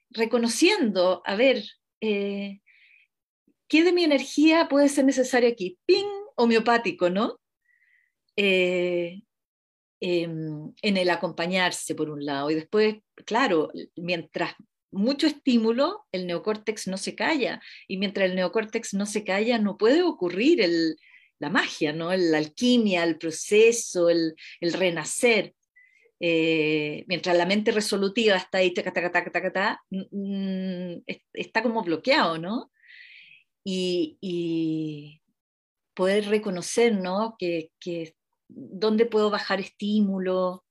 reconociendo, 0.10 1.22
a 1.26 1.36
ver, 1.36 1.64
eh, 2.02 2.62
¿qué 3.68 3.84
de 3.84 3.94
mi 3.94 4.04
energía 4.04 4.68
puede 4.70 4.90
ser 4.90 5.06
necesario 5.06 5.50
aquí? 5.50 5.80
Ping, 5.86 6.06
homeopático, 6.36 7.10
¿no? 7.10 7.40
Eh, 8.36 9.24
Em, 10.06 10.74
en 10.82 10.98
el 10.98 11.10
acompañarse, 11.10 11.96
por 11.96 12.10
un 12.10 12.26
lado. 12.26 12.52
Y 12.52 12.56
después, 12.56 12.98
claro, 13.26 13.72
mientras 13.96 14.54
mucho 14.92 15.28
estímulo, 15.28 16.06
el 16.12 16.28
neocórtex 16.28 16.88
no 16.88 16.98
se 16.98 17.16
calla. 17.16 17.62
Y 17.88 17.96
mientras 17.96 18.30
el 18.30 18.36
neocórtex 18.36 18.96
no 18.96 19.06
se 19.06 19.24
calla, 19.24 19.60
no 19.60 19.78
puede 19.78 20.04
ocurrir 20.04 20.60
el, 20.60 20.98
la 21.40 21.50
magia, 21.50 21.94
¿no? 21.94 22.14
la 22.14 22.38
alquimia, 22.38 23.06
el 23.06 23.18
proceso, 23.18 24.10
el, 24.10 24.36
renacer. 24.60 25.56
Eh, 26.20 27.06
mientras 27.08 27.38
la 27.38 27.46
mente 27.46 27.72
resolutiva 27.72 28.36
está 28.36 28.58
ahí, 28.58 28.74
taca, 28.74 28.92
taca, 28.92 29.32
taca, 29.32 29.80
está 31.34 31.64
como 31.64 31.82
bloqueado, 31.82 32.38
¿no? 32.38 32.72
Y, 33.64 34.18
y 34.20 35.22
poder 35.94 36.28
reconocer, 36.28 36.94
¿no? 36.94 37.38
Que 37.40 37.72
dónde 38.56 39.06
puedo 39.06 39.30
bajar 39.30 39.60
estímulo, 39.60 40.64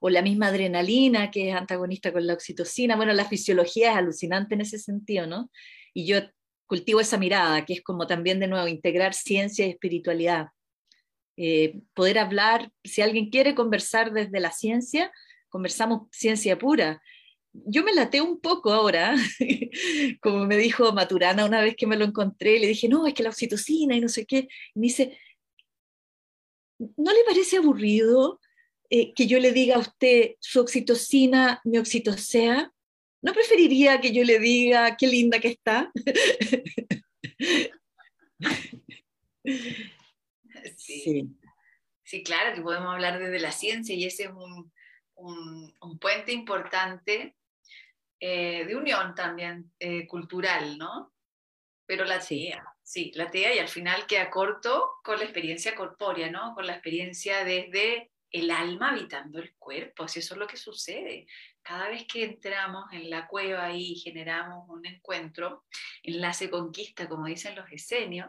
o 0.00 0.08
la 0.08 0.22
misma 0.22 0.48
adrenalina 0.48 1.30
que 1.30 1.50
es 1.50 1.54
antagonista 1.54 2.12
con 2.12 2.26
la 2.26 2.34
oxitocina. 2.34 2.96
Bueno, 2.96 3.12
la 3.12 3.26
fisiología 3.26 3.92
es 3.92 3.96
alucinante 3.98 4.54
en 4.54 4.62
ese 4.62 4.78
sentido, 4.78 5.26
¿no? 5.26 5.50
Y 5.92 6.06
yo 6.06 6.20
cultivo 6.66 7.00
esa 7.00 7.18
mirada, 7.18 7.64
que 7.64 7.74
es 7.74 7.82
como 7.82 8.06
también 8.06 8.40
de 8.40 8.46
nuevo 8.46 8.66
integrar 8.66 9.12
ciencia 9.12 9.66
y 9.66 9.70
espiritualidad. 9.70 10.48
Eh, 11.36 11.80
poder 11.94 12.18
hablar, 12.18 12.70
si 12.82 13.02
alguien 13.02 13.30
quiere 13.30 13.54
conversar 13.54 14.12
desde 14.12 14.40
la 14.40 14.52
ciencia, 14.52 15.12
conversamos 15.48 16.08
ciencia 16.12 16.58
pura. 16.58 17.02
Yo 17.52 17.82
me 17.82 17.92
laté 17.92 18.20
un 18.20 18.40
poco 18.40 18.72
ahora, 18.72 19.16
como 20.22 20.46
me 20.46 20.56
dijo 20.56 20.92
Maturana 20.92 21.44
una 21.44 21.60
vez 21.60 21.74
que 21.76 21.86
me 21.86 21.96
lo 21.96 22.04
encontré, 22.04 22.58
le 22.58 22.68
dije, 22.68 22.88
no, 22.88 23.06
es 23.06 23.14
que 23.14 23.24
la 23.24 23.30
oxitocina 23.30 23.96
y 23.96 24.00
no 24.00 24.08
sé 24.08 24.24
qué. 24.24 24.48
Y 24.74 24.80
me 24.80 24.86
dice, 24.86 25.18
¿no 26.96 27.12
le 27.12 27.24
parece 27.26 27.58
aburrido 27.58 28.40
eh, 28.88 29.12
que 29.14 29.26
yo 29.26 29.38
le 29.38 29.52
diga 29.52 29.76
a 29.76 29.80
usted 29.80 30.36
su 30.40 30.60
oxitocina, 30.60 31.60
mi 31.64 31.78
oxitocea? 31.78 32.72
¿No 33.22 33.32
preferiría 33.32 34.00
que 34.00 34.12
yo 34.12 34.24
le 34.24 34.38
diga 34.38 34.96
qué 34.96 35.06
linda 35.06 35.38
que 35.38 35.48
está? 35.48 35.92
Sí. 40.76 41.28
sí. 42.04 42.22
claro 42.22 42.54
que 42.54 42.62
podemos 42.62 42.92
hablar 42.92 43.18
desde 43.18 43.38
la 43.38 43.52
ciencia 43.52 43.94
y 43.94 44.04
ese 44.04 44.24
es 44.24 44.30
un, 44.30 44.72
puente 45.98 46.32
importante 46.32 47.36
eh, 48.18 48.64
de 48.66 48.76
unión 48.76 49.14
también 49.14 49.72
eh, 49.78 50.06
cultural, 50.06 50.78
¿no? 50.78 51.12
Pero 51.86 52.04
la 52.04 52.20
TEA, 52.20 52.62
sí, 52.90 53.12
la 53.14 53.30
TEA 53.30 53.54
y 53.54 53.60
al 53.60 53.68
final 53.68 54.04
queda 54.08 54.30
corto 54.30 54.94
con 55.04 55.16
la 55.16 55.22
experiencia 55.22 55.76
corpórea, 55.76 56.28
¿no? 56.28 56.54
Con 56.56 56.66
la 56.66 56.72
experiencia 56.72 57.44
desde 57.44 58.10
el 58.32 58.50
alma 58.50 58.90
habitando 58.90 59.38
el 59.38 59.54
cuerpo, 59.58 60.08
si 60.08 60.18
eso 60.18 60.34
es 60.34 60.40
lo 60.40 60.48
que 60.48 60.56
sucede. 60.56 61.28
Cada 61.62 61.88
vez 61.88 62.04
que 62.08 62.24
entramos 62.24 62.86
en 62.92 63.08
la 63.08 63.28
cueva 63.28 63.72
y 63.72 63.94
generamos 63.94 64.68
un 64.68 64.84
encuentro, 64.84 65.66
enlace 66.02 66.50
conquista, 66.50 67.08
como 67.08 67.26
dicen 67.26 67.54
los 67.54 67.70
esenios, 67.70 68.28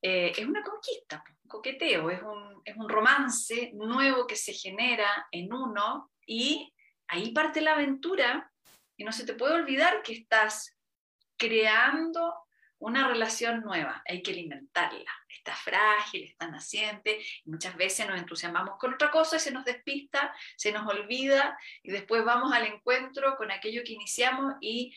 eh, 0.00 0.30
es 0.36 0.46
una 0.46 0.62
conquista, 0.62 1.24
un 1.42 1.48
coqueteo, 1.48 2.08
es 2.08 2.22
un, 2.22 2.62
es 2.64 2.76
un 2.76 2.88
romance 2.88 3.72
nuevo 3.74 4.28
que 4.28 4.36
se 4.36 4.52
genera 4.52 5.26
en 5.32 5.52
uno 5.52 6.12
y 6.24 6.72
ahí 7.08 7.32
parte 7.32 7.60
la 7.60 7.72
aventura 7.72 8.48
y 8.96 9.02
no 9.02 9.10
se 9.10 9.26
te 9.26 9.34
puede 9.34 9.54
olvidar 9.54 10.02
que 10.02 10.12
estás 10.12 10.78
creando 11.36 12.32
una 12.82 13.06
relación 13.06 13.60
nueva, 13.62 14.02
hay 14.06 14.22
que 14.22 14.32
alimentarla. 14.32 15.10
Está 15.28 15.54
frágil, 15.54 16.24
está 16.24 16.48
naciente, 16.48 17.20
muchas 17.44 17.76
veces 17.76 18.08
nos 18.08 18.18
entusiasmamos 18.18 18.76
con 18.78 18.94
otra 18.94 19.10
cosa 19.10 19.36
y 19.36 19.40
se 19.40 19.52
nos 19.52 19.64
despista, 19.64 20.34
se 20.56 20.72
nos 20.72 20.86
olvida 20.88 21.56
y 21.82 21.92
después 21.92 22.24
vamos 22.24 22.52
al 22.52 22.66
encuentro 22.66 23.36
con 23.36 23.52
aquello 23.52 23.82
que 23.84 23.92
iniciamos 23.92 24.54
y 24.60 24.94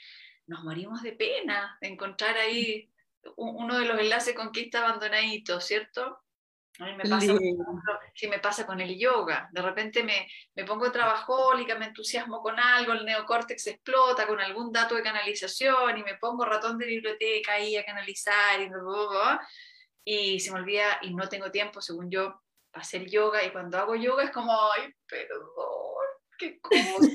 nos 0.48 0.64
morimos 0.64 1.04
de 1.04 1.14
pena 1.14 1.78
de 1.80 1.90
encontrar 1.90 2.36
ahí 2.38 2.92
uno 3.38 3.78
de 3.78 3.86
los 3.86 4.00
enlaces 4.00 4.34
conquista 4.34 4.80
abandonaditos, 4.80 5.64
¿cierto? 5.64 6.25
A 6.80 6.86
mí 6.86 6.96
me 6.96 7.10
pasa, 7.10 7.34
si 8.14 8.28
me 8.28 8.40
pasa 8.40 8.66
con 8.66 8.82
el 8.82 8.98
yoga, 8.98 9.50
de 9.52 9.62
repente 9.62 10.04
me, 10.04 10.28
me, 10.56 10.66
pongo 10.66 10.92
trabajólica, 10.92 11.76
me 11.76 11.86
entusiasmo 11.86 12.42
con 12.42 12.60
algo, 12.60 12.92
el 12.94 13.06
neocórtex 13.06 13.68
explota 13.68 14.28
con 14.28 14.40
algún 14.42 14.72
dato 14.72 14.96
de 14.96 15.04
canalización 15.04 15.98
y 15.98 16.04
me 16.04 16.16
pongo 16.16 16.44
ratón 16.44 16.78
de 16.78 16.86
biblioteca 16.86 17.54
ahí 17.54 17.78
a 17.78 17.86
canalizar 17.86 18.60
y, 18.62 18.70
y 20.36 20.40
se 20.40 20.52
me 20.52 20.60
olvida 20.60 21.00
y 21.02 21.14
no 21.14 21.30
tengo 21.30 21.50
tiempo, 21.50 21.82
según 21.82 22.12
yo, 22.12 22.42
para 22.72 22.82
hacer 22.82 23.10
yoga. 23.10 23.44
Y 23.44 23.52
cuando 23.52 23.78
hago 23.78 23.96
yoga 23.96 24.26
es 24.26 24.32
como, 24.32 24.52
ay, 24.74 24.94
perdón, 25.08 25.46
qué 26.38 26.60
cosa. 26.60 27.10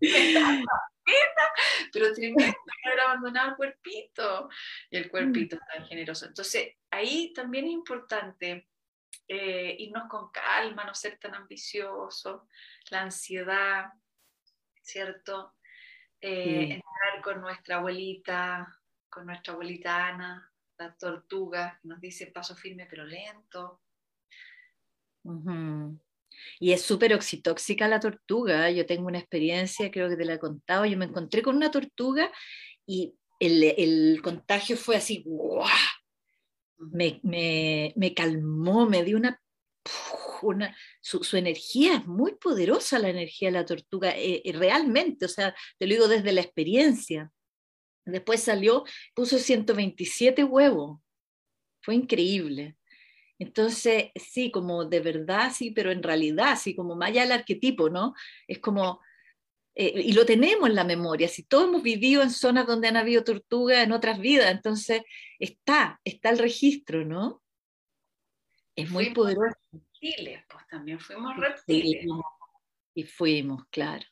pero 1.92 2.12
tremendo 2.12 2.44
haber 2.84 3.00
abandonado 3.00 3.50
el 3.50 3.56
cuerpito 3.56 4.48
y 4.90 4.96
el 4.96 5.10
cuerpito 5.10 5.58
tan 5.72 5.86
generoso. 5.86 6.26
Entonces, 6.26 6.76
ahí 6.90 7.32
también 7.32 7.66
es 7.66 7.72
importante 7.72 8.68
eh, 9.28 9.76
irnos 9.78 10.08
con 10.08 10.30
calma, 10.30 10.84
no 10.84 10.94
ser 10.94 11.18
tan 11.18 11.34
ambicioso, 11.34 12.48
la 12.90 13.02
ansiedad, 13.02 13.92
¿cierto? 14.82 15.54
Eh, 16.20 16.74
entrar 16.74 17.22
con 17.22 17.40
nuestra 17.40 17.76
abuelita, 17.76 18.80
con 19.08 19.26
nuestra 19.26 19.52
abuelita 19.52 20.08
Ana, 20.08 20.52
la 20.78 20.94
tortuga, 20.94 21.78
nos 21.84 22.00
dice 22.00 22.28
paso 22.28 22.54
firme 22.56 22.86
pero 22.86 23.04
lento. 23.04 23.82
Y 26.60 26.72
es 26.72 26.82
súper 26.82 27.14
oxitóxica 27.14 27.88
la 27.88 28.00
tortuga. 28.00 28.70
Yo 28.70 28.86
tengo 28.86 29.06
una 29.06 29.18
experiencia, 29.18 29.90
creo 29.90 30.08
que 30.08 30.16
te 30.16 30.24
la 30.24 30.34
he 30.34 30.38
contado. 30.38 30.84
Yo 30.84 30.96
me 30.96 31.06
encontré 31.06 31.42
con 31.42 31.56
una 31.56 31.70
tortuga 31.70 32.30
y 32.86 33.14
el, 33.40 34.20
contagio 34.22 34.76
fue 34.76 34.96
así, 34.96 35.24
me, 36.76 37.20
me, 37.22 38.14
calmó, 38.14 38.86
me 38.86 39.04
dio 39.04 39.16
una... 39.16 39.40
una 40.42 40.76
su, 41.00 41.36
energía 41.36 41.96
es 41.96 42.06
muy 42.06 42.34
poderosa, 42.36 42.98
la 42.98 43.10
energía 43.10 43.48
de 43.48 43.58
la 43.58 43.66
tortuga, 43.66 44.14
eh, 44.16 44.42
realmente, 44.54 45.26
o 45.26 45.28
sea, 45.28 45.54
te 45.78 45.86
lo 45.86 45.94
digo 45.94 46.08
desde 46.08 46.32
la 46.32 46.40
experiencia. 46.40 47.30
Después 48.06 48.42
salió, 48.42 48.84
puso 49.14 49.38
127 49.38 50.44
huevos. 50.44 51.00
Fue 51.80 51.94
increíble. 51.94 52.76
Entonces, 53.44 54.10
sí, 54.14 54.50
como 54.50 54.86
de 54.86 55.00
verdad, 55.00 55.52
sí, 55.54 55.70
pero 55.70 55.92
en 55.92 56.02
realidad, 56.02 56.58
sí, 56.58 56.74
como 56.74 56.96
más 56.96 57.10
allá 57.10 57.22
del 57.22 57.32
arquetipo, 57.32 57.90
¿no? 57.90 58.14
Es 58.48 58.58
como, 58.58 59.02
eh, 59.74 59.92
y 60.02 60.12
lo 60.12 60.24
tenemos 60.24 60.66
en 60.68 60.74
la 60.74 60.84
memoria, 60.84 61.28
si 61.28 61.42
todos 61.42 61.68
hemos 61.68 61.82
vivido 61.82 62.22
en 62.22 62.30
zonas 62.30 62.66
donde 62.66 62.88
han 62.88 62.96
habido 62.96 63.22
tortugas 63.22 63.84
en 63.84 63.92
otras 63.92 64.18
vidas, 64.18 64.50
entonces 64.50 65.02
está, 65.38 66.00
está 66.04 66.30
el 66.30 66.38
registro, 66.38 67.04
¿no? 67.04 67.42
Es 68.74 68.90
muy 68.90 69.10
poderoso. 69.10 69.58
Reptiles, 69.72 70.42
pues 70.48 70.66
también 70.68 70.98
fuimos 70.98 71.36
reptiles. 71.36 72.06
y 72.94 73.02
fuimos, 73.04 73.66
claro. 73.68 74.06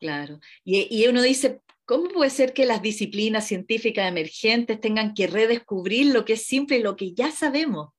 Claro. 0.00 0.40
Y, 0.64 0.88
y 0.90 1.06
uno 1.06 1.22
dice, 1.22 1.62
¿Cómo 1.92 2.08
puede 2.08 2.30
ser 2.30 2.54
que 2.54 2.64
las 2.64 2.80
disciplinas 2.80 3.46
científicas 3.46 4.08
emergentes 4.08 4.80
tengan 4.80 5.12
que 5.12 5.26
redescubrir 5.26 6.06
lo 6.06 6.24
que 6.24 6.32
es 6.32 6.46
simple 6.46 6.78
y 6.78 6.82
lo 6.82 6.96
que 6.96 7.12
ya 7.12 7.30
sabemos? 7.30 7.90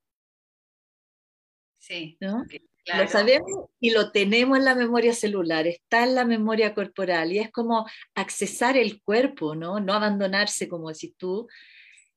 Sí. 1.78 2.18
Lo 2.20 3.08
sabemos 3.08 3.70
y 3.80 3.92
lo 3.92 4.12
tenemos 4.12 4.58
en 4.58 4.66
la 4.66 4.74
memoria 4.74 5.14
celular, 5.14 5.68
está 5.68 6.06
en 6.06 6.16
la 6.16 6.26
memoria 6.26 6.74
corporal 6.74 7.34
y 7.34 7.38
es 7.38 7.52
como 7.52 7.86
accesar 8.16 8.78
el 8.78 9.00
cuerpo, 9.04 9.54
¿no? 9.54 9.80
No 9.80 9.94
abandonarse, 9.94 10.68
como 10.68 10.90
decís 10.90 11.14
tú, 11.16 11.48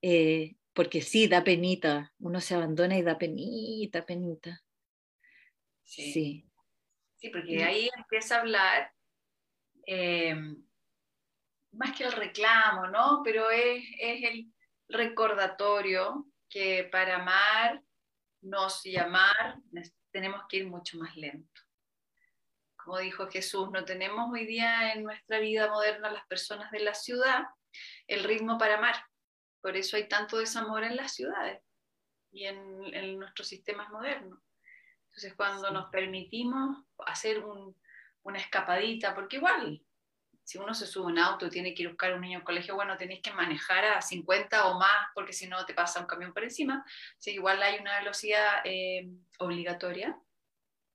eh, 0.01 0.55
porque 0.73 1.03
sí, 1.03 1.27
da 1.27 1.43
penita, 1.43 2.11
uno 2.17 2.41
se 2.41 2.55
abandona 2.55 2.97
y 2.97 3.03
da 3.03 3.19
penita, 3.19 4.03
penita. 4.03 4.63
Sí. 5.83 6.43
Sí, 7.17 7.29
porque 7.29 7.63
ahí 7.63 7.87
empieza 7.95 8.37
a 8.37 8.39
hablar 8.39 8.91
eh, 9.85 10.33
más 11.71 11.95
que 11.95 12.05
el 12.05 12.11
reclamo, 12.11 12.87
¿no? 12.87 13.21
Pero 13.23 13.49
es, 13.49 13.83
el 13.99 14.51
recordatorio 14.89 16.27
que 16.49 16.87
para 16.91 17.17
amar, 17.17 17.81
nos 18.41 18.85
y 18.85 18.97
amar, 18.97 19.57
tenemos 20.11 20.43
que 20.47 20.57
ir 20.57 20.67
mucho 20.67 20.97
más 20.97 21.15
lento. 21.17 21.61
Como 22.77 22.99
dijo 22.99 23.27
Jesús, 23.27 23.69
no 23.71 23.83
tenemos 23.83 24.31
hoy 24.31 24.45
día 24.45 24.93
en 24.93 25.03
nuestra 25.03 25.39
vida 25.39 25.69
moderna 25.69 26.09
las 26.09 26.25
personas 26.27 26.71
de 26.71 26.79
la 26.79 26.93
ciudad 26.93 27.43
el 28.07 28.23
ritmo 28.23 28.57
para 28.57 28.77
amar. 28.77 28.95
Por 29.61 29.75
eso 29.75 29.97
hay 29.97 30.07
tanto 30.07 30.37
desamor 30.37 30.83
en 30.83 30.95
las 30.95 31.13
ciudades 31.13 31.61
y 32.31 32.45
en, 32.45 33.19
nuestros 33.19 33.47
sistemas 33.47 33.89
modernos. 33.89 34.39
Entonces, 35.07 35.33
cuando 35.35 35.71
nos 35.71 35.89
permitimos 35.89 36.85
hacer 37.05 37.43
una 38.23 38.39
escapadita, 38.39 39.15
porque 39.15 39.37
igual 39.37 39.81
si 40.47 40.57
uno 40.57 40.73
se 40.73 40.87
sube 40.87 41.07
a 41.07 41.07
un 41.07 41.19
auto 41.19 41.49
tiene 41.49 41.73
que 41.73 41.81
ir 41.81 41.89
a 41.89 41.91
buscar 41.91 42.13
a 42.13 42.15
un 42.15 42.21
niño 42.21 42.37
al 42.37 42.45
colegio, 42.45 42.73
bueno, 42.73 42.95
tenéis 42.95 43.21
que 43.21 43.33
manejar 43.33 43.83
a 43.83 44.01
50 44.01 44.67
o 44.67 44.79
más 44.79 45.09
porque 45.13 45.33
si 45.33 45.45
no 45.45 45.65
te 45.65 45.73
pasa 45.73 45.99
un 45.99 46.05
camión 46.05 46.31
por 46.31 46.45
encima. 46.45 46.85
Así 47.17 47.31
igual 47.31 47.61
hay 47.61 47.81
una 47.81 47.99
velocidad 47.99 48.61
eh, 48.63 49.09
obligatoria, 49.39 50.17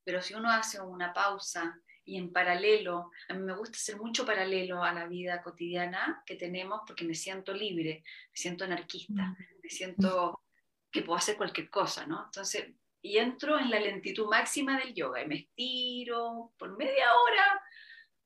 pero 0.05 0.23
si 0.23 0.33
uno 0.33 0.51
hace 0.51 0.81
una 0.81 1.13
pausa 1.13 1.79
y 2.03 2.17
en 2.17 2.33
paralelo, 2.33 3.11
a 3.29 3.35
mí 3.35 3.43
me 3.43 3.55
gusta 3.55 3.77
hacer 3.77 3.99
mucho 3.99 4.25
paralelo 4.25 4.83
a 4.83 4.95
la 4.95 5.07
vida 5.07 5.43
cotidiana 5.43 6.23
que 6.25 6.37
tenemos 6.37 6.81
porque 6.87 7.05
me 7.05 7.15
siento 7.15 7.53
libre, 7.53 8.03
me 8.07 8.37
siento 8.37 8.65
anarquista, 8.65 9.37
me 9.63 9.69
siento 9.69 10.45
que 10.91 11.03
puedo 11.03 11.19
hacer 11.19 11.37
cualquier 11.37 11.69
cosa, 11.69 12.07
¿no? 12.07 12.25
Entonces, 12.25 12.73
y 13.03 13.19
entro 13.19 13.59
en 13.59 13.71
la 13.71 13.81
lentitud 13.81 14.31
máxima 14.31 14.79
del 14.79 14.95
yoga 14.95 15.23
y 15.23 15.27
me 15.27 15.35
estiro 15.35 16.55
por 16.57 16.75
media 16.79 17.15
hora 17.15 17.62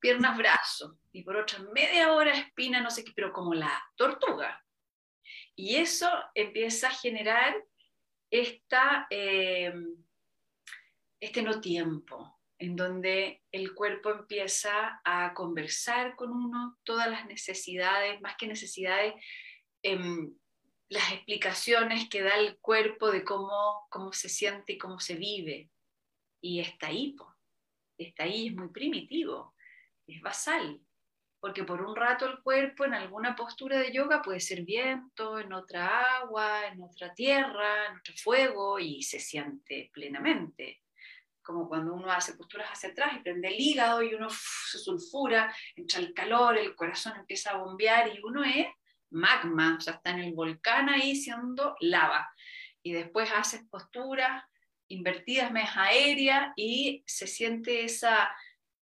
piernas, 0.01 0.37
brazos, 0.37 0.97
y 1.13 1.23
por 1.23 1.37
otra 1.37 1.59
media 1.73 2.13
hora 2.13 2.33
espina, 2.33 2.81
no 2.81 2.91
sé 2.91 3.05
qué, 3.05 3.13
pero 3.15 3.33
como 3.33 3.55
la 3.55 3.83
tortuga. 3.97 4.63
Y 5.55 5.77
eso 5.77 6.11
empieza 6.35 6.89
a 6.89 6.95
generar 6.95 7.55
esta, 8.31 9.07
eh, 9.11 9.73
este 11.21 11.43
no 11.43 11.61
tiempo, 11.61 12.39
en 12.59 12.77
donde 12.77 13.43
el 13.51 13.75
cuerpo 13.75 14.11
empieza 14.11 15.01
a 15.05 15.33
conversar 15.35 16.17
con 16.17 16.31
uno 16.31 16.79
todas 16.85 17.09
las 17.09 17.27
necesidades, 17.27 18.21
más 18.21 18.37
que 18.37 18.47
necesidades, 18.47 19.15
em, 19.83 20.35
las 20.89 21.13
explicaciones 21.13 22.09
que 22.09 22.23
da 22.23 22.37
el 22.37 22.59
cuerpo 22.59 23.11
de 23.11 23.25
cómo, 23.25 23.87
cómo 23.91 24.13
se 24.13 24.29
siente 24.29 24.75
y 24.75 24.79
cómo 24.79 25.01
se 25.01 25.17
vive. 25.17 25.71
Y 26.41 26.61
está 26.61 26.89
ahí, 26.89 27.17
está 27.99 28.25
ahí, 28.25 28.49
es 28.49 28.55
muy 28.55 28.69
primitivo 28.69 29.56
es 30.07 30.21
basal, 30.21 30.81
porque 31.41 31.65
por 31.65 31.83
un 31.83 31.95
rato 31.95 32.27
el 32.27 32.41
cuerpo 32.41 32.85
en 32.85 32.95
alguna 32.95 33.37
postura 33.37 33.79
de 33.79 33.93
yoga 33.93 34.23
puede 34.23 34.41
ser 34.41 34.63
viento, 34.63 35.39
en 35.39 35.53
otra 35.53 36.19
agua, 36.19 36.67
en 36.67 36.83
otra 36.83 37.15
tierra, 37.15 37.87
en 37.87 37.99
otro 37.99 38.15
fuego 38.17 38.79
y 38.79 39.03
se 39.03 39.21
siente 39.21 39.91
plenamente. 39.93 40.83
Como 41.43 41.69
cuando 41.69 41.95
uno 41.95 42.11
hace 42.11 42.35
posturas 42.35 42.69
hacia 42.71 42.89
atrás 42.89 43.13
y 43.17 43.21
prende 43.21 43.49
el 43.49 43.61
hígado 43.61 44.03
y 44.03 44.15
uno 44.15 44.29
se 44.31 44.79
sulfura, 44.79 45.55
entra 45.77 46.01
el 46.01 46.13
calor, 46.13 46.59
el 46.59 46.75
corazón 46.75 47.15
empieza 47.17 47.51
a 47.51 47.59
bombear 47.59 48.09
y 48.09 48.21
uno 48.23 48.43
es 48.43 48.67
magma, 49.11 49.77
o 49.79 49.81
sea, 49.81 49.95
está 49.95 50.11
en 50.11 50.21
el 50.21 50.35
volcán 50.35 50.89
ahí 50.89 51.15
siendo 51.15 51.77
lava. 51.81 52.29
Y 52.83 52.93
después 52.93 53.31
haces 53.33 53.65
posturas 53.71 54.45
invertidas, 54.89 55.53
más 55.53 55.77
aérea 55.77 56.53
y 56.57 57.03
se 57.07 57.27
siente 57.27 57.85
esa 57.85 58.31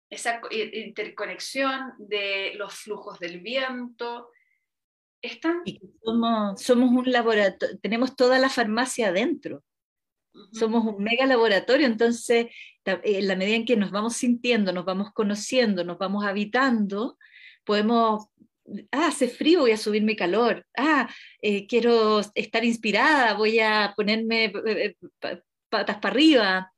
esa 0.10 0.42
interconexión 0.52 1.94
de 1.98 2.54
los 2.56 2.74
flujos 2.74 3.20
del 3.20 3.42
viento. 3.42 4.30
Están... 5.22 5.62
Y 5.66 5.80
somos, 6.04 6.62
somos 6.62 6.92
un 6.92 7.12
laboratorio, 7.12 7.78
tenemos 7.80 8.16
toda 8.16 8.40
la 8.40 8.50
farmacia 8.50 9.10
adentro. 9.10 9.64
Somos 10.54 10.86
un 10.86 11.04
mega 11.04 11.26
laboratorio, 11.26 11.86
entonces 11.86 12.48
en 12.86 13.28
la 13.28 13.36
medida 13.36 13.56
en 13.56 13.66
que 13.66 13.76
nos 13.76 13.92
vamos 13.92 14.16
sintiendo, 14.16 14.72
nos 14.72 14.86
vamos 14.86 15.12
conociendo, 15.14 15.84
nos 15.84 15.98
vamos 15.98 16.26
habitando, 16.26 17.18
podemos 17.64 18.28
ah, 18.92 19.08
hace 19.08 19.28
frío, 19.28 19.62
voy 19.62 19.72
a 19.72 19.78
subir 19.78 20.04
mi 20.04 20.16
calor, 20.16 20.66
ah, 20.78 21.10
eh, 21.42 21.68
quiero 21.68 22.22
estar 22.36 22.64
inspirada, 22.64 23.34
voy 23.34 23.60
a 23.60 23.94
ponerme 23.96 24.46
eh, 24.46 24.54
eh, 24.66 25.42
patas 25.70 25.98
para 25.98 26.14
arriba, 26.14 26.74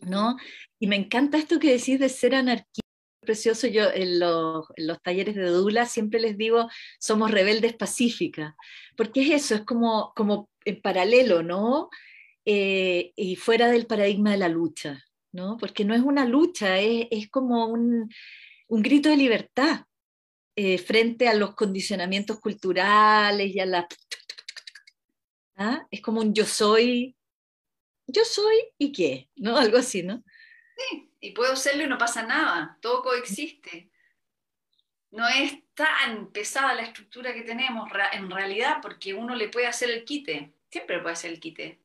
¿no? 0.00 0.36
Y 0.78 0.86
me 0.86 0.96
encanta 0.96 1.38
esto 1.38 1.58
que 1.58 1.72
decís 1.72 1.98
de 1.98 2.08
ser 2.08 2.34
anarquista. 2.34 2.80
Precioso, 3.20 3.68
yo 3.68 3.84
en 3.94 4.18
los, 4.18 4.66
talleres 5.04 5.36
de 5.36 5.46
Dula 5.46 5.86
siempre 5.86 6.18
les 6.18 6.36
digo, 6.36 6.68
somos 6.98 7.30
rebeldes 7.30 7.72
pacíficas, 7.72 8.54
porque 8.96 9.22
es 9.22 9.30
eso, 9.44 9.54
es 9.54 9.60
como, 9.60 10.12
como 10.16 10.50
en 10.64 10.82
paralelo, 10.82 11.44
¿no? 11.44 11.88
Eh, 12.44 13.12
y 13.14 13.36
fuera 13.36 13.68
del 13.68 13.86
paradigma 13.86 14.32
de 14.32 14.38
la 14.38 14.48
lucha, 14.48 15.04
¿no? 15.30 15.56
Porque 15.56 15.84
no 15.84 15.94
es 15.94 16.00
una 16.00 16.24
lucha, 16.24 16.80
es, 16.80 17.30
como 17.30 17.66
un, 17.66 18.10
grito 18.68 19.08
de 19.08 19.16
libertad 19.16 19.84
eh, 20.56 20.78
frente 20.78 21.28
a 21.28 21.34
los 21.34 21.54
condicionamientos 21.54 22.40
culturales 22.40 23.54
y 23.54 23.60
a 23.60 23.66
la... 23.66 23.86
¿Ah? 25.54 25.86
Es 25.92 26.00
como 26.00 26.20
un 26.22 26.34
yo 26.34 26.44
soy, 26.44 27.14
yo 28.06 28.24
soy 28.24 28.56
y 28.78 28.92
qué, 28.92 29.30
¿no? 29.36 29.56
Algo 29.56 29.78
así, 29.78 30.02
¿no? 30.02 30.22
Sí, 30.76 31.10
y 31.20 31.30
puedo 31.32 31.56
serlo 31.56 31.84
y 31.84 31.86
no 31.86 31.98
pasa 31.98 32.22
nada, 32.22 32.78
todo 32.80 33.02
coexiste. 33.02 33.90
No 35.10 35.28
es 35.28 35.52
tan 35.74 36.30
pesada 36.32 36.74
la 36.74 36.82
estructura 36.82 37.34
que 37.34 37.42
tenemos 37.42 37.90
en 38.12 38.30
realidad 38.30 38.78
porque 38.80 39.14
uno 39.14 39.34
le 39.34 39.48
puede 39.48 39.66
hacer 39.66 39.90
el 39.90 40.04
quite, 40.04 40.54
siempre 40.70 41.00
puede 41.00 41.12
hacer 41.12 41.32
el 41.32 41.40
quite. 41.40 41.80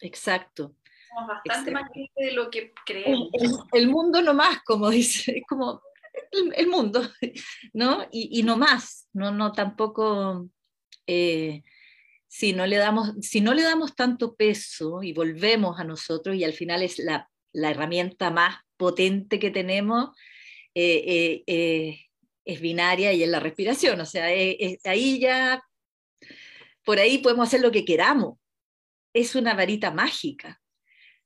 exacto. 0.00 0.76
Somos 1.08 1.28
bastante 1.28 1.70
más 1.70 1.88
libres 1.94 2.12
de 2.16 2.32
lo 2.32 2.50
que 2.50 2.72
creemos. 2.84 3.28
El, 3.72 3.88
mundo 3.88 4.20
no 4.20 4.34
más, 4.34 4.62
como 4.64 4.90
dice, 4.90 5.38
es 5.38 5.44
como 5.46 5.82
el, 6.32 6.66
mundo, 6.68 7.02
¿no? 7.72 8.08
Y, 8.10 8.42
no 8.42 8.56
más, 8.56 9.08
no, 9.12 9.30
no 9.30 9.52
tampoco... 9.52 10.48
Eh, 11.06 11.62
si 12.34 12.52
no, 12.52 12.66
le 12.66 12.78
damos, 12.78 13.12
si 13.20 13.40
no 13.40 13.54
le 13.54 13.62
damos 13.62 13.94
tanto 13.94 14.34
peso 14.34 15.04
y 15.04 15.12
volvemos 15.12 15.78
a 15.78 15.84
nosotros 15.84 16.34
y 16.34 16.42
al 16.42 16.52
final 16.52 16.82
es 16.82 16.98
la, 16.98 17.30
la 17.52 17.70
herramienta 17.70 18.32
más 18.32 18.56
potente 18.76 19.38
que 19.38 19.52
tenemos, 19.52 20.10
eh, 20.74 21.44
eh, 21.46 22.00
es 22.44 22.60
binaria 22.60 23.12
y 23.12 23.22
es 23.22 23.28
la 23.28 23.38
respiración. 23.38 24.00
O 24.00 24.04
sea, 24.04 24.24
ahí 24.24 25.20
ya, 25.20 25.62
por 26.84 26.98
ahí 26.98 27.18
podemos 27.18 27.46
hacer 27.46 27.60
lo 27.60 27.70
que 27.70 27.84
queramos. 27.84 28.36
Es 29.12 29.36
una 29.36 29.54
varita 29.54 29.92
mágica. 29.92 30.60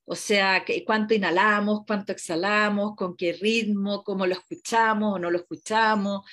O 0.04 0.14
sea, 0.14 0.62
cuánto 0.84 1.14
inhalamos, 1.14 1.86
cuánto 1.86 2.12
exhalamos, 2.12 2.94
con 2.96 3.16
qué 3.16 3.32
ritmo, 3.32 4.04
cómo 4.04 4.26
lo 4.26 4.34
escuchamos 4.34 5.14
o 5.14 5.18
no 5.18 5.30
lo 5.30 5.38
escuchamos. 5.38 6.26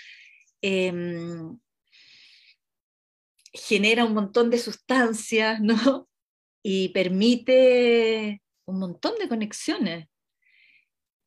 Genera 3.56 4.06
un 4.06 4.14
montón 4.14 4.50
de 4.50 4.58
sustancias, 4.58 5.60
¿no? 5.62 6.08
Y 6.68 6.90
permite 6.90 8.42
un 8.66 8.80
montón 8.80 9.14
de 9.20 9.28
conexiones. 9.30 10.08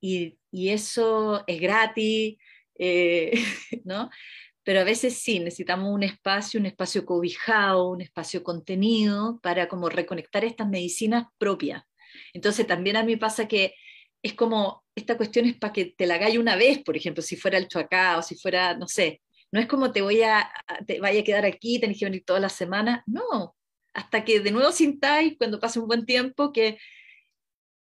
Y, 0.01 0.37
y 0.51 0.71
eso 0.71 1.45
es 1.47 1.61
gratis, 1.61 2.37
eh, 2.77 3.33
¿no? 3.85 4.11
Pero 4.65 4.81
a 4.81 4.85
veces 4.85 5.15
sí, 5.15 5.39
necesitamos 5.39 5.95
un 5.95 6.03
espacio, 6.03 6.61
un 6.61 6.67
espacio 6.67 7.07
cobijado, 7.07 7.89
un 7.89 8.03
espacio 8.03 8.43
contenido 8.43 9.41
para 9.43 9.69
como 9.69 9.89
reconectar 9.89 10.45
estas 10.45 10.69
medicinas 10.69 11.27
propias. 11.39 11.85
Entonces 12.35 12.67
también 12.67 12.97
a 12.97 13.05
mí 13.05 13.17
pasa 13.17 13.49
que 13.49 13.75
es 14.23 14.35
como, 14.35 14.85
esta 14.95 15.17
cuestión 15.17 15.47
es 15.47 15.57
para 15.57 15.73
que 15.73 15.95
te 15.97 16.07
la 16.07 16.15
hagáis 16.17 16.39
una 16.39 16.57
vez, 16.57 16.83
por 16.83 16.97
ejemplo, 16.97 17.23
si 17.23 17.37
fuera 17.37 17.59
el 17.59 17.69
chuacá 17.69 18.19
o 18.19 18.23
si 18.23 18.35
fuera, 18.35 18.77
no 18.77 18.89
sé, 18.89 19.23
no 19.53 19.61
es 19.61 19.67
como 19.67 19.93
te 19.93 20.03
voy 20.03 20.23
a, 20.23 20.51
te 20.87 21.01
vaya 21.01 21.21
a 21.21 21.25
quedar 21.25 21.45
aquí, 21.47 21.79
tenés 21.79 21.99
que 21.99 22.05
venir 22.05 22.25
toda 22.25 22.41
la 22.41 22.49
semana, 22.49 23.03
no, 23.07 23.57
hasta 23.95 24.25
que 24.25 24.41
de 24.41 24.51
nuevo 24.51 24.73
sintáis, 24.73 25.37
cuando 25.39 25.61
pase 25.61 25.81
un 25.81 25.89
buen 25.89 26.07
tiempo, 26.07 26.53
que, 26.53 26.79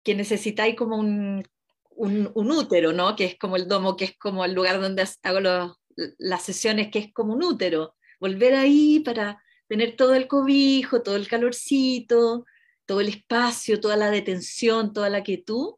que 0.03 0.15
necesitáis 0.15 0.75
como 0.75 0.97
un, 0.97 1.43
un, 1.97 2.51
útero, 2.51 2.93
¿no? 2.93 3.15
Que 3.15 3.25
es 3.25 3.37
como 3.37 3.55
el 3.55 3.67
domo, 3.67 3.97
que 3.97 4.05
es 4.05 4.17
como 4.17 4.45
el 4.45 4.53
lugar 4.53 4.79
donde 4.79 5.05
hago 5.23 5.75
las 6.17 6.41
sesiones, 6.43 6.89
que 6.89 6.99
es 6.99 7.13
como 7.13 7.33
un 7.33 7.43
útero. 7.43 7.95
Volver 8.19 8.55
ahí 8.55 8.99
para 8.99 9.41
tener 9.67 9.95
todo 9.95 10.15
el 10.15 10.27
cobijo, 10.27 11.01
todo 11.01 11.15
el 11.15 11.27
calorcito, 11.27 12.45
todo 12.85 13.01
el 13.01 13.09
espacio, 13.09 13.79
toda 13.79 13.97
la 13.97 14.09
detención, 14.09 14.93
toda 14.93 15.09
la 15.09 15.23
quietud, 15.23 15.75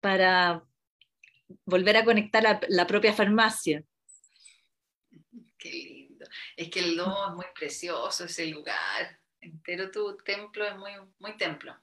para 0.00 0.64
volver 1.64 1.96
a 1.96 2.04
conectar 2.04 2.46
a 2.46 2.60
la 2.68 2.86
propia 2.86 3.12
farmacia. 3.12 3.84
Qué 5.60 5.70
lindo. 5.70 6.26
Es 6.56 6.70
que 6.70 6.80
el 6.80 6.96
domo 6.96 7.28
es 7.28 7.34
muy 7.34 7.46
precioso, 7.54 8.24
ese 8.24 8.46
lugar. 8.46 9.20
Entero 9.40 9.90
tu 9.90 10.16
templo 10.16 10.64
es 10.66 10.74
muy, 10.76 10.92
muy 11.18 11.36
templo. 11.36 11.76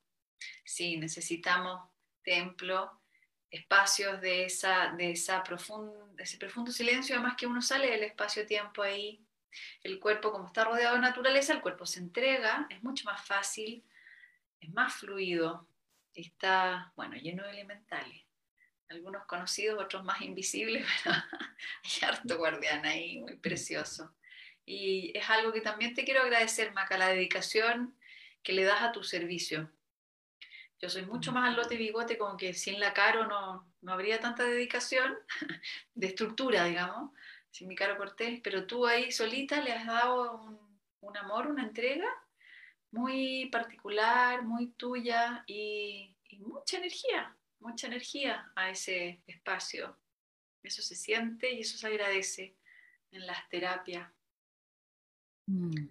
Sí, 0.65 0.97
necesitamos 0.97 1.87
templo 2.23 2.99
espacios 3.51 4.19
de, 4.19 4.45
esa, 4.45 4.93
de, 4.97 5.11
esa 5.11 5.43
ese 6.17 6.37
profundo 6.37 6.71
silencio, 6.71 7.15
además 7.15 7.35
que 7.37 7.47
uno 7.47 7.61
sale 7.61 7.89
del 7.91 8.03
espacio-tiempo 8.03 8.81
ahí, 8.81 9.23
el 9.83 9.99
cuerpo 9.99 10.31
como 10.31 10.47
está 10.47 10.65
rodeado 10.65 10.95
de 10.95 11.01
naturaleza, 11.01 11.53
el 11.53 11.61
cuerpo 11.61 11.85
se 11.85 11.99
entrega, 11.99 12.67
es 12.69 12.83
mucho 12.83 13.05
más 13.05 13.25
fácil, 13.25 13.85
es 14.59 14.69
más 14.71 14.95
fluido, 14.95 15.67
está, 16.13 16.91
bueno, 16.95 17.15
lleno 17.15 17.43
de 17.43 17.51
elementales, 17.51 18.26
algunos 18.89 19.25
conocidos, 19.25 19.83
otros 19.83 20.03
más 20.03 20.21
invisibles, 20.21 20.85
pero 21.03 21.15
hay 21.15 22.09
harto 22.09 22.37
guardián 22.37 22.85
ahí, 22.85 23.19
muy 23.19 23.35
precioso. 23.35 24.13
Y 24.65 25.17
es 25.17 25.29
algo 25.29 25.53
que 25.53 25.61
también 25.61 25.93
te 25.93 26.03
quiero 26.03 26.21
agradecer, 26.21 26.73
Maca, 26.73 26.97
la 26.97 27.07
dedicación 27.07 27.95
que 28.43 28.53
le 28.53 28.63
das 28.63 28.81
a 28.81 28.91
tu 28.91 29.03
servicio. 29.03 29.71
Yo 30.79 30.89
soy 30.89 31.05
mucho 31.05 31.31
más 31.31 31.49
al 31.49 31.55
lote 31.55 31.75
bigote, 31.75 32.17
como 32.17 32.37
que 32.37 32.53
sin 32.53 32.79
la 32.79 32.93
caro 32.93 33.25
no, 33.27 33.65
no 33.81 33.93
habría 33.93 34.19
tanta 34.19 34.43
dedicación 34.43 35.17
de 35.95 36.07
estructura, 36.07 36.65
digamos, 36.65 37.11
sin 37.51 37.67
mi 37.67 37.75
caro 37.75 37.97
Cortés, 37.97 38.39
pero 38.43 38.67
tú 38.67 38.85
ahí 38.85 39.11
solita 39.11 39.61
le 39.61 39.71
has 39.73 39.85
dado 39.85 40.35
un, 40.35 40.59
un 41.01 41.17
amor, 41.17 41.47
una 41.47 41.63
entrega 41.63 42.07
muy 42.91 43.47
particular, 43.51 44.43
muy 44.43 44.67
tuya 44.71 45.43
y, 45.47 46.15
y, 46.29 46.39
mucha 46.39 46.77
energía, 46.77 47.35
mucha 47.59 47.87
energía 47.87 48.51
a 48.55 48.69
ese 48.69 49.21
espacio. 49.27 49.97
Eso 50.63 50.81
se 50.81 50.95
siente 50.95 51.51
y 51.53 51.61
eso 51.61 51.77
se 51.77 51.87
agradece 51.87 52.57
en 53.11 53.25
las 53.25 53.47
terapias. 53.49 54.09
Mm. 55.47 55.87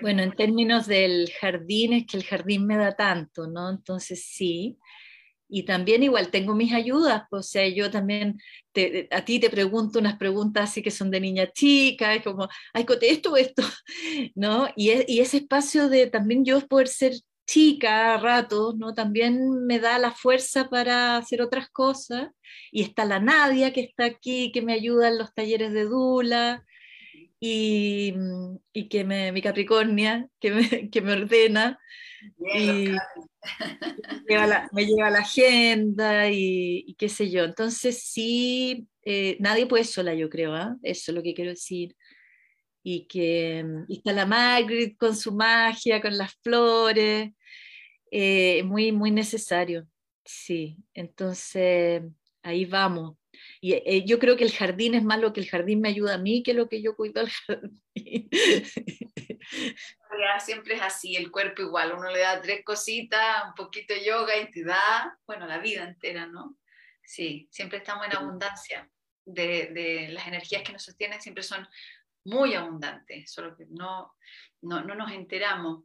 Bueno, 0.00 0.22
en 0.22 0.32
términos 0.32 0.86
del 0.86 1.30
jardín, 1.38 1.92
es 1.92 2.06
que 2.06 2.16
el 2.16 2.24
jardín 2.24 2.66
me 2.66 2.76
da 2.76 2.96
tanto, 2.96 3.46
¿no? 3.46 3.70
Entonces 3.70 4.24
sí. 4.24 4.78
Y 5.48 5.64
también 5.64 6.02
igual 6.02 6.30
tengo 6.30 6.54
mis 6.54 6.72
ayudas, 6.72 7.22
pues, 7.30 7.46
o 7.46 7.48
sea, 7.48 7.68
yo 7.68 7.90
también 7.90 8.40
a 9.12 9.24
ti 9.24 9.38
te 9.38 9.48
pregunto 9.48 10.00
unas 10.00 10.16
preguntas 10.16 10.70
así 10.70 10.82
que 10.82 10.90
son 10.90 11.10
de 11.10 11.20
niña 11.20 11.52
chica, 11.52 12.14
es 12.14 12.22
como, 12.22 12.48
ay, 12.72 12.84
esto 13.02 13.36
esto, 13.36 13.62
¿no? 14.34 14.68
Y, 14.74 14.90
y, 15.06 15.20
ese 15.20 15.38
espacio 15.38 15.88
de 15.88 16.08
también 16.08 16.44
yo 16.44 16.60
poder 16.66 16.88
ser 16.88 17.12
chica 17.46 18.14
a 18.14 18.18
ratos, 18.18 18.76
¿no? 18.76 18.94
También 18.94 19.66
me 19.66 19.78
da 19.78 19.98
la 19.98 20.12
fuerza 20.12 20.68
para 20.68 21.16
hacer 21.16 21.42
otras 21.42 21.70
cosas. 21.70 22.28
Y 22.72 22.82
está 22.82 23.04
la 23.04 23.20
Nadia 23.20 23.72
que 23.72 23.80
está 23.82 24.04
aquí, 24.06 24.52
que 24.52 24.62
me 24.62 24.72
ayuda 24.72 25.08
en 25.08 25.18
los 25.18 25.34
talleres 25.34 25.72
de 25.72 25.84
Dula, 25.84 26.64
y, 27.40 28.14
y 28.72 28.88
que 28.88 29.04
me, 29.04 29.32
mi 29.32 29.42
Capricornia, 29.42 30.28
que 30.40 30.50
me, 30.52 30.60
que 30.90 31.00
me 31.00 31.12
ordena. 31.12 31.78
y 32.54 32.88
me, 34.72 34.86
lleva 34.86 35.10
la, 35.10 35.18
agenda 35.18 36.30
y, 36.30 36.94
qué 36.98 37.08
sé 37.08 37.30
yo. 37.30 37.44
Entonces 37.44 38.02
sí, 38.02 38.88
eh, 39.04 39.36
nadie 39.40 39.66
puede 39.66 39.84
sola, 39.84 40.14
yo 40.14 40.28
creo, 40.28 40.54
¿ah? 40.54 40.76
eso 40.82 41.12
es 41.12 41.14
lo 41.14 41.22
que 41.22 41.34
quiero 41.34 41.50
decir. 41.50 41.96
Y 42.88 43.08
que 43.08 43.64
y 43.88 43.96
está 43.96 44.12
la 44.12 44.26
Margaret 44.26 44.96
con 44.96 45.16
su 45.16 45.32
magia, 45.32 46.00
con 46.00 46.16
las 46.16 46.34
flores, 46.36 47.32
eh, 48.12 48.62
muy, 48.62 48.92
muy 48.92 49.10
necesario. 49.10 49.88
Sí, 50.24 50.76
entonces 50.94 52.02
ahí 52.44 52.64
vamos. 52.64 53.16
Y 53.60 53.72
eh, 53.72 54.04
yo 54.06 54.20
creo 54.20 54.36
que 54.36 54.44
el 54.44 54.52
jardín 54.52 54.94
es 54.94 55.02
más 55.02 55.18
lo 55.18 55.32
que 55.32 55.40
el 55.40 55.48
jardín 55.48 55.80
me 55.80 55.88
ayuda 55.88 56.14
a 56.14 56.18
mí 56.18 56.44
que 56.44 56.54
lo 56.54 56.68
que 56.68 56.80
yo 56.80 56.94
cuido 56.94 57.22
al 57.22 57.30
jardín. 57.30 58.30
Siempre 60.38 60.74
es 60.76 60.82
así, 60.82 61.16
el 61.16 61.32
cuerpo 61.32 61.62
igual, 61.62 61.92
uno 61.92 62.08
le 62.10 62.20
da 62.20 62.40
tres 62.40 62.64
cositas, 62.64 63.48
un 63.48 63.54
poquito 63.54 63.94
de 63.94 64.04
yoga 64.04 64.38
y 64.38 64.50
te 64.52 64.62
da, 64.62 65.18
bueno, 65.26 65.46
la 65.46 65.58
vida 65.58 65.82
entera, 65.82 66.26
¿no? 66.26 66.56
Sí, 67.02 67.48
siempre 67.50 67.78
estamos 67.78 68.06
en 68.06 68.16
abundancia 68.16 68.88
de, 69.24 69.70
de 69.72 70.08
las 70.10 70.26
energías 70.26 70.62
que 70.62 70.72
nos 70.72 70.84
sostienen, 70.84 71.20
siempre 71.20 71.42
son 71.42 71.66
muy 72.26 72.54
abundantes, 72.54 73.32
solo 73.32 73.56
que 73.56 73.66
no, 73.70 74.12
no, 74.62 74.82
no 74.82 74.94
nos 74.94 75.12
enteramos. 75.12 75.84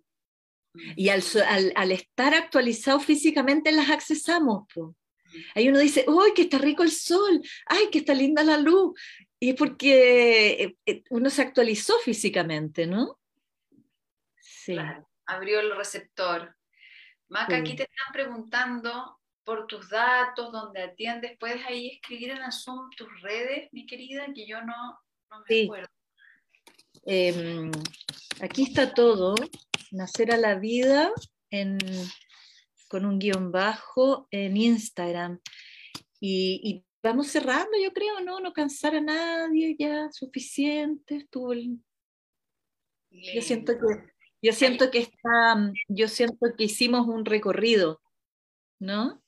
Y 0.96 1.10
al, 1.10 1.22
al, 1.48 1.74
al, 1.76 1.92
estar 1.92 2.34
actualizado 2.34 3.00
físicamente 3.00 3.72
las 3.72 3.90
accesamos. 3.90 4.68
pues. 4.74 4.96
Ahí 5.56 5.70
uno 5.70 5.80
dice, 5.80 6.06
¡ay, 6.08 6.34
que 6.34 6.44
está 6.44 6.58
rico 6.58 6.84
el 6.84 6.92
sol! 6.92 7.42
¡Ay, 7.66 7.90
que 7.92 8.00
está 8.00 8.14
linda 8.14 8.44
la 8.44 8.58
luz! 8.58 9.00
Y 9.40 9.50
es 9.50 9.56
porque 9.56 10.64
eh, 10.64 10.78
eh, 10.86 11.04
uno 11.10 11.30
se 11.30 11.42
actualizó 11.42 11.98
físicamente, 12.00 12.86
¿no? 12.86 13.20
Sí. 14.40 14.76
abrió 15.26 15.60
el 15.60 15.76
receptor. 15.76 16.56
Maca, 17.30 17.58
aquí 17.58 17.76
te 17.76 17.84
están 17.84 18.12
preguntando 18.14 19.20
por 19.44 19.68
tus 19.68 19.90
datos, 19.90 20.52
donde 20.52 20.84
atiendes. 20.84 21.38
¿Puedes 21.40 21.66
ahí 21.66 21.90
escribir 21.90 22.32
en 22.32 22.52
Zoom 22.52 22.90
tus 22.92 23.10
redes, 23.22 23.70
mi 23.72 23.86
querida? 23.86 24.26
Que 24.34 24.46
yo 24.46 24.62
no, 24.62 25.00
no 25.30 25.44
me 25.48 25.64
acuerdo. 25.64 25.90
Em, 27.04 27.72
aquí 28.42 28.64
está 28.64 28.94
todo. 28.94 29.36
Nacer 29.92 30.32
a 30.32 30.38
la 30.38 30.56
vida 30.56 31.12
en 31.50 31.78
con 32.92 33.06
un 33.06 33.20
guion 33.20 33.54
bajo 33.54 34.28
en 34.32 34.58
Instagram. 34.58 35.40
Y, 36.20 36.84
vamos 37.02 37.28
cerrando, 37.28 37.72
yo 37.82 37.94
creo, 37.94 38.20
¿no? 38.20 38.42
No 38.42 38.52
cansar 38.52 38.96
a 38.96 39.02
nadie 39.02 39.78
ya, 39.80 40.12
suficiente. 40.12 41.16
Estuvo 41.16 41.54
Yo 41.54 43.42
siento 43.42 43.74
que, 43.74 44.12
yo 44.42 44.52
siento 44.52 44.92
que 44.92 45.00
está, 45.00 45.72
yo 45.88 46.10
siento 46.10 46.48
que 46.58 46.66
hicimos 46.66 47.08
un 47.08 47.24
recorrido, 47.24 48.02
¿no? 48.78 49.24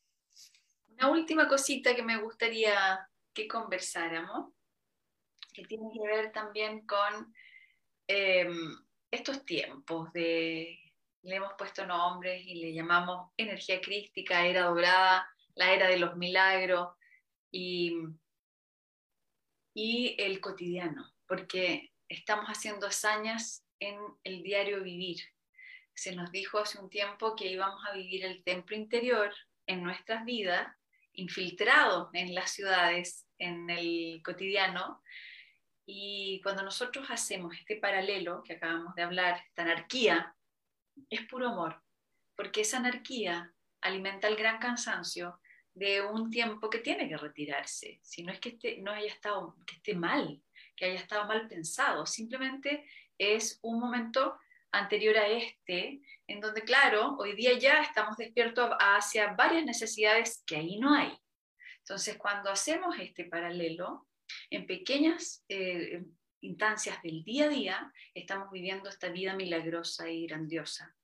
Una 0.89 1.09
última 1.09 1.47
cosita 1.47 1.95
que 1.95 2.03
me 2.03 2.22
gustaría 2.22 3.09
que 3.34 3.47
conversáramos, 3.47 4.53
que 5.53 5.64
tiene 5.64 5.86
que 5.93 6.05
ver 6.05 6.34
también 6.34 6.86
con 6.86 7.34
em, 8.08 8.76
estos 9.12 9.45
tiempos 9.45 10.12
de 10.14 10.80
le 11.24 11.36
hemos 11.38 11.54
puesto 11.58 11.86
nombres 11.86 12.45
y 12.45 12.56
le 12.56 12.74
llamamos 12.74 13.32
energía 13.38 13.82
crística, 13.82 14.45
era 14.45 14.64
dorada, 14.64 15.28
la 15.56 15.74
era 15.74 15.88
de 15.88 15.97
los 15.97 16.18
milagros 16.18 16.89
y, 17.49 17.93
y 19.74 20.16
el 20.20 20.41
cotidiano, 20.41 21.14
porque 21.28 21.93
estamos 22.10 22.47
haciendo 22.47 22.88
hazañas 22.88 23.66
en 23.80 23.97
el 24.24 24.43
diario 24.43 24.84
vivir. 24.84 25.22
Se 25.93 26.16
nos 26.16 26.32
dijo 26.32 26.60
hace 26.60 26.80
un 26.80 26.89
tiempo 26.89 27.36
que 27.36 27.47
íbamos 27.47 27.82
a 27.86 27.93
vivir 27.93 28.26
el 28.26 28.43
templo 28.43 28.76
interior 28.76 29.34
en 29.66 29.84
nuestras 29.84 30.26
vidas, 30.26 30.76
infiltrado 31.14 32.10
en 32.14 32.36
las 32.36 32.51
ciudades, 32.51 33.26
en 33.38 33.70
el 33.70 34.22
cotidiano, 34.24 35.01
y 35.86 36.39
cuando 36.41 36.63
nosotros 36.63 37.07
hacemos 37.09 37.55
este 37.55 37.75
paralelo 37.77 38.41
que 38.43 38.53
acabamos 38.53 38.95
de 38.95 39.03
hablar, 39.03 39.41
esta 39.47 39.63
anarquía 39.63 40.36
es 41.09 41.21
puro 41.27 41.49
amor, 41.49 41.81
porque 42.36 42.61
esa 42.61 42.77
anarquía 42.77 43.53
alimenta 43.81 44.27
el 44.27 44.36
gran 44.36 44.59
cansancio 44.59 45.39
de 45.73 46.01
un 46.01 46.29
tiempo 46.29 46.69
que 46.69 46.79
tiene 46.79 47.09
que 47.09 47.17
retirarse. 47.17 47.99
Si 48.01 48.23
no 48.23 48.31
es 48.31 48.39
que 48.39 48.49
esté, 48.49 48.77
no 48.77 48.91
haya 48.91 49.07
estado, 49.07 49.55
que 49.65 49.75
esté 49.75 49.95
mal, 49.95 50.41
que 50.75 50.86
haya 50.86 50.99
estado 50.99 51.25
mal 51.25 51.47
pensado, 51.47 52.05
simplemente 52.05 52.86
es 53.17 53.59
un 53.61 53.79
momento 53.79 54.38
anterior 54.71 55.17
a 55.17 55.27
este, 55.27 56.01
en 56.27 56.39
donde, 56.39 56.61
claro, 56.61 57.15
hoy 57.17 57.36
día 57.36 57.57
ya 57.57 57.81
estamos 57.81 58.17
despiertos 58.17 58.71
hacia 58.79 59.34
varias 59.34 59.65
necesidades 59.65 60.43
que 60.45 60.55
ahí 60.55 60.79
no 60.79 60.93
hay. 60.93 61.17
Entonces, 61.79 62.17
cuando 62.17 62.49
hacemos 62.49 62.97
este 62.99 63.25
paralelo, 63.25 64.07
en 64.49 64.67
pequeñas 64.67 65.43
eh, 65.49 66.03
instancias 66.41 67.01
del 67.01 67.24
día 67.24 67.45
a 67.45 67.49
día 67.49 67.93
estamos 68.13 68.51
viviendo 68.51 68.89
esta 68.89 69.09
vida 69.09 69.36
milagrosa 69.36 70.09
y 70.09 70.28
grandiosa. 70.28 70.95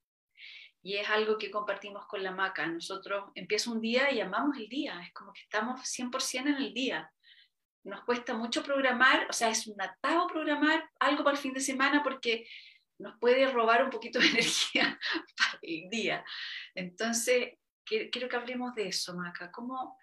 Y 0.82 0.96
es 0.96 1.10
algo 1.10 1.38
que 1.38 1.52
compartimos 1.52 2.06
con 2.08 2.24
la 2.24 2.32
maca. 2.32 2.66
Nosotros 2.68 3.32
empieza 3.36 3.72
un 3.72 3.82
día 3.82 4.12
y 4.12 4.22
amamos 4.22 4.58
el 4.58 4.70
día, 4.70 5.02
es 5.02 5.14
como 5.14 5.34
que 5.34 5.42
estamos 5.42 5.82
100% 5.82 6.48
en 6.48 6.56
el 6.56 6.74
día. 6.74 7.12
Nos 7.84 8.04
cuesta 8.04 8.34
mucho 8.34 8.64
programar, 8.64 9.28
o 9.30 9.34
sea, 9.34 9.50
es 9.50 9.68
un 9.68 9.82
atado 9.82 10.28
programar 10.28 10.90
algo 11.00 11.24
para 11.24 11.36
el 11.36 11.42
fin 11.42 11.54
de 11.54 11.60
semana 11.60 12.04
porque 12.04 12.46
nos 12.98 13.18
puede 13.20 13.50
robar 13.50 13.84
un 13.84 13.90
poquito 13.90 14.20
de 14.20 14.28
energía 14.30 15.00
para 15.38 15.60
el 15.62 15.90
día. 15.90 16.24
Entonces, 16.76 17.58
quiero 17.86 18.30
que 18.30 18.36
hablemos 18.36 18.76
de 18.76 18.90
eso, 18.90 19.16
Maca. 19.16 19.52
¿Cómo, 19.52 19.98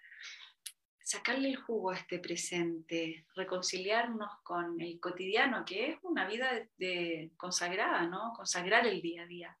sacarle 1.07 1.47
el 1.47 1.55
jugo 1.55 1.91
a 1.91 1.95
este 1.95 2.19
presente, 2.19 3.25
reconciliarnos 3.33 4.29
con 4.43 4.81
el 4.81 4.99
cotidiano, 4.99 5.63
que 5.63 5.91
es 5.91 5.97
una 6.03 6.27
vida 6.27 6.67
de, 6.77 7.31
consagrada, 7.37 8.05
¿no? 8.07 8.33
Consagrar 8.35 8.85
el 8.85 9.01
día 9.01 9.23
a 9.23 9.25
día. 9.25 9.57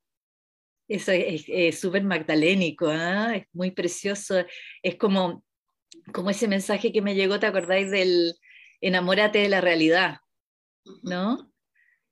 Eso 0.89 1.13
es 1.13 1.79
súper 1.79 2.03
magdalénico, 2.03 2.87
¿ah? 2.89 3.33
es 3.33 3.45
muy 3.53 3.71
precioso. 3.71 4.45
Es 4.83 4.97
como, 4.97 5.45
como 6.11 6.31
ese 6.31 6.49
mensaje 6.49 6.91
que 6.91 7.01
me 7.01 7.15
llegó, 7.15 7.39
¿te 7.39 7.45
acordáis 7.45 7.91
del 7.91 8.33
enamórate 8.81 9.39
de 9.39 9.47
la 9.47 9.61
realidad? 9.61 10.17
¿No? 11.01 11.49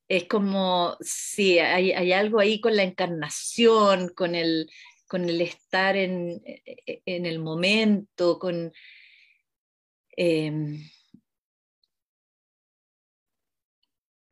Es 0.08 0.30
como, 0.30 0.96
sí, 1.02 1.60
hay, 1.60 1.92
hay 1.92 2.14
algo 2.14 2.40
ahí 2.40 2.62
con 2.62 2.78
la 2.78 2.84
encarnación, 2.84 4.14
con 4.16 4.34
el, 4.34 4.70
con 5.08 5.28
el 5.28 5.42
estar 5.42 5.98
en, 5.98 6.42
en 6.86 7.26
el 7.26 7.40
momento, 7.40 8.40
con, 8.40 8.72
Em, 10.18 10.80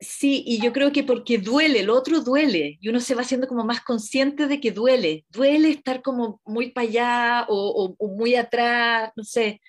sí, 0.00 0.42
y 0.46 0.60
yo 0.60 0.72
creo 0.72 0.92
que 0.92 1.04
porque 1.04 1.38
duele, 1.38 1.80
el 1.80 1.90
otro 1.90 2.20
duele, 2.20 2.78
y 2.80 2.88
uno 2.88 3.00
se 3.00 3.14
va 3.14 3.22
haciendo 3.22 3.48
como 3.48 3.64
más 3.64 3.82
consciente 3.82 4.46
de 4.46 4.60
que 4.60 4.72
duele, 4.72 5.24
duele 5.30 5.70
estar 5.70 6.02
como 6.02 6.40
muy 6.44 6.70
para 6.70 6.88
allá 6.88 7.46
o, 7.48 7.96
muy 8.16 8.34
atrás, 8.36 9.12
no 9.16 9.24
sé, 9.24 9.60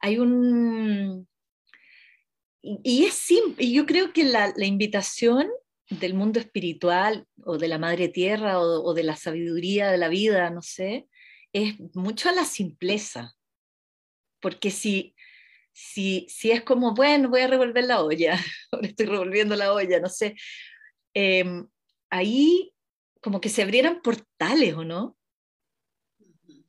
hay 0.00 0.18
un... 0.18 1.28
Y, 2.62 3.04
es 3.04 3.14
simple, 3.14 3.64
y 3.64 3.74
yo 3.74 3.84
creo 3.84 4.12
que 4.12 4.24
la, 4.24 4.52
invitación 4.56 5.48
del 5.90 6.14
mundo 6.14 6.40
espiritual 6.40 7.26
o 7.44 7.58
de 7.58 7.68
la 7.68 7.78
madre 7.78 8.08
tierra 8.08 8.58
o, 8.58 8.82
o 8.82 8.94
de 8.94 9.02
la 9.02 9.16
sabiduría 9.16 9.90
de 9.90 9.98
la 9.98 10.08
vida, 10.08 10.48
no 10.50 10.62
sé, 10.62 11.06
es 11.52 11.74
mucho 11.94 12.30
a 12.30 12.32
la 12.32 12.44
simpleza, 12.44 13.36
porque 14.40 14.70
si 14.70 15.14
si, 15.74 16.26
si 16.30 16.52
es 16.52 16.62
como, 16.62 16.94
bueno, 16.94 17.28
voy 17.28 17.40
a 17.40 17.48
revolver 17.48 17.84
la 17.84 18.02
olla, 18.02 18.38
ahora 18.72 18.86
estoy 18.86 19.06
revolviendo 19.06 19.56
la 19.56 19.72
olla, 19.72 20.00
no 20.00 20.08
sé, 20.08 20.36
em, 21.12 21.66
ahí 22.10 22.72
como 23.20 23.40
que 23.40 23.48
se 23.48 23.62
abrieran 23.62 24.00
portales, 24.02 24.74
¿o 24.74 24.84
no? 24.84 25.16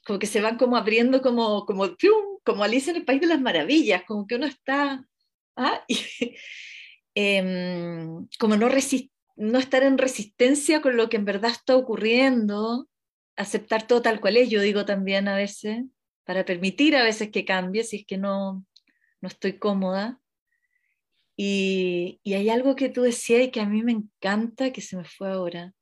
Como 0.05 0.19
que 0.19 0.27
se 0.27 0.41
van 0.41 0.57
como 0.57 0.77
abriendo 0.77 1.21
como, 1.21 1.65
como, 1.65 1.95
como 2.43 2.63
Alicia 2.63 2.91
en 2.91 2.97
el 2.97 3.05
País 3.05 3.21
de 3.21 3.27
las 3.27 3.41
Maravillas, 3.41 4.03
como 4.07 4.25
que 4.27 4.35
uno 4.35 4.47
está, 4.47 5.05
¿ah? 5.55 5.85
Em, 7.17 8.27
como 8.39 8.57
no, 8.57 8.67
no 9.37 9.59
estar 9.59 9.83
en 9.83 9.97
resistencia 9.97 10.81
con 10.81 10.97
lo 10.97 11.07
que 11.07 11.15
en 11.15 11.23
verdad 11.23 11.51
está 11.51 11.77
ocurriendo, 11.77 12.89
aceptar 13.37 13.87
todo 13.87 14.01
tal 14.01 14.19
cual 14.19 14.35
es, 14.35 14.49
yo 14.49 14.61
digo 14.61 14.83
también 14.83 15.29
a 15.29 15.37
veces, 15.37 15.85
para 16.25 16.43
permitir 16.43 16.93
a 16.97 17.03
veces 17.03 17.31
que 17.31 17.45
cambie, 17.45 17.85
si 17.85 17.97
es 17.97 18.05
que 18.05 18.17
no, 18.17 18.65
no 19.26 19.30
estoy 19.30 19.57
cómoda. 19.57 20.21
Y, 21.36 22.21
hay 22.26 22.49
algo 22.49 22.76
que 22.76 22.89
tú 22.89 23.01
decías 23.01 23.43
y 23.43 23.51
que 23.51 23.59
a 23.59 23.65
mí 23.65 23.82
me 23.84 23.91
encanta, 23.91 24.71
que 24.71 24.82
se 24.82 24.95
me 24.97 25.03
fue 25.03 25.32
ahora. 25.32 25.73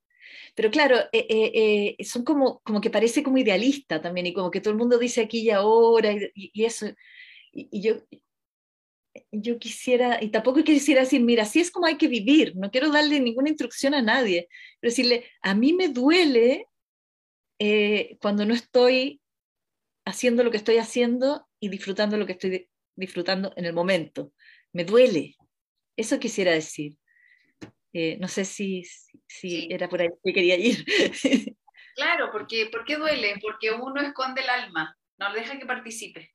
Pero 0.54 0.70
claro, 0.70 0.96
eh, 1.12 1.26
eh, 1.28 1.96
eh, 1.98 2.04
son 2.04 2.24
como, 2.24 2.60
como 2.60 2.80
que 2.80 2.90
parece 2.90 3.22
como 3.22 3.38
idealista 3.38 4.00
también, 4.00 4.26
y 4.26 4.32
como 4.32 4.50
que 4.50 4.60
todo 4.60 4.72
el 4.72 4.78
mundo 4.78 4.98
dice 4.98 5.20
aquí 5.20 5.40
y 5.42 5.50
ahora, 5.50 6.12
y, 6.34 6.64
eso. 6.64 6.86
Y, 7.52 7.82
yo, 7.82 7.96
yo 9.30 9.58
quisiera, 9.58 10.22
y 10.22 10.30
tampoco 10.30 10.64
quisiera 10.64 11.02
decir, 11.02 11.20
mira, 11.20 11.42
así 11.42 11.60
es 11.60 11.70
como 11.70 11.86
hay 11.86 11.98
que 11.98 12.08
vivir, 12.08 12.56
no 12.56 12.70
quiero 12.70 12.90
darle 12.90 13.20
ninguna 13.20 13.50
instrucción 13.50 13.94
a 13.94 14.02
nadie, 14.02 14.48
pero 14.80 14.90
decirle, 14.90 15.26
a 15.42 15.54
mí 15.54 15.72
me 15.74 15.88
duele 15.88 16.66
cuando 18.20 18.44
no 18.44 18.54
estoy 18.54 19.20
haciendo 20.04 20.44
lo 20.44 20.50
que 20.50 20.58
estoy 20.58 20.78
haciendo 20.78 21.46
y 21.60 21.68
disfrutando 21.68 22.16
lo 22.16 22.26
que 22.26 22.32
estoy 22.32 22.68
disfrutando 22.96 23.52
en 23.56 23.64
el 23.64 23.72
momento. 23.72 24.32
Me 24.72 24.84
duele. 24.84 25.36
Eso 25.96 26.18
quisiera 26.18 26.52
decir. 26.52 26.96
Eh, 27.92 28.16
no 28.18 28.26
sé 28.26 28.44
si, 28.44 28.82
si, 29.28 29.68
era 29.70 29.88
por 29.88 30.00
ahí 30.00 30.08
que 30.22 30.32
quería 30.32 30.56
ir. 30.56 30.84
claro, 31.94 32.30
porque 32.32 32.66
¿por 32.66 32.84
qué 32.84 32.96
duele? 32.96 33.36
Porque 33.40 33.70
uno 33.70 34.00
esconde 34.00 34.42
el 34.42 34.50
alma, 34.50 34.98
no 35.16 35.32
deja 35.32 35.58
que 35.58 35.66
participe. 35.66 36.34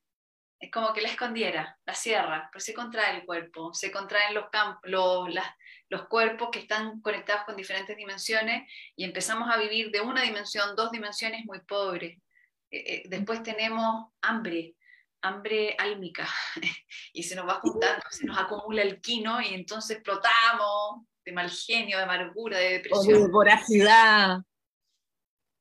Es 0.57 0.72
como 0.72 0.93
que 0.93 1.01
la 1.01 1.10
escondiera, 1.10 1.78
la 1.86 1.93
cierra, 1.93 2.49
pero 2.51 2.62
se 2.62 2.74
contrae 2.74 3.18
el 3.18 3.26
cuerpo, 3.26 3.74
se 3.74 3.91
contraen 3.91 4.34
los, 4.34 4.49
campos, 4.49 4.82
los, 4.89 5.30
los 5.89 6.07
cuerpos 6.07 6.49
que 6.51 6.60
están 6.60 7.01
conectados 7.01 7.43
con 7.45 7.55
diferentes 7.55 7.95
dimensiones 7.95 8.70
y 8.95 9.05
empezamos 9.05 9.49
a 9.49 9.57
vivir 9.57 9.91
de 9.91 10.01
una 10.01 10.22
dimensión, 10.22 10.76
dos 10.76 10.91
dimensiones 10.91 11.45
muy 11.45 11.60
pobres. 11.62 12.18
Eh, 12.72 12.93
eh, 12.93 13.03
después 13.07 13.41
tenemos 13.41 14.12
hambre, 14.22 14.76
hambre 15.22 15.76
álmica 15.78 16.28
y 17.13 17.24
se 17.24 17.36
nos 17.36 17.47
va 17.47 17.59
juntando, 17.61 18.03
se 18.09 18.26
nos 18.26 18.38
acumula 18.38 18.82
el 18.82 19.01
quino 19.01 19.41
y 19.41 19.53
entonces 19.53 19.97
explotamos 19.97 21.05
de 21.26 21.32
mal 21.32 21.49
genio, 21.49 21.97
de 21.97 22.03
amargura, 22.03 22.57
de 22.57 22.74
depresión. 22.74 23.24
de 23.24 23.30
voracidad. 23.30 24.39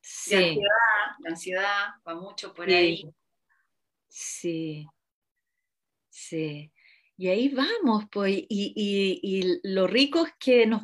Sí. 0.00 0.30
De 0.30 0.46
ansiedad, 0.46 1.16
la 1.20 1.30
ansiedad 1.30 1.86
va 2.06 2.14
mucho 2.14 2.54
por 2.54 2.68
ahí. 2.68 3.04
Sí, 4.08 4.86
sí. 6.08 6.72
Y 7.16 7.28
ahí 7.28 7.48
vamos, 7.48 8.04
pues, 8.10 8.36
y, 8.36 8.46
y, 8.48 9.20
y 9.22 9.60
lo 9.64 9.86
rico 9.86 10.24
es 10.24 10.32
que 10.38 10.66
nos, 10.66 10.82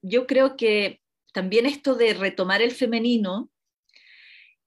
yo 0.00 0.26
creo 0.26 0.56
que 0.56 1.02
también 1.32 1.66
esto 1.66 1.94
de 1.94 2.14
retomar 2.14 2.62
el 2.62 2.72
femenino, 2.72 3.50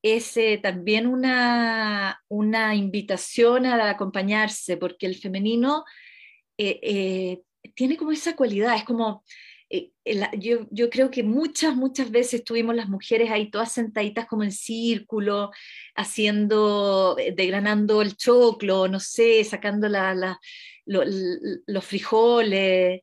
es 0.06 0.38
eh, 0.38 0.60
también 0.62 1.08
una, 1.08 2.22
una, 2.28 2.76
invitación 2.76 3.66
a 3.66 3.90
acompañarse, 3.90 4.78
porque 4.78 5.08
el 5.08 5.16
femenino 5.16 5.84
eh, 6.60 6.80
eh, 6.84 7.42
tiene 7.74 7.98
como 7.98 8.12
esa 8.12 8.36
cualidad, 8.36 8.76
es 8.76 8.84
como, 8.84 9.24
yo, 10.38 10.68
yo, 10.70 10.90
creo 10.92 11.10
que 11.10 11.24
muchas, 11.24 11.76
muchas 11.76 12.12
veces 12.12 12.44
tuvimos 12.44 12.76
las 12.76 12.88
mujeres 12.88 13.32
ahí 13.32 13.50
todas 13.50 13.72
sentaditas 13.72 14.28
como 14.28 14.44
en 14.44 14.52
círculo, 14.52 15.50
haciendo, 15.96 17.16
degranando 17.16 18.04
el 18.04 18.16
choclo, 18.16 18.88
no 18.88 19.00
sé, 19.00 19.44
sacando 19.44 19.90
los 20.86 21.84
frijoles, 21.84 23.02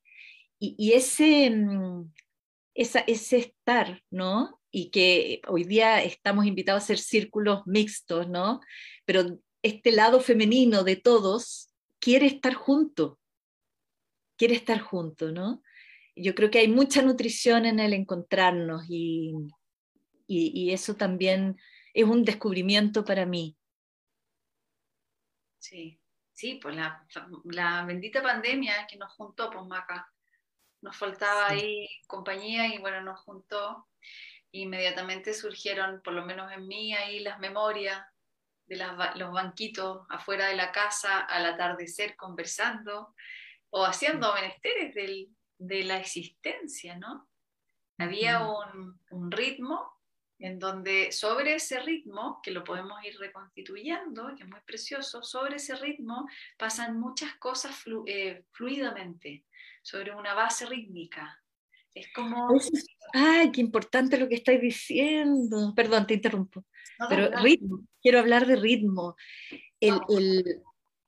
y, 0.61 0.93
ese, 0.93 1.51
mm, 1.51 2.13
ese 2.75 3.37
estar, 3.39 4.01
¿no? 4.09 4.62
Y 4.73 4.91
que 4.91 5.43
hoy 5.47 5.65
día 5.65 6.03
estamos 6.03 6.47
invitados 6.47 6.81
a 6.81 6.85
hacer 6.85 6.99
círculos 6.99 7.65
mixtos, 7.67 8.29
¿no? 8.29 8.61
Pero 9.05 9.39
este 9.63 9.93
lado 9.93 10.19
femenino 10.21 10.83
de 10.83 10.97
todos 10.97 11.71
quiere 12.01 12.27
estar 12.27 12.55
junto, 12.55 13.21
quiere 14.37 14.55
estar 14.55 14.81
junto, 14.81 15.31
¿no? 15.31 15.63
Yo 16.17 16.35
creo 16.35 16.51
que 16.51 16.59
hay 16.59 16.69
mucha 16.69 17.03
nutrición 17.03 17.67
en 17.67 17.81
el 17.81 17.93
encontrarnos 17.93 18.85
y, 18.89 19.35
y, 20.27 20.73
eso 20.73 20.97
también 20.97 21.59
es 21.93 22.05
un 22.05 22.25
descubrimiento 22.25 23.05
para 23.05 23.27
mí. 23.27 23.57
Sí, 25.59 26.01
sí, 26.33 26.59
pues 26.61 26.77
la, 26.77 27.07
la 27.45 27.85
bendita 27.85 28.23
pandemia 28.23 28.87
que 28.91 28.97
nos 28.97 29.13
juntó, 29.13 29.51
pues 29.51 29.67
Maca, 29.67 30.11
nos 30.81 30.97
faltaba 30.97 31.49
ahí 31.49 31.89
compañía 32.07 32.75
y 32.75 32.79
bueno, 32.79 33.03
nos 33.03 33.21
juntó. 33.21 33.87
Inmediatamente 34.53 35.35
surgieron, 35.35 36.01
por 36.03 36.13
lo 36.13 36.25
menos 36.25 36.53
en 36.53 36.67
mí, 36.67 36.95
ahí 36.95 37.21
las 37.21 37.39
memorias 37.41 38.07
de 38.67 38.77
los 38.77 39.33
banquitos 39.33 40.07
afuera 40.09 40.47
de 40.47 40.57
la 40.57 40.73
casa 40.73 41.21
al 41.21 41.45
atardecer 41.47 42.17
conversando 42.17 43.15
o 43.71 43.85
haciendo 43.85 44.33
menesteres 44.35 44.95
de 45.59 45.85
la 45.85 45.99
existencia, 45.99 46.97
¿no? 46.97 47.29
Había 47.99 48.41
un, 48.41 49.01
un, 49.11 49.31
ritmo 49.31 49.93
en 50.39 50.59
donde 50.59 51.13
sobre 51.13 51.55
ese 51.55 51.81
ritmo, 51.81 52.41
que 52.43 52.51
lo 52.51 52.65
podemos 52.65 53.03
ir 53.05 53.17
reconstituyendo, 53.19 54.35
que 54.37 54.43
es 54.43 54.49
muy 54.49 54.61
precioso, 54.63 55.23
sobre 55.23 55.57
ese 55.57 55.77
ritmo 55.77 56.29
pasan 56.59 56.99
muchas 56.99 57.35
cosas 57.37 57.85
eh, 58.07 58.45
fluidamente, 58.51 59.45
sobre 59.83 60.13
una 60.15 60.35
base 60.35 60.67
rítmica. 60.67 61.42
Es 61.95 62.07
como... 62.15 62.49
Ay, 63.13 63.51
qué 63.53 63.61
importante 63.61 64.19
lo 64.19 64.29
que 64.29 64.37
estáis 64.37 64.61
diciendo. 64.61 65.73
Perdón, 65.75 66.07
te 66.07 66.15
interrumpo. 66.15 66.65
Pero 67.09 67.31
ritmo, 67.43 67.81
quiero 68.01 68.19
hablar 68.19 68.47
de 68.47 68.57
ritmo. 68.57 69.17
El, 69.81 70.01
el, 70.09 70.63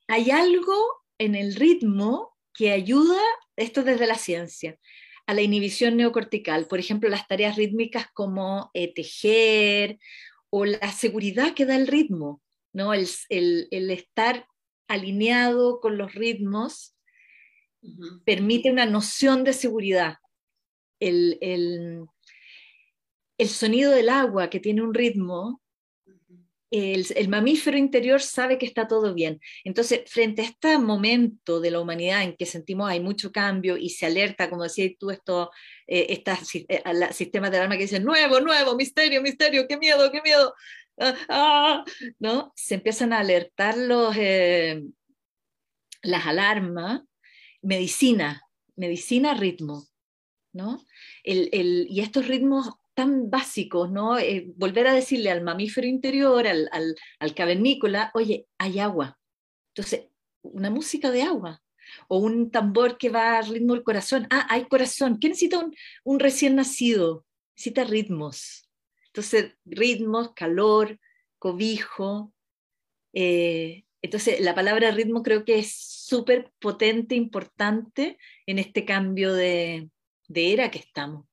hay 0.07 0.31
algo 0.31 0.73
en 1.17 1.35
el 1.35 1.55
ritmo 1.55 2.35
que 2.53 2.71
ayuda, 2.71 3.19
esto 3.55 3.83
desde 3.83 4.07
la 4.07 4.15
ciencia, 4.15 4.77
a 5.25 5.33
la 5.33 5.41
inhibición 5.41 5.97
neocortical. 5.97 6.67
Por 6.67 6.79
ejemplo, 6.79 7.09
las 7.09 7.27
tareas 7.27 7.55
rítmicas 7.55 8.07
como 8.13 8.69
eh, 8.73 8.93
tejer 8.93 9.99
o 10.49 10.65
la 10.65 10.91
seguridad 10.91 11.53
que 11.53 11.65
da 11.65 11.75
el 11.75 11.87
ritmo, 11.87 12.41
¿no? 12.73 12.93
el, 12.93 13.07
el, 13.29 13.91
estar 13.91 14.47
alineado 14.87 15.79
con 15.79 15.97
los 15.97 16.13
ritmos 16.13 16.95
permite 18.25 18.71
una 18.71 18.85
noción 18.85 19.43
de 19.43 19.53
seguridad. 19.53 20.17
El, 21.07 21.37
el, 23.37 23.49
sonido 23.49 23.91
del 23.91 24.09
agua 24.09 24.49
que 24.49 24.59
tiene 24.59 24.81
un 24.81 24.93
ritmo 24.93 25.61
el, 26.71 27.29
mamífero 27.29 27.77
interior 27.77 28.21
sabe 28.21 28.57
que 28.57 28.65
está 28.65 28.87
todo 28.87 29.13
bien. 29.13 29.39
Entonces, 29.63 30.01
frente 30.07 30.41
a 30.41 30.45
este 30.45 30.77
momento 30.77 31.59
de 31.59 31.71
la 31.71 31.79
humanidad 31.79 32.23
en 32.23 32.35
que 32.35 32.45
sentimos 32.45 32.89
hay 32.89 32.99
mucho 32.99 33.31
cambio 33.31 33.77
y 33.77 33.91
se 33.91 34.05
alerta, 34.05 34.49
como 34.49 34.63
decías 34.63 34.93
tú, 34.99 35.11
esto, 35.11 35.51
eh, 35.87 36.07
eh 36.09 37.13
sistemas 37.13 37.51
de 37.51 37.57
alarma 37.57 37.75
que 37.75 37.83
dicen, 37.83 38.03
nuevo, 38.03 38.39
nuevo, 38.41 38.75
misterio, 38.75 39.21
misterio, 39.21 39.67
qué 39.67 39.77
miedo, 39.77 40.11
qué 40.11 40.21
miedo, 40.21 40.53
ah, 40.99 41.15
ah", 41.29 41.85
¿no? 42.19 42.51
Se 42.55 42.75
empiezan 42.75 43.13
a 43.13 43.19
alertar 43.19 43.77
los, 43.77 44.15
eh, 44.17 44.83
las 46.01 46.25
alarmas, 46.25 47.01
medicina, 47.61 48.41
medicina, 48.75 49.33
ritmo, 49.33 49.85
¿no? 50.55 50.85
y 51.23 51.99
estos 51.99 52.27
ritmos 52.27 52.69
tan 52.95 53.29
básicos, 53.29 53.91
¿no? 53.91 54.17
Eh, 54.17 54.51
volver 54.55 54.87
a 54.87 54.93
decirle 54.93 55.29
al 55.29 55.43
mamífero 55.43 55.85
interior, 55.85 56.47
al, 56.47 56.69
al, 57.19 57.35
cavernícola, 57.35 58.09
oye, 58.13 58.47
hay 58.57 58.79
agua. 58.79 59.19
Entonces, 59.73 60.07
una 60.41 60.69
música 60.69 61.11
de 61.11 61.23
agua 61.23 61.61
o 62.07 62.17
un 62.19 62.49
tambor 62.49 62.97
que 62.97 63.09
va 63.09 63.37
al 63.37 63.49
ritmo 63.49 63.73
del 63.73 63.83
corazón. 63.83 64.27
Ah, 64.31 64.47
hay 64.49 64.65
corazón. 64.65 65.19
¿Qué 65.19 65.27
necesita 65.27 65.67
un, 66.05 66.19
recién 66.19 66.55
nacido? 66.55 67.25
Necesita 67.57 67.83
ritmos. 67.83 68.69
Entonces, 69.07 69.53
ritmos, 69.65 70.33
calor, 70.33 70.97
cobijo. 71.37 72.33
Eh, 73.13 73.83
entonces, 74.01 74.39
la 74.39 74.55
palabra 74.55 74.91
ritmo 74.91 75.21
creo 75.21 75.43
que 75.43 75.59
es 75.59 75.75
súper 75.75 76.51
potente, 76.59 77.15
importante 77.15 78.17
en 78.45 78.59
este 78.59 78.85
cambio 78.85 79.33
de, 79.33 79.89
de 80.27 80.53
era 80.53 80.69
que 80.71 80.79
estamos. 80.79 81.25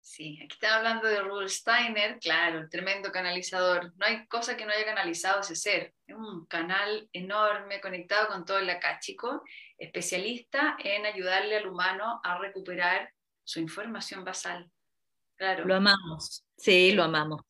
Sí, 0.00 0.40
aquí 0.42 0.54
están 0.54 0.72
hablando 0.72 1.06
de 1.06 1.22
Rudolf 1.22 1.52
Steiner, 1.52 2.18
claro, 2.18 2.58
el 2.58 2.68
tremendo 2.68 3.12
canalizador. 3.12 3.94
No 3.96 4.06
hay 4.06 4.26
cosa 4.26 4.56
que 4.56 4.66
no 4.66 4.72
haya 4.72 4.84
canalizado 4.84 5.40
ese 5.40 5.54
ser. 5.54 5.94
Es 6.04 6.16
un 6.16 6.46
canal 6.46 7.08
enorme 7.12 7.80
conectado 7.80 8.26
con 8.26 8.44
todo 8.44 8.58
el 8.58 8.68
acáchico, 8.68 9.44
especialista 9.78 10.76
en 10.80 11.06
ayudarle 11.06 11.56
al 11.58 11.68
humano 11.68 12.20
a 12.24 12.38
recuperar 12.38 13.14
su 13.44 13.60
información 13.60 14.24
basal. 14.24 14.68
Claro. 15.36 15.64
Lo 15.64 15.76
amamos, 15.76 16.44
sí, 16.56 16.90
lo 16.90 17.04
amamos. 17.04 17.42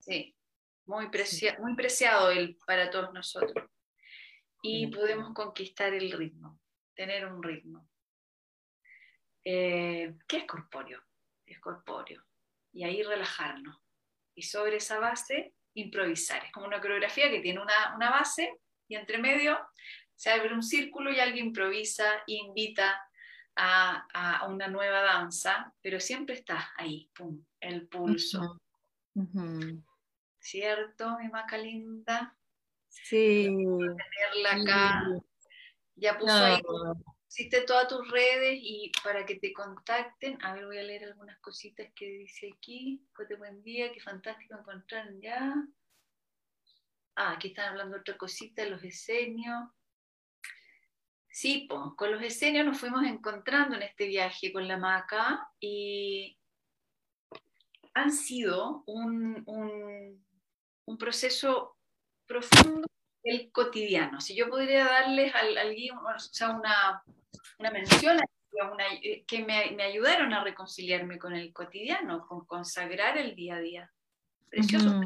Sí, 0.00 0.36
muy, 0.86 1.08
muy 1.60 1.76
preciado 1.76 2.30
él 2.30 2.58
para 2.66 2.90
todos 2.90 3.12
nosotros. 3.12 3.70
Y 4.60 4.88
podemos 4.88 5.32
conquistar 5.34 5.94
el 5.94 6.10
ritmo, 6.10 6.58
tener 6.94 7.26
un 7.26 7.42
ritmo. 7.42 7.88
Eh, 9.44 10.14
¿Qué 10.26 10.38
es 10.38 10.44
corpóreo? 10.44 11.02
es 11.46 11.60
corpóreo. 11.60 12.22
Y 12.72 12.84
ahí 12.84 13.02
relajarnos. 13.02 13.76
Y 14.34 14.42
sobre 14.42 14.76
esa 14.76 14.98
base, 14.98 15.54
improvisar. 15.74 16.44
Es 16.44 16.52
como 16.52 16.66
una 16.66 16.80
coreografía 16.80 17.30
que 17.30 17.40
tiene 17.40 17.60
una, 17.60 17.94
una 17.94 18.10
base 18.10 18.60
y 18.88 18.96
entre 18.96 19.18
medio 19.18 19.58
se 20.16 20.30
abre 20.30 20.54
un 20.54 20.62
círculo 20.62 21.12
y 21.12 21.20
alguien 21.20 21.46
improvisa 21.46 22.04
e 22.26 22.34
invita 22.34 23.00
a, 23.56 24.06
a, 24.12 24.46
una 24.48 24.68
nueva 24.68 25.02
danza, 25.02 25.72
pero 25.80 26.00
siempre 26.00 26.36
está 26.36 26.72
ahí, 26.76 27.10
pum, 27.14 27.44
el 27.60 27.86
pulso. 27.88 28.60
¿Cierto, 30.40 31.18
mi 31.18 31.28
maca 31.28 31.56
linda? 31.56 32.36
Sí. 32.88 33.44
Tenerla 33.44 34.52
acá. 34.52 35.02
Ya 35.96 36.18
puso 36.18 36.32
ahí 36.32 36.60
Hiciste 37.36 37.62
todas 37.62 37.88
tus 37.88 38.08
redes 38.12 38.60
y 38.62 38.92
para 39.02 39.26
que 39.26 39.34
te 39.34 39.52
contacten, 39.52 40.38
a 40.40 40.54
ver, 40.54 40.66
voy 40.66 40.78
a 40.78 40.84
leer 40.84 41.02
algunas 41.02 41.36
cositas 41.40 41.88
que 41.92 42.06
dice 42.06 42.52
aquí. 42.56 43.04
Pues 43.12 43.28
buen 43.36 43.60
día, 43.64 43.90
qué 43.92 43.98
fantástico 43.98 44.56
encontrar 44.56 45.08
ya. 45.20 45.52
Ah, 47.16 47.32
aquí 47.32 47.48
están 47.48 47.70
hablando 47.70 47.96
otra 47.96 48.16
cosita, 48.16 48.64
los 48.66 48.84
esenios. 48.84 49.64
Sí, 51.28 51.66
con 51.66 52.12
los 52.12 52.22
esenios 52.22 52.66
nos 52.66 52.78
fuimos 52.78 53.04
encontrando 53.04 53.74
en 53.74 53.82
este 53.82 54.06
viaje 54.06 54.52
con 54.52 54.68
la 54.68 54.76
maca 54.76 55.50
y 55.58 56.38
han 57.94 58.12
sido 58.12 58.84
un, 58.86 59.42
un, 60.86 60.98
proceso 60.98 61.76
profundo 62.26 62.86
el 63.24 63.50
cotidiano. 63.50 64.20
Si 64.20 64.36
yo 64.36 64.48
podría 64.48 64.84
darles 64.84 65.34
al, 65.34 65.58
alguien, 65.58 65.96
o 65.98 66.18
sea, 66.20 66.50
una, 66.50 67.02
una 67.58 67.70
mención 67.70 68.18
eh, 69.02 69.24
que 69.26 69.44
me, 69.44 69.72
me, 69.72 69.84
ayudaron 69.84 70.32
a 70.32 70.44
reconciliarme 70.44 71.18
con 71.18 71.34
el 71.34 71.52
cotidiano, 71.52 72.26
con 72.26 72.46
consagrar 72.46 73.18
el 73.18 73.34
día 73.34 73.56
a 73.56 73.60
día. 73.60 73.92
Precioso. 74.48 75.00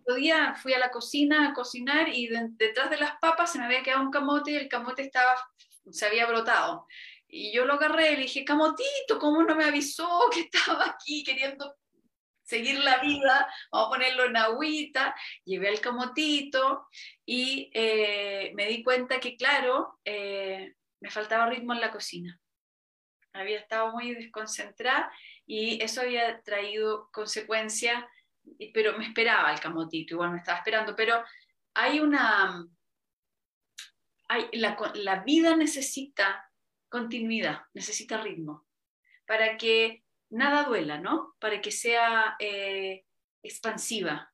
Otro 0.00 0.14
día 0.14 0.54
fui 0.54 0.72
a 0.72 0.78
la 0.78 0.90
cocina 0.90 1.48
a 1.48 1.52
cocinar 1.52 2.08
y 2.08 2.28
detrás 2.28 2.88
de 2.88 2.96
las 2.96 3.18
papas 3.20 3.52
se 3.52 3.58
me 3.58 3.66
había 3.66 3.82
quedado 3.82 4.02
un 4.02 4.10
camote 4.10 4.52
y 4.52 4.56
el 4.56 4.68
camote 4.68 5.02
estaba, 5.02 5.36
se 5.90 6.06
había 6.06 6.26
brotado. 6.26 6.86
Y 7.26 7.52
yo 7.52 7.66
lo 7.66 7.74
agarré 7.74 8.12
y 8.12 8.16
le 8.16 8.22
dije, 8.22 8.44
camotito, 8.44 9.18
¿cómo 9.20 9.42
no 9.42 9.54
me 9.54 9.64
avisó 9.64 10.08
que 10.32 10.40
estaba 10.40 10.86
aquí 10.86 11.22
queriendo 11.22 11.76
seguir 12.48 12.78
la 12.78 12.98
vida, 12.98 13.46
vamos 13.70 13.88
a 13.88 13.90
ponerlo 13.90 14.24
en 14.24 14.36
agüita, 14.38 15.14
llevé 15.44 15.68
el 15.68 15.80
camotito 15.80 16.86
y 17.26 17.70
eh, 17.74 18.52
me 18.54 18.66
di 18.66 18.82
cuenta 18.82 19.20
que, 19.20 19.36
claro, 19.36 19.98
eh, 20.02 20.72
me 21.00 21.10
faltaba 21.10 21.48
ritmo 21.48 21.72
en 21.72 21.80
la 21.80 21.90
cocina. 21.90 22.40
Había 23.32 23.58
estado 23.58 23.92
muy 23.92 24.14
desconcentrada 24.14 25.12
y 25.46 25.82
eso 25.82 26.00
había 26.00 26.40
traído 26.42 27.10
consecuencias, 27.12 28.04
pero 28.72 28.96
me 28.96 29.06
esperaba 29.06 29.52
el 29.52 29.60
camotito, 29.60 30.14
igual 30.14 30.32
me 30.32 30.38
estaba 30.38 30.58
esperando, 30.58 30.96
pero 30.96 31.22
hay 31.74 32.00
una... 32.00 32.66
Hay, 34.30 34.48
la, 34.52 34.76
la 34.94 35.22
vida 35.22 35.56
necesita 35.56 36.50
continuidad, 36.88 37.62
necesita 37.72 38.20
ritmo, 38.20 38.66
para 39.26 39.56
que 39.56 40.04
nada 40.30 40.64
duela, 40.64 40.98
¿no? 40.98 41.34
Para 41.38 41.60
que 41.60 41.70
sea 41.70 42.36
eh, 42.38 43.04
expansiva. 43.42 44.32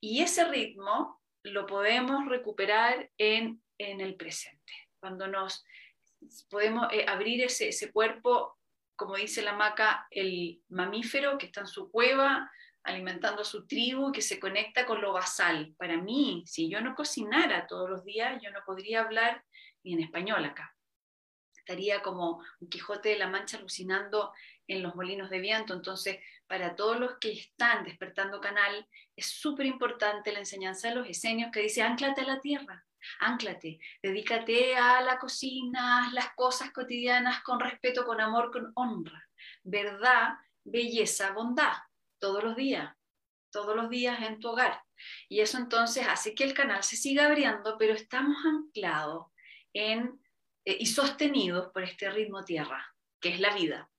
Y 0.00 0.22
ese 0.22 0.44
ritmo 0.44 1.20
lo 1.42 1.66
podemos 1.66 2.28
recuperar 2.28 3.10
en, 3.18 3.62
el 3.78 4.16
presente, 4.16 4.72
cuando 5.00 5.26
nos 5.26 5.64
podemos 6.48 6.86
eh, 6.92 7.04
abrir 7.08 7.42
ese, 7.42 7.68
ese 7.68 7.92
cuerpo, 7.92 8.56
como 8.96 9.16
dice 9.16 9.42
la 9.42 9.52
maca, 9.52 10.06
el 10.10 10.62
mamífero 10.68 11.38
que 11.38 11.46
está 11.46 11.60
en 11.60 11.66
su 11.66 11.90
cueva, 11.90 12.50
alimentando 12.82 13.42
a 13.42 13.44
su 13.44 13.66
tribu, 13.66 14.12
que 14.12 14.22
se 14.22 14.38
conecta 14.38 14.86
con 14.86 15.00
lo 15.00 15.12
basal. 15.12 15.74
Para 15.76 15.96
mí, 15.96 16.44
si 16.46 16.70
yo 16.70 16.80
no 16.80 16.94
cocinara 16.94 17.66
todos 17.66 17.90
los 17.90 18.04
días, 18.04 18.40
yo 18.42 18.50
no 18.52 18.60
podría 18.64 19.02
hablar 19.02 19.44
ni 19.82 19.94
en 19.94 20.00
español 20.00 20.44
acá. 20.44 20.74
Estaría 21.56 22.00
como 22.00 22.42
un 22.60 22.68
Quijote 22.68 23.08
de 23.08 23.18
la 23.18 23.26
Mancha 23.26 23.58
alucinando 23.58 24.32
en 24.68 24.84
los 24.84 24.94
molinos 24.94 25.30
de 25.30 25.40
viento. 25.40 25.74
Entonces, 25.74 26.18
para 26.46 26.76
todos 26.76 27.00
los 27.00 27.18
que 27.18 27.32
están 27.32 27.84
despertando 27.84 28.40
canal, 28.40 28.88
es 29.16 29.26
súper 29.26 29.66
importante 29.66 30.32
la 30.32 30.38
enseñanza 30.38 30.88
de 30.88 30.94
los 30.94 31.08
esenios 31.08 31.50
que 31.52 31.62
dice, 31.62 31.82
anclate 31.82 32.20
a 32.20 32.26
la 32.26 32.40
tierra, 32.40 32.85
anclate, 33.20 33.78
dedícate 34.02 34.76
a 34.76 35.00
la 35.00 35.18
cocina, 35.18 36.10
las 36.12 36.34
cosas 36.34 36.72
cotidianas 36.72 37.42
con 37.42 37.60
respeto, 37.60 38.04
con 38.04 38.20
amor, 38.20 38.50
con 38.50 38.72
honra, 38.74 39.28
verdad, 39.62 40.34
belleza, 40.64 41.32
bondad, 41.32 41.74
todos 42.18 42.42
los 42.42 42.56
días, 42.56 42.94
todos 43.50 43.76
los 43.76 43.88
días 43.88 44.20
en 44.22 44.40
tu 44.40 44.48
hogar. 44.48 44.82
Y 45.28 45.40
eso 45.40 45.58
entonces 45.58 46.06
hace 46.06 46.34
que 46.34 46.44
el 46.44 46.54
canal 46.54 46.82
se 46.82 46.96
siga 46.96 47.26
abriendo, 47.26 47.76
pero 47.78 47.94
estamos 47.94 48.36
anclados 48.44 49.26
en, 49.72 50.20
eh, 50.64 50.76
y 50.80 50.86
sostenidos 50.86 51.70
por 51.72 51.82
este 51.82 52.10
ritmo 52.10 52.44
tierra, 52.44 52.94
que 53.20 53.30
es 53.30 53.40
la 53.40 53.54
vida. 53.54 53.90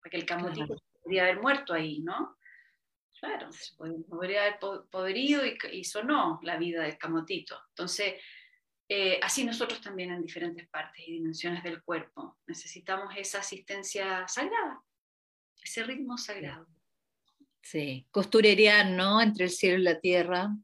Porque 0.00 0.16
el 0.16 0.26
camotito 0.26 0.76
podría 1.02 1.22
haber 1.22 1.40
muerto 1.40 1.74
ahí, 1.74 2.00
¿no? 2.00 2.36
Claro, 3.20 3.48
podría 4.08 4.42
haber 4.42 4.58
podrido 4.90 5.44
y, 5.44 5.58
y 5.72 5.84
sonó 5.84 6.38
la 6.42 6.56
vida 6.56 6.82
del 6.82 6.96
camotito. 6.96 7.60
Entonces, 7.70 8.14
eh, 8.88 9.20
así 9.22 9.44
nosotros 9.44 9.80
también 9.80 10.10
en 10.10 10.22
diferentes 10.22 10.66
partes 10.68 11.06
y 11.06 11.12
dimensiones 11.12 11.62
del 11.62 11.82
cuerpo 11.82 12.38
necesitamos 12.46 13.14
esa 13.16 13.40
asistencia 13.40 14.26
sagrada, 14.26 14.82
ese 15.62 15.82
ritmo 15.84 16.16
sagrado. 16.16 16.66
Sí, 17.62 18.06
costurería, 18.10 18.84
¿no? 18.84 19.20
Entre 19.20 19.44
el 19.44 19.50
cielo 19.50 19.78
y 19.78 19.82
la 19.82 20.00
tierra, 20.00 20.56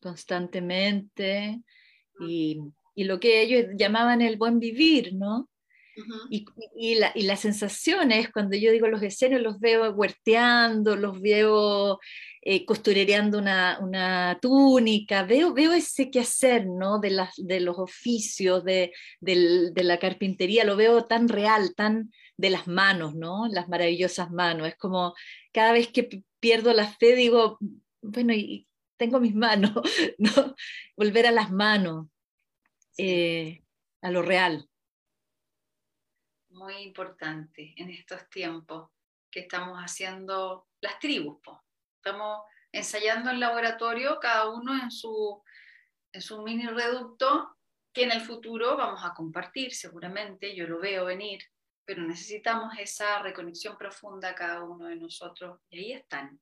constantemente, 0.00 1.60
y, 2.20 2.58
y 2.96 3.04
lo 3.04 3.20
que 3.20 3.42
ellos 3.42 3.66
llamaban 3.76 4.22
el 4.22 4.36
buen 4.36 4.58
vivir, 4.58 5.14
¿no? 5.14 5.48
y, 6.30 6.44
y, 6.76 6.94
la, 6.96 7.12
y, 7.14 7.22
las 7.22 7.40
sensaciones, 7.40 8.30
cuando 8.30 8.56
yo 8.56 8.70
digo 8.70 8.88
los 8.88 9.02
escenarios, 9.02 9.42
los 9.42 9.60
veo 9.60 9.90
huerteando, 9.90 10.96
los 10.96 11.20
veo 11.20 11.98
eh, 12.50 12.64
costurereando 12.64 13.36
una, 13.36 13.78
una, 13.80 14.38
túnica, 14.40 15.22
veo, 15.24 15.52
veo 15.52 15.72
ese 15.72 16.10
quehacer 16.10 16.66
¿no? 16.66 16.98
de, 16.98 17.10
las, 17.10 17.34
de 17.36 17.60
los 17.60 17.78
oficios, 17.78 18.64
de, 18.64 18.94
de, 19.20 19.70
de, 19.70 19.84
la 19.84 19.98
carpintería, 19.98 20.64
lo 20.64 20.74
veo 20.74 21.04
tan 21.04 21.28
real, 21.28 21.74
tan 21.74 22.10
de 22.38 22.48
las 22.48 22.66
manos, 22.66 23.14
¿no? 23.14 23.48
las 23.48 23.68
maravillosas 23.68 24.30
manos. 24.30 24.68
Es 24.68 24.76
como 24.76 25.14
cada 25.52 25.72
vez 25.72 25.88
que 25.88 26.24
pierdo 26.40 26.72
la 26.72 26.88
fe, 26.88 27.14
digo, 27.16 27.58
bueno, 28.00 28.32
y 28.32 28.66
tengo 28.96 29.20
mis 29.20 29.34
manos, 29.34 29.72
¿no? 30.18 30.54
volver 30.96 31.26
a 31.26 31.32
las 31.32 31.50
manos, 31.50 32.06
eh, 32.96 33.62
a 34.00 34.10
lo 34.10 34.22
real 34.22 34.66
muy 36.50 36.78
importante 36.78 37.72
en 37.76 37.90
estos 37.90 38.28
tiempos 38.30 38.90
que 39.30 39.40
estamos 39.40 39.78
haciendo 39.78 40.66
las 40.80 40.98
tribus. 40.98 41.38
Estamos 41.98 42.44
ensayando 42.72 43.30
en 43.30 43.40
laboratorio, 43.40 44.18
cada 44.20 44.50
uno 44.50 44.80
en 44.80 44.90
su, 44.90 45.42
en 46.12 46.22
su 46.22 46.42
mini 46.42 46.66
reducto, 46.66 47.56
que 47.92 48.04
en 48.04 48.12
el 48.12 48.20
futuro 48.20 48.76
vamos 48.76 49.04
a 49.04 49.14
compartir 49.14 49.74
seguramente, 49.74 50.54
yo 50.54 50.66
lo 50.68 50.78
veo 50.78 51.06
venir, 51.06 51.40
pero 51.84 52.02
necesitamos 52.02 52.74
esa 52.78 53.20
reconexión 53.20 53.76
profunda 53.76 54.34
cada 54.34 54.62
uno 54.62 54.86
de 54.86 54.96
nosotros 54.96 55.60
y 55.70 55.78
ahí 55.78 55.92
están 55.92 56.40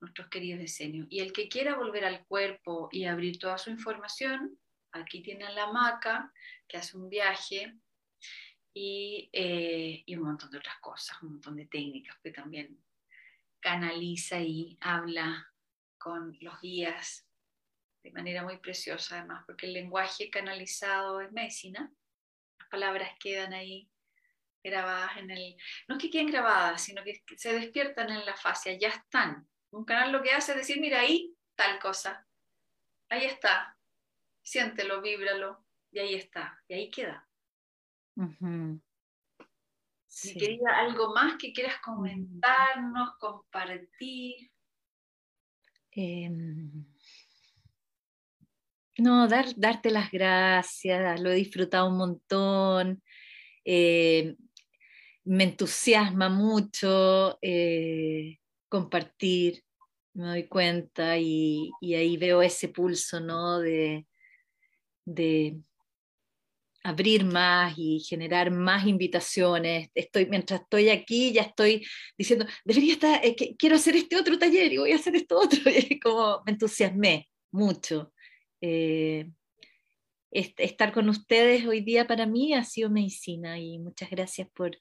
nuestros 0.00 0.28
queridos 0.28 0.60
diseños. 0.60 1.06
Y 1.08 1.20
el 1.20 1.32
que 1.32 1.48
quiera 1.48 1.76
volver 1.76 2.04
al 2.04 2.26
cuerpo 2.26 2.88
y 2.92 3.04
abrir 3.04 3.38
toda 3.38 3.58
su 3.58 3.70
información, 3.70 4.58
aquí 4.92 5.22
tienen 5.22 5.54
la 5.54 5.64
hamaca 5.64 6.32
que 6.68 6.76
hace 6.76 6.96
un 6.96 7.08
viaje 7.08 7.74
eh, 8.74 10.02
y, 10.04 10.16
un 10.16 10.22
montón 10.22 10.50
de 10.50 10.58
otras 10.58 10.78
cosas, 10.80 11.20
un 11.22 11.32
montón 11.32 11.56
de 11.56 11.66
técnicas 11.66 12.16
que 12.22 12.30
también 12.30 12.78
canaliza 13.60 14.40
y 14.40 14.78
habla 14.80 15.52
con 15.98 16.36
los 16.40 16.60
guías 16.60 17.26
de 18.02 18.12
manera 18.12 18.42
muy 18.42 18.58
preciosa 18.58 19.18
además, 19.18 19.44
porque 19.46 19.66
el 19.66 19.74
lenguaje 19.74 20.30
canalizado 20.30 21.20
es 21.20 21.30
medicina, 21.32 21.92
las 22.58 22.68
palabras 22.68 23.10
quedan 23.20 23.52
ahí 23.52 23.90
grabadas 24.62 25.16
en 25.18 25.30
el, 25.30 25.56
no 25.88 25.96
es 25.96 26.02
que 26.02 26.10
queden 26.10 26.28
grabadas, 26.28 26.82
sino 26.82 27.02
que 27.04 27.22
se 27.36 27.52
despiertan 27.52 28.10
en 28.10 28.24
la 28.24 28.36
fascia, 28.36 28.76
ya 28.78 28.88
están. 28.88 29.48
Un 29.70 29.84
canal 29.84 30.12
lo 30.12 30.22
que 30.22 30.32
hace 30.32 30.52
es 30.52 30.58
decir, 30.58 30.80
mira 30.80 31.00
ahí 31.00 31.34
tal 31.54 31.78
cosa, 31.78 32.26
ahí 33.08 33.24
está, 33.24 33.78
siéntelo, 34.42 35.00
víbralo, 35.00 35.66
y 35.92 35.98
ahí 35.98 36.14
está, 36.14 36.62
y 36.68 36.74
ahí 36.74 36.90
queda. 36.90 37.28
Si 40.10 40.36
quería 40.36 40.76
algo 40.76 41.14
más 41.14 41.36
que 41.38 41.52
quieras 41.52 41.76
comentarnos, 41.84 43.10
compartir. 43.20 44.50
Em, 45.92 46.84
no, 48.98 49.28
dar, 49.28 49.46
darte 49.56 49.90
las 49.90 50.10
gracias, 50.10 51.20
lo 51.20 51.30
he 51.30 51.36
disfrutado 51.36 51.88
un 51.88 51.96
montón. 51.96 53.02
Eh, 53.64 54.34
me 55.24 55.44
entusiasma 55.44 56.28
mucho 56.28 57.38
eh, 57.40 58.40
compartir, 58.68 59.62
me 60.14 60.26
doy 60.26 60.48
cuenta 60.48 61.16
y, 61.18 61.70
ahí 61.82 62.16
veo 62.16 62.42
ese 62.42 62.68
pulso 62.68 63.20
¿no? 63.20 63.60
de, 63.60 64.08
de 65.04 65.60
abrir 66.82 67.24
más 67.24 67.74
y 67.76 68.00
generar 68.00 68.50
más 68.50 68.86
invitaciones. 68.86 69.90
Estoy, 69.94 70.26
mientras 70.26 70.62
estoy 70.62 70.88
aquí 70.88 71.32
ya 71.32 71.42
estoy 71.42 71.86
diciendo, 72.16 72.46
debería 72.64 72.94
estar, 72.94 73.24
eh, 73.24 73.36
quiero 73.58 73.76
hacer 73.76 73.96
este 73.96 74.16
otro 74.16 74.38
taller 74.38 74.72
y 74.72 74.78
voy 74.78 74.92
a 74.92 74.96
hacer 74.96 75.16
esto 75.16 75.38
otro. 75.38 75.60
Como 76.02 76.42
me 76.46 76.52
entusiasmé 76.52 77.28
mucho. 77.52 78.12
Eh, 78.60 79.30
estar 80.30 80.92
con 80.92 81.08
ustedes 81.08 81.66
hoy 81.66 81.80
día 81.80 82.06
para 82.06 82.24
mí 82.24 82.54
ha 82.54 82.64
sido 82.64 82.88
medicina 82.88 83.58
y 83.58 83.78
muchas 83.78 84.10
gracias 84.10 84.48
por 84.54 84.78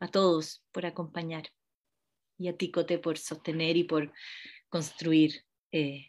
a 0.00 0.08
todos 0.08 0.64
por 0.72 0.86
acompañar 0.86 1.44
y 2.38 2.48
a 2.48 2.56
ti 2.56 2.70
Cote 2.70 2.98
por 2.98 3.18
sostener 3.18 3.76
y 3.76 3.84
por 3.84 4.12
construir 4.68 5.44
eh, 5.70 6.08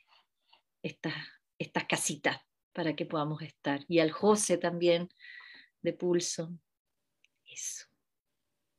estas, 0.82 1.14
estas 1.59 1.86
casitas 1.86 2.38
para 2.74 2.95
que 2.95 3.05
podamos 3.05 3.41
estar. 3.41 3.82
Y 3.88 3.99
al 3.99 4.11
José 4.11 4.57
también 4.57 5.09
de 5.82 5.93
Pulso. 5.93 6.51
Eso. 7.45 7.88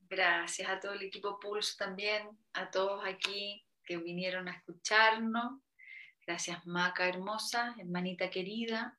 Gracias 0.01 0.69
a 0.69 0.81
todo 0.81 0.93
el 0.93 1.03
equipo 1.03 1.39
Pulso 1.41 1.77
también, 1.79 2.29
a 2.53 2.71
todos 2.71 3.05
aquí 3.05 3.65
que 3.85 3.97
vinieron 3.97 4.49
a 4.49 4.53
escucharnos. 4.53 5.61
Gracias 6.27 6.67
Maca 6.67 7.09
hermosa, 7.09 7.75
hermanita 7.79 8.31
querida. 8.31 8.99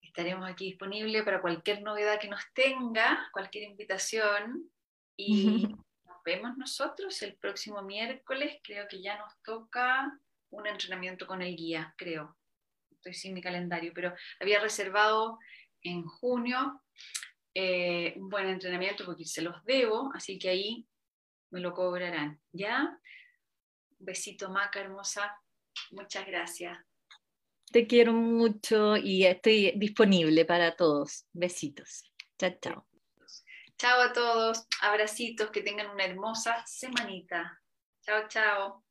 Estaremos 0.00 0.48
aquí 0.48 0.66
disponibles 0.66 1.22
para 1.24 1.42
cualquier 1.42 1.82
novedad 1.82 2.18
que 2.18 2.28
nos 2.28 2.42
tenga, 2.54 3.28
cualquier 3.32 3.64
invitación. 3.64 4.70
Y 5.16 5.66
nos 6.04 6.22
vemos 6.24 6.56
nosotros 6.56 7.20
el 7.22 7.36
próximo 7.36 7.82
miércoles. 7.82 8.58
Creo 8.62 8.88
que 8.88 9.02
ya 9.02 9.18
nos 9.18 9.32
toca 9.42 10.18
un 10.50 10.66
entrenamiento 10.66 11.26
con 11.26 11.42
el 11.42 11.54
guía, 11.54 11.94
creo 11.98 12.36
estoy 13.06 13.14
sin 13.14 13.34
mi 13.34 13.40
calendario, 13.40 13.92
pero 13.94 14.14
había 14.40 14.60
reservado 14.60 15.38
en 15.82 16.04
junio 16.04 16.82
eh, 17.54 18.14
un 18.16 18.28
buen 18.28 18.48
entrenamiento 18.48 19.04
porque 19.04 19.24
se 19.24 19.42
los 19.42 19.64
debo, 19.64 20.10
así 20.14 20.38
que 20.38 20.48
ahí 20.48 20.86
me 21.50 21.60
lo 21.60 21.72
cobrarán. 21.72 22.40
¿Ya? 22.52 22.98
Un 23.98 24.06
besito, 24.06 24.50
Maca, 24.50 24.80
hermosa. 24.80 25.36
Muchas 25.92 26.26
gracias. 26.26 26.78
Te 27.70 27.86
quiero 27.86 28.12
mucho 28.12 28.96
y 28.96 29.24
estoy 29.24 29.72
disponible 29.76 30.44
para 30.44 30.76
todos. 30.76 31.26
Besitos. 31.32 32.12
Chao, 32.38 32.56
chao. 32.60 32.88
Chao 33.78 34.00
a 34.00 34.12
todos. 34.12 34.66
Abracitos. 34.80 35.50
Que 35.50 35.62
tengan 35.62 35.90
una 35.90 36.04
hermosa 36.04 36.62
semanita. 36.66 37.60
Chao, 38.02 38.28
chao. 38.28 38.85